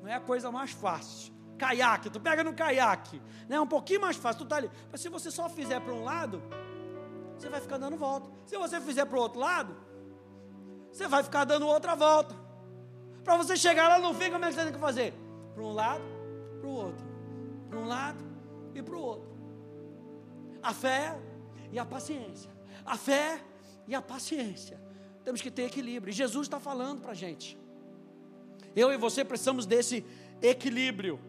Não 0.00 0.08
é 0.08 0.14
a 0.14 0.20
coisa 0.20 0.52
mais 0.52 0.70
fácil. 0.70 1.34
Caiaque, 1.58 2.08
tu 2.08 2.20
pega 2.20 2.44
no 2.44 2.54
caiaque, 2.54 3.20
né? 3.48 3.56
É 3.56 3.60
um 3.60 3.66
pouquinho 3.66 4.00
mais 4.00 4.16
fácil, 4.16 4.44
tu 4.44 4.48
tá 4.48 4.56
ali. 4.58 4.70
Mas 4.92 5.00
se 5.00 5.08
você 5.08 5.32
só 5.32 5.48
fizer 5.48 5.80
para 5.80 5.92
um 5.92 6.04
lado, 6.04 6.40
você 7.36 7.48
vai 7.48 7.60
ficar 7.60 7.78
dando 7.78 7.96
volta. 7.96 8.30
Se 8.46 8.56
você 8.56 8.80
fizer 8.80 9.04
para 9.04 9.18
o 9.18 9.20
outro 9.20 9.40
lado, 9.40 9.76
você 10.92 11.08
vai 11.08 11.24
ficar 11.24 11.44
dando 11.44 11.66
outra 11.66 11.96
volta. 11.96 12.36
Para 13.24 13.36
você 13.36 13.56
chegar 13.56 13.88
lá 13.88 13.98
no 13.98 14.14
fim, 14.14 14.30
como 14.30 14.44
é 14.44 14.48
que 14.48 14.54
você 14.54 14.62
tem 14.62 14.72
que 14.72 14.78
fazer? 14.78 15.23
Para 15.54 15.62
um 15.62 15.72
lado, 15.72 16.04
para 16.60 16.68
o 16.68 16.72
outro. 16.72 17.06
Para 17.70 17.78
um 17.78 17.86
lado 17.86 18.24
e 18.74 18.82
para 18.82 18.96
o 18.96 19.00
outro. 19.00 19.30
A 20.62 20.74
fé 20.74 21.18
e 21.72 21.78
a 21.78 21.84
paciência. 21.84 22.50
A 22.84 22.96
fé 22.96 23.40
e 23.86 23.94
a 23.94 24.02
paciência. 24.02 24.80
Temos 25.24 25.40
que 25.40 25.50
ter 25.50 25.64
equilíbrio. 25.64 26.10
E 26.10 26.14
Jesus 26.14 26.46
está 26.46 26.58
falando 26.58 27.00
para 27.00 27.12
a 27.12 27.14
gente. 27.14 27.56
Eu 28.74 28.92
e 28.92 28.96
você 28.96 29.24
precisamos 29.24 29.66
desse 29.66 30.04
equilíbrio. 30.42 31.20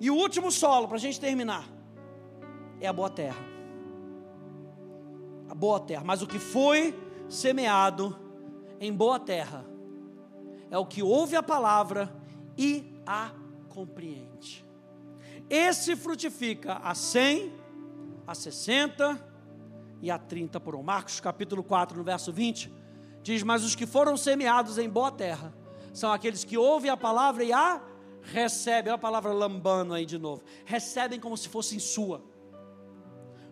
E 0.00 0.10
o 0.10 0.16
último 0.16 0.50
solo, 0.50 0.88
para 0.88 0.96
a 0.96 1.00
gente 1.00 1.20
terminar, 1.20 1.68
é 2.80 2.88
a 2.88 2.92
boa 2.92 3.10
terra. 3.10 3.44
A 5.48 5.54
boa 5.54 5.78
terra. 5.78 6.02
Mas 6.04 6.22
o 6.22 6.26
que 6.26 6.38
foi 6.38 6.98
semeado 7.28 8.18
em 8.80 8.92
boa 8.92 9.20
terra 9.20 9.64
é 10.70 10.78
o 10.78 10.86
que 10.86 11.02
ouve 11.02 11.36
a 11.36 11.42
palavra 11.42 12.21
e 12.56 13.00
a 13.06 13.30
compreende. 13.68 14.64
Esse 15.48 15.96
frutifica 15.96 16.74
a 16.74 16.94
100, 16.94 17.52
a 18.26 18.34
60 18.34 19.32
e 20.00 20.10
a 20.10 20.18
30 20.18 20.60
por 20.60 20.74
um. 20.74 20.82
Marcos 20.82 21.20
capítulo 21.20 21.62
4, 21.62 21.96
no 21.96 22.04
verso 22.04 22.32
20, 22.32 22.72
diz: 23.22 23.42
Mas 23.42 23.64
os 23.64 23.74
que 23.74 23.86
foram 23.86 24.16
semeados 24.16 24.78
em 24.78 24.88
boa 24.88 25.10
terra 25.10 25.54
são 25.92 26.12
aqueles 26.12 26.44
que 26.44 26.56
ouvem 26.56 26.90
a 26.90 26.96
palavra 26.96 27.44
e 27.44 27.52
a 27.52 27.82
recebem. 28.22 28.90
Olha 28.90 28.94
a 28.94 28.98
palavra 28.98 29.32
lambano 29.32 29.94
aí 29.94 30.06
de 30.06 30.18
novo. 30.18 30.42
Recebem 30.64 31.20
como 31.20 31.36
se 31.36 31.48
fossem 31.48 31.78
sua 31.78 32.32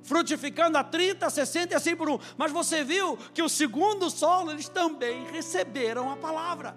frutificando 0.03 0.79
a 0.79 0.85
30, 0.85 1.29
60 1.29 1.73
e 1.73 1.77
assim 1.77 1.95
por 1.95 2.09
um. 2.09 2.19
Mas 2.37 2.53
você 2.53 2.83
viu 2.83 3.17
que 3.35 3.43
o 3.43 3.49
segundo 3.49 4.11
solo, 4.11 4.51
eles 4.51 4.69
também 4.69 5.27
receberam 5.27 6.11
a 6.11 6.17
palavra. 6.17 6.77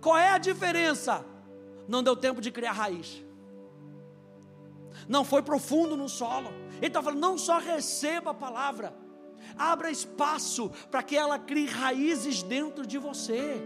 Qual 0.00 0.16
é 0.16 0.30
a 0.30 0.38
diferença? 0.38 1.24
Não 1.86 2.02
deu 2.02 2.16
tempo 2.16 2.40
de 2.40 2.50
criar 2.50 2.72
raiz. 2.72 3.22
Não 5.08 5.24
foi 5.24 5.42
profundo 5.42 5.96
no 5.96 6.08
solo. 6.08 6.52
Ele 6.76 6.86
está 6.86 7.02
falando, 7.02 7.20
não 7.20 7.36
só 7.36 7.58
receba 7.58 8.30
a 8.30 8.34
palavra, 8.34 8.94
abra 9.56 9.90
espaço 9.90 10.70
para 10.90 11.02
que 11.02 11.16
ela 11.16 11.38
crie 11.38 11.66
raízes 11.66 12.42
dentro 12.42 12.86
de 12.86 12.98
você. 12.98 13.60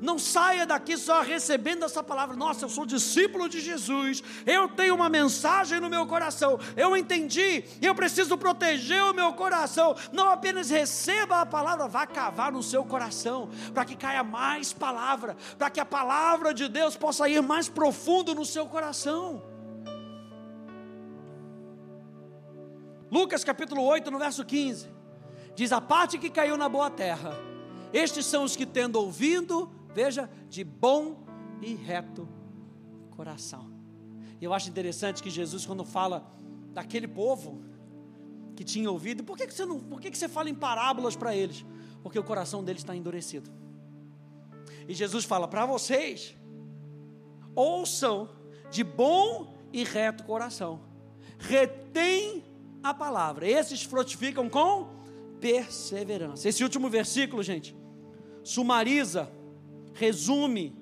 Não 0.00 0.18
saia 0.18 0.66
daqui 0.66 0.96
só 0.96 1.22
recebendo 1.22 1.84
essa 1.84 2.02
palavra. 2.02 2.36
Nossa, 2.36 2.64
eu 2.64 2.68
sou 2.68 2.86
discípulo 2.86 3.48
de 3.48 3.60
Jesus. 3.60 4.22
Eu 4.46 4.68
tenho 4.68 4.94
uma 4.94 5.08
mensagem 5.08 5.80
no 5.80 5.90
meu 5.90 6.06
coração. 6.06 6.58
Eu 6.76 6.96
entendi. 6.96 7.64
Eu 7.80 7.94
preciso 7.94 8.36
proteger 8.36 9.02
o 9.02 9.14
meu 9.14 9.32
coração. 9.32 9.96
Não 10.12 10.28
apenas 10.30 10.70
receba 10.70 11.40
a 11.40 11.46
palavra, 11.46 11.88
vá 11.88 12.06
cavar 12.06 12.52
no 12.52 12.62
seu 12.62 12.84
coração, 12.84 13.48
para 13.72 13.84
que 13.84 13.96
caia 13.96 14.22
mais 14.22 14.72
palavra, 14.72 15.36
para 15.56 15.70
que 15.70 15.80
a 15.80 15.84
palavra 15.84 16.52
de 16.52 16.68
Deus 16.68 16.96
possa 16.96 17.28
ir 17.28 17.42
mais 17.42 17.68
profundo 17.68 18.34
no 18.34 18.44
seu 18.44 18.66
coração. 18.66 19.42
Lucas 23.10 23.42
capítulo 23.42 23.82
8, 23.82 24.10
no 24.10 24.18
verso 24.18 24.44
15, 24.44 24.88
diz: 25.54 25.72
A 25.72 25.80
parte 25.80 26.18
que 26.18 26.28
caiu 26.28 26.56
na 26.56 26.68
boa 26.68 26.90
terra, 26.90 27.32
estes 27.92 28.26
são 28.26 28.44
os 28.44 28.54
que, 28.54 28.66
tendo 28.66 28.96
ouvido, 28.96 29.70
veja, 29.94 30.30
de 30.48 30.64
bom 30.64 31.24
e 31.60 31.74
reto 31.74 32.28
coração. 33.10 33.70
E 34.40 34.44
eu 34.44 34.54
acho 34.54 34.68
interessante 34.68 35.22
que 35.22 35.30
Jesus, 35.30 35.66
quando 35.66 35.84
fala 35.84 36.30
daquele 36.72 37.08
povo 37.08 37.60
que 38.54 38.64
tinha 38.64 38.90
ouvido, 38.90 39.24
por 39.24 39.36
que, 39.36 39.46
que 39.46 39.54
você 39.54 39.64
não, 39.64 39.80
por 39.80 40.00
que, 40.00 40.10
que 40.10 40.18
você 40.18 40.28
fala 40.28 40.48
em 40.48 40.54
parábolas 40.54 41.16
para 41.16 41.34
eles? 41.34 41.64
Porque 42.02 42.18
o 42.18 42.24
coração 42.24 42.62
deles 42.62 42.82
está 42.82 42.94
endurecido. 42.94 43.50
E 44.86 44.94
Jesus 44.94 45.24
fala 45.24 45.48
para 45.48 45.66
vocês: 45.66 46.36
ouçam 47.54 48.28
de 48.70 48.84
bom 48.84 49.54
e 49.72 49.84
reto 49.84 50.24
coração, 50.24 50.80
retém 51.38 52.44
a 52.82 52.94
palavra. 52.94 53.48
Esses 53.48 53.82
frutificam 53.82 54.48
com 54.48 54.88
perseverança. 55.40 56.48
Esse 56.48 56.62
último 56.62 56.88
versículo, 56.88 57.42
gente, 57.42 57.76
sumariza 58.42 59.30
resume 59.98 60.76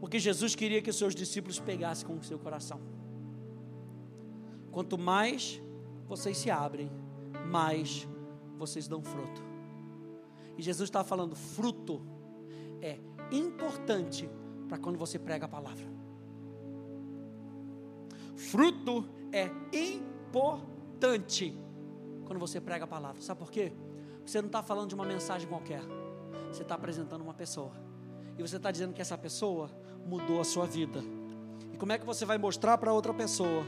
o 0.00 0.06
que 0.06 0.18
Jesus 0.18 0.54
queria 0.54 0.82
que 0.82 0.90
os 0.90 0.96
seus 0.96 1.14
discípulos 1.14 1.58
pegassem 1.58 2.06
com 2.06 2.16
o 2.16 2.22
seu 2.22 2.38
coração. 2.38 2.80
Quanto 4.70 4.98
mais 4.98 5.60
vocês 6.06 6.36
se 6.36 6.50
abrem, 6.50 6.90
mais 7.46 8.06
vocês 8.56 8.86
dão 8.86 9.02
fruto. 9.02 9.42
E 10.56 10.62
Jesus 10.62 10.88
está 10.88 11.02
falando: 11.02 11.34
fruto 11.34 12.02
é 12.82 12.98
importante 13.32 14.28
para 14.68 14.78
quando 14.78 14.98
você 14.98 15.18
prega 15.18 15.46
a 15.46 15.48
palavra. 15.48 15.86
Fruto 18.36 19.04
é 19.32 19.50
importante 19.72 21.58
quando 22.26 22.38
você 22.38 22.60
prega 22.60 22.84
a 22.84 22.88
palavra. 22.88 23.20
Sabe 23.22 23.40
por 23.40 23.50
quê? 23.50 23.72
Você 24.24 24.40
não 24.42 24.48
está 24.48 24.62
falando 24.62 24.90
de 24.90 24.94
uma 24.94 25.06
mensagem 25.06 25.48
qualquer, 25.48 25.82
você 26.52 26.62
está 26.62 26.74
apresentando 26.74 27.22
uma 27.22 27.34
pessoa 27.34 27.87
e 28.38 28.42
você 28.42 28.56
está 28.56 28.70
dizendo 28.70 28.94
que 28.94 29.02
essa 29.02 29.18
pessoa 29.18 29.68
mudou 30.06 30.40
a 30.40 30.44
sua 30.44 30.64
vida. 30.64 31.02
E 31.72 31.76
como 31.76 31.92
é 31.92 31.98
que 31.98 32.06
você 32.06 32.24
vai 32.24 32.38
mostrar 32.38 32.78
para 32.78 32.92
outra 32.92 33.12
pessoa 33.12 33.64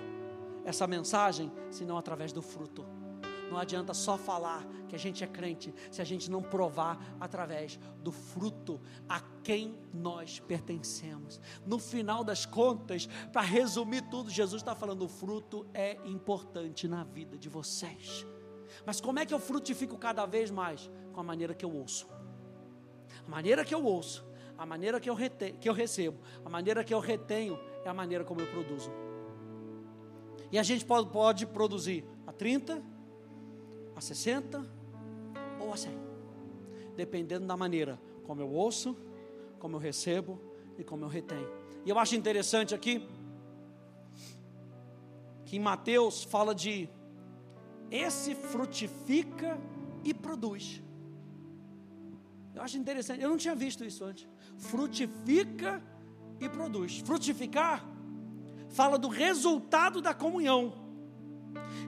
essa 0.65 0.87
mensagem, 0.87 1.51
se 1.71 1.85
não 1.85 1.99
através 1.99 2.33
do 2.33 2.41
fruto? 2.41 2.87
Não 3.51 3.59
adianta 3.59 3.93
só 3.93 4.17
falar 4.17 4.65
que 4.89 4.95
a 4.95 4.99
gente 4.99 5.25
é 5.25 5.27
crente, 5.27 5.75
se 5.91 6.01
a 6.01 6.05
gente 6.05 6.31
não 6.31 6.41
provar 6.41 7.17
através 7.19 7.81
do 8.01 8.13
fruto 8.13 8.81
a 9.09 9.21
quem 9.43 9.77
nós 9.93 10.39
pertencemos. 10.39 11.41
No 11.67 11.81
final 11.81 12.23
das 12.23 12.47
contas, 12.47 13.09
para 13.33 13.43
resumir 13.43 14.03
tudo, 14.03 14.31
Jesus 14.31 14.63
está 14.63 14.77
falando: 14.77 15.03
o 15.03 15.09
fruto 15.09 15.67
é 15.75 15.99
importante 16.05 16.87
na 16.87 17.03
vida 17.03 17.37
de 17.37 17.49
vocês. 17.49 18.25
Mas 18.87 19.01
como 19.01 19.19
é 19.19 19.27
que 19.27 19.35
eu 19.35 19.41
frutifico 19.41 19.99
cada 19.99 20.25
vez 20.27 20.49
mais? 20.49 20.89
Com 21.13 21.19
a 21.19 21.25
maneira 21.25 21.53
que 21.53 21.65
eu 21.65 21.75
ouço. 21.75 22.09
A 23.27 23.29
maneira 23.29 23.65
que 23.65 23.75
eu 23.75 23.85
ouço 23.85 24.30
a 24.61 24.67
maneira 24.67 25.01
que 25.01 25.09
eu, 25.09 25.15
rete, 25.15 25.53
que 25.53 25.67
eu 25.67 25.73
recebo, 25.73 26.19
a 26.45 26.51
maneira 26.51 26.85
que 26.85 26.93
eu 26.93 27.01
retenho 27.01 27.59
é 27.83 27.89
a 27.89 27.95
maneira 27.95 28.25
como 28.25 28.43
eu 28.43 28.47
produzo. 28.47 28.93
E 30.53 30.59
a 30.59 30.63
gente 30.63 30.85
pode, 30.85 31.09
pode 31.09 31.47
produzir 31.47 32.05
a 32.27 32.33
30, 32.33 32.83
a 33.97 34.01
60 34.03 34.63
ou 35.59 35.73
a 35.73 35.77
100, 35.79 35.99
dependendo 36.95 37.47
da 37.47 37.57
maneira 37.57 37.99
como 38.23 38.43
eu 38.43 38.53
ouço, 38.53 38.95
como 39.59 39.77
eu 39.77 39.81
recebo 39.81 40.39
e 40.77 40.85
como 40.85 41.07
eu 41.07 41.09
retenho. 41.09 41.49
E 41.87 41.89
eu 41.89 41.99
acho 41.99 42.15
interessante 42.15 42.75
aqui 42.75 43.09
que 45.47 45.57
em 45.57 45.61
Mateus 45.61 46.23
fala 46.23 46.55
de 46.55 46.87
esse 47.91 48.35
frutifica 48.35 49.59
e 50.05 50.13
produz. 50.13 50.83
Eu 52.55 52.61
acho 52.61 52.77
interessante, 52.77 53.23
eu 53.23 53.31
não 53.31 53.39
tinha 53.39 53.55
visto 53.55 53.83
isso 53.83 54.05
antes 54.05 54.29
frutifica 54.61 55.83
e 56.39 56.49
produz. 56.49 57.01
Frutificar 57.01 57.85
fala 58.69 58.97
do 58.97 59.09
resultado 59.09 60.01
da 60.01 60.15
comunhão. 60.15 60.73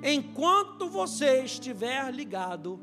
Enquanto 0.02 0.88
você 0.88 1.44
estiver 1.44 2.12
ligado, 2.12 2.80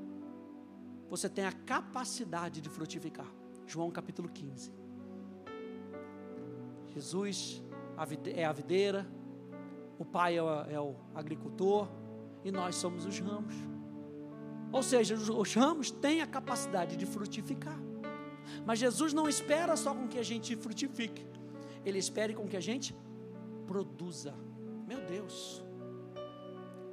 você 1.10 1.28
tem 1.28 1.46
a 1.46 1.52
capacidade 1.52 2.62
de 2.62 2.70
frutificar. 2.70 3.28
João 3.68 3.92
capítulo 3.92 4.30
15. 4.30 4.72
Jesus 6.94 7.62
é 8.34 8.46
a 8.46 8.54
videira, 8.54 9.06
o 9.98 10.06
Pai 10.06 10.38
é 10.38 10.80
o 10.80 10.96
agricultor 11.14 11.90
e 12.44 12.52
nós 12.52 12.76
somos 12.76 13.06
os 13.06 13.20
ramos. 13.20 13.54
Ou 14.72 14.82
seja, 14.82 15.16
os 15.16 15.54
ramos 15.54 15.92
têm 15.92 16.22
a 16.22 16.28
capacidade 16.28 16.96
de 16.96 17.06
frutificar. 17.06 17.78
Mas 18.66 18.80
Jesus 18.80 19.14
não 19.14 19.28
espera 19.28 19.76
só 19.76 19.94
com 19.94 20.08
que 20.08 20.20
a 20.20 20.24
gente 20.24 20.56
frutifique, 20.56 21.26
Ele 21.86 22.00
espera 22.00 22.34
com 22.34 22.48
que 22.48 22.58
a 22.58 22.62
gente 22.62 22.96
produza. 23.68 24.34
Meu 24.88 25.02
Deus. 25.02 25.64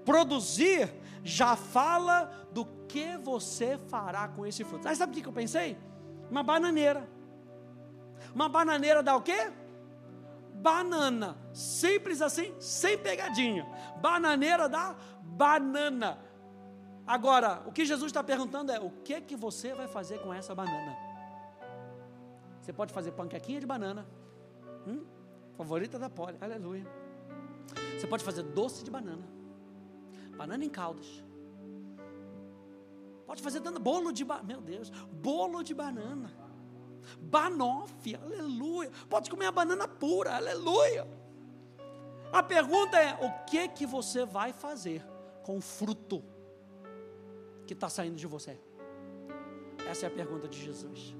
Produzir 0.04 0.92
já 1.24 1.56
fala 1.56 2.30
do 2.52 2.64
que 2.86 3.16
você 3.16 3.78
fará 3.88 4.28
com 4.28 4.46
esse 4.46 4.62
fruto. 4.62 4.86
Aí 4.86 4.94
sabe 4.94 5.18
o 5.18 5.22
que 5.22 5.28
eu 5.28 5.32
pensei? 5.32 5.76
Uma 6.30 6.42
bananeira. 6.42 7.08
Uma 8.34 8.48
bananeira 8.48 9.02
dá 9.02 9.16
o 9.16 9.22
quê? 9.22 9.50
Banana. 10.54 11.36
Simples 11.52 12.22
assim, 12.22 12.54
sem 12.60 12.96
pegadinha. 12.96 13.66
Bananeira 14.00 14.68
dá 14.68 14.94
banana. 15.22 16.18
Agora, 17.06 17.62
o 17.66 17.72
que 17.72 17.84
Jesus 17.84 18.10
está 18.10 18.22
perguntando 18.22 18.72
é: 18.72 18.80
o 18.80 18.90
que 18.90 19.20
que 19.20 19.36
você 19.36 19.74
vai 19.74 19.86
fazer 19.86 20.18
com 20.20 20.34
essa 20.34 20.54
banana? 20.54 20.96
Você 22.66 22.72
pode 22.72 22.92
fazer 22.92 23.12
panquequinha 23.12 23.60
de 23.60 23.66
banana. 23.66 24.04
Hum? 24.88 25.04
Favorita 25.56 26.00
da 26.00 26.10
Poli, 26.10 26.36
aleluia. 26.40 26.84
Você 27.96 28.08
pode 28.08 28.24
fazer 28.24 28.42
doce 28.42 28.82
de 28.82 28.90
banana. 28.90 29.24
Banana 30.36 30.64
em 30.64 30.68
caldas. 30.68 31.06
Pode 33.24 33.40
fazer 33.40 33.60
dando 33.60 33.78
bolo 33.78 34.10
de 34.10 34.24
banana. 34.24 34.48
Meu 34.48 34.60
Deus, 34.60 34.90
bolo 35.12 35.62
de 35.62 35.72
banana. 35.74 36.28
Banoffee, 37.20 38.16
aleluia. 38.16 38.90
Pode 39.08 39.30
comer 39.30 39.46
a 39.46 39.52
banana 39.52 39.86
pura, 39.86 40.34
aleluia. 40.34 41.06
A 42.32 42.42
pergunta 42.42 42.98
é: 42.98 43.14
o 43.24 43.44
que 43.44 43.68
que 43.68 43.86
você 43.86 44.26
vai 44.26 44.52
fazer 44.52 45.06
com 45.44 45.56
o 45.56 45.60
fruto 45.60 46.20
que 47.64 47.74
está 47.74 47.88
saindo 47.88 48.16
de 48.16 48.26
você? 48.26 48.60
Essa 49.88 50.06
é 50.06 50.08
a 50.08 50.12
pergunta 50.12 50.48
de 50.48 50.60
Jesus. 50.60 51.14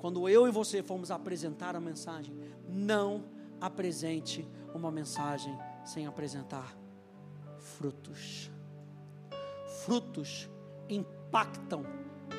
Quando 0.00 0.26
eu 0.28 0.48
e 0.48 0.50
você 0.50 0.82
formos 0.82 1.10
apresentar 1.10 1.76
a 1.76 1.80
mensagem, 1.80 2.34
não 2.66 3.24
apresente 3.60 4.48
uma 4.74 4.90
mensagem 4.90 5.56
sem 5.84 6.06
apresentar 6.06 6.74
frutos. 7.58 8.50
Frutos 9.84 10.48
impactam 10.88 11.84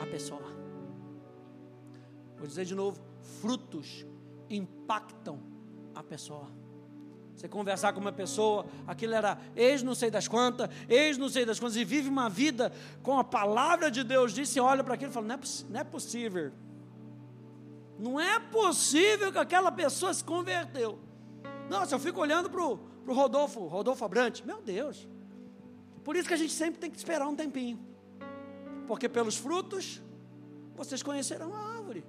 a 0.01 0.05
pessoa. 0.07 0.51
Vou 2.35 2.47
dizer 2.47 2.65
de 2.65 2.73
novo: 2.73 2.99
frutos 3.39 4.07
impactam 4.49 5.39
a 5.93 6.01
pessoa. 6.01 6.47
Você 7.35 7.47
conversar 7.47 7.93
com 7.93 7.99
uma 7.99 8.11
pessoa, 8.11 8.65
aquilo 8.87 9.13
era 9.13 9.39
ex 9.55 9.83
não 9.83 9.95
sei 9.95 10.09
das 10.09 10.27
quantas, 10.27 10.67
ex 10.89 11.17
não 11.17 11.29
sei 11.29 11.45
das 11.45 11.59
quantas, 11.59 11.77
e 11.77 11.85
vive 11.85 12.09
uma 12.09 12.27
vida 12.29 12.71
com 13.03 13.19
a 13.19 13.23
palavra 13.23 13.91
de 13.91 14.03
Deus, 14.03 14.33
disse, 14.33 14.59
olha 14.59 14.83
para 14.83 14.95
aquilo 14.95 15.11
e 15.11 15.13
fala: 15.13 15.27
não 15.27 15.35
é, 15.35 15.39
não 15.69 15.79
é 15.79 15.83
possível. 15.83 16.51
Não 18.01 18.19
é 18.19 18.39
possível 18.39 19.31
que 19.31 19.37
aquela 19.37 19.71
pessoa 19.71 20.11
se 20.11 20.23
converteu. 20.23 20.97
Nossa, 21.69 21.93
eu 21.93 21.99
fico 21.99 22.19
olhando 22.19 22.49
para 22.49 22.59
o 22.65 22.79
Rodolfo, 23.05 23.67
Rodolfo 23.67 24.03
Abrante. 24.03 24.43
Meu 24.43 24.59
Deus. 24.59 25.07
Por 26.03 26.15
isso 26.15 26.27
que 26.27 26.33
a 26.33 26.37
gente 26.37 26.51
sempre 26.51 26.79
tem 26.79 26.89
que 26.89 26.97
esperar 26.97 27.27
um 27.27 27.35
tempinho. 27.35 27.79
Porque 28.87 29.07
pelos 29.07 29.37
frutos, 29.37 30.01
vocês 30.75 31.03
conhecerão 31.03 31.53
a 31.53 31.75
árvore. 31.75 32.03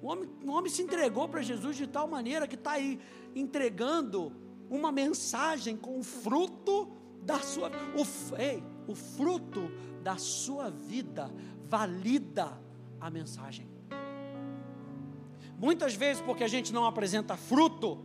O 0.00 0.06
homem, 0.06 0.30
o 0.44 0.52
homem 0.52 0.70
se 0.70 0.82
entregou 0.82 1.28
para 1.28 1.42
Jesus 1.42 1.76
de 1.76 1.88
tal 1.88 2.06
maneira 2.06 2.46
que 2.46 2.54
está 2.54 2.72
aí 2.72 3.00
entregando 3.34 4.32
uma 4.70 4.92
mensagem 4.92 5.76
com 5.76 5.98
o 5.98 6.04
fruto 6.04 6.92
da 7.22 7.40
sua 7.40 7.70
o, 7.70 8.36
ei, 8.40 8.62
o 8.86 8.94
fruto 8.94 9.68
da 10.00 10.16
sua 10.16 10.70
vida 10.70 11.28
valida 11.64 12.56
a 13.00 13.10
mensagem. 13.10 13.73
Muitas 15.58 15.94
vezes, 15.94 16.22
porque 16.22 16.44
a 16.44 16.48
gente 16.48 16.72
não 16.72 16.84
apresenta 16.84 17.36
fruto, 17.36 18.04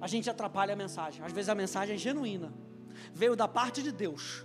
a 0.00 0.06
gente 0.06 0.28
atrapalha 0.30 0.74
a 0.74 0.76
mensagem. 0.76 1.24
Às 1.24 1.32
vezes 1.32 1.48
a 1.48 1.54
mensagem 1.54 1.94
é 1.94 1.98
genuína, 1.98 2.52
veio 3.12 3.36
da 3.36 3.48
parte 3.48 3.82
de 3.82 3.92
Deus, 3.92 4.44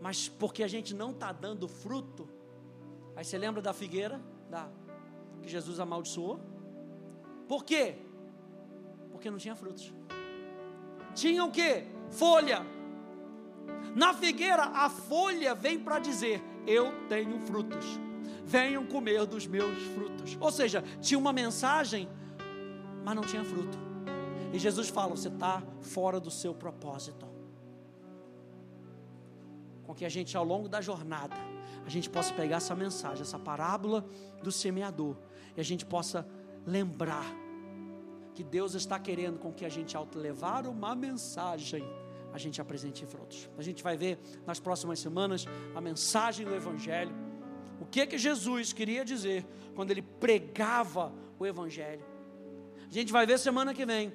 mas 0.00 0.28
porque 0.28 0.62
a 0.62 0.68
gente 0.68 0.94
não 0.94 1.10
está 1.10 1.32
dando 1.32 1.68
fruto. 1.68 2.28
Aí 3.14 3.24
você 3.24 3.38
lembra 3.38 3.60
da 3.62 3.72
figueira 3.72 4.20
da, 4.50 4.68
que 5.42 5.48
Jesus 5.48 5.80
amaldiçoou? 5.80 6.40
Por 7.48 7.64
quê? 7.64 7.96
Porque 9.10 9.30
não 9.30 9.38
tinha 9.38 9.54
frutos. 9.54 9.92
Tinha 11.14 11.44
o 11.44 11.50
quê? 11.50 11.86
Folha. 12.10 12.60
Na 13.94 14.12
figueira, 14.12 14.64
a 14.64 14.90
folha 14.90 15.54
vem 15.54 15.78
para 15.78 15.98
dizer: 15.98 16.42
Eu 16.66 16.92
tenho 17.08 17.40
frutos 17.40 18.05
venham 18.46 18.86
comer 18.86 19.26
dos 19.26 19.46
meus 19.46 19.82
frutos. 19.88 20.38
Ou 20.40 20.52
seja, 20.52 20.82
tinha 21.00 21.18
uma 21.18 21.32
mensagem, 21.32 22.08
mas 23.04 23.14
não 23.14 23.24
tinha 23.24 23.44
fruto. 23.44 23.76
E 24.52 24.58
Jesus 24.58 24.88
fala: 24.88 25.16
você 25.16 25.28
está 25.28 25.62
fora 25.80 26.20
do 26.20 26.30
seu 26.30 26.54
propósito. 26.54 27.26
Com 29.82 29.94
que 29.94 30.04
a 30.04 30.08
gente, 30.08 30.36
ao 30.36 30.44
longo 30.44 30.68
da 30.68 30.80
jornada, 30.80 31.36
a 31.84 31.90
gente 31.90 32.08
possa 32.08 32.32
pegar 32.32 32.56
essa 32.56 32.74
mensagem, 32.74 33.22
essa 33.22 33.38
parábola 33.38 34.04
do 34.42 34.50
semeador, 34.50 35.16
e 35.56 35.60
a 35.60 35.64
gente 35.64 35.84
possa 35.84 36.26
lembrar 36.64 37.26
que 38.34 38.42
Deus 38.42 38.74
está 38.74 38.98
querendo 38.98 39.38
com 39.38 39.52
que 39.52 39.64
a 39.64 39.68
gente, 39.68 39.96
ao 39.96 40.06
levar 40.14 40.66
uma 40.66 40.94
mensagem, 40.94 41.84
a 42.32 42.38
gente 42.38 42.60
apresente 42.60 43.06
frutos. 43.06 43.48
A 43.56 43.62
gente 43.62 43.82
vai 43.82 43.96
ver 43.96 44.18
nas 44.44 44.60
próximas 44.60 44.98
semanas 44.98 45.46
a 45.74 45.80
mensagem 45.80 46.44
do 46.44 46.54
Evangelho 46.54 47.25
o 47.80 47.86
que 47.86 48.06
que 48.06 48.18
Jesus 48.18 48.72
queria 48.72 49.04
dizer 49.04 49.46
quando 49.74 49.90
ele 49.90 50.02
pregava 50.02 51.12
o 51.38 51.46
evangelho. 51.46 52.04
A 52.88 52.92
gente 52.92 53.12
vai 53.12 53.26
ver 53.26 53.38
semana 53.38 53.74
que 53.74 53.84
vem. 53.84 54.12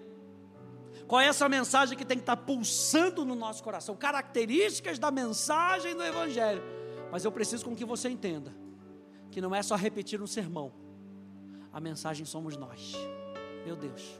Qual 1.07 1.20
é 1.20 1.28
essa 1.28 1.47
mensagem 1.49 1.97
que 1.97 2.05
tem 2.05 2.18
que 2.18 2.24
estar 2.24 2.38
pulsando 2.38 3.26
no 3.26 3.36
nosso 3.36 3.64
coração? 3.64 3.95
Características 3.95 4.97
da 4.97 5.12
mensagem 5.12 5.95
do 5.95 6.03
evangelho. 6.03 6.64
Mas 7.12 7.26
eu 7.26 7.32
preciso 7.32 7.66
com 7.66 7.76
que 7.76 7.86
você 7.86 8.09
entenda 8.09 8.55
que 9.30 9.41
não 9.41 9.53
é 9.53 9.62
só 9.62 9.76
repetir 9.76 10.22
um 10.22 10.28
sermão. 10.28 10.72
A 11.72 11.80
mensagem 11.80 12.26
somos 12.26 12.57
nós. 12.57 12.93
Meu 13.66 13.76
Deus. 13.76 14.20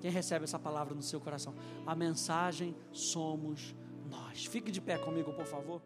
Quem 0.00 0.10
recebe 0.10 0.44
essa 0.44 0.58
palavra 0.58 0.94
no 0.94 1.02
seu 1.02 1.20
coração? 1.20 1.54
A 1.86 1.94
mensagem 1.94 2.74
somos 2.92 3.74
nós. 4.08 4.44
Fique 4.46 4.70
de 4.70 4.80
pé 4.80 4.96
comigo, 4.96 5.32
por 5.32 5.46
favor. 5.46 5.82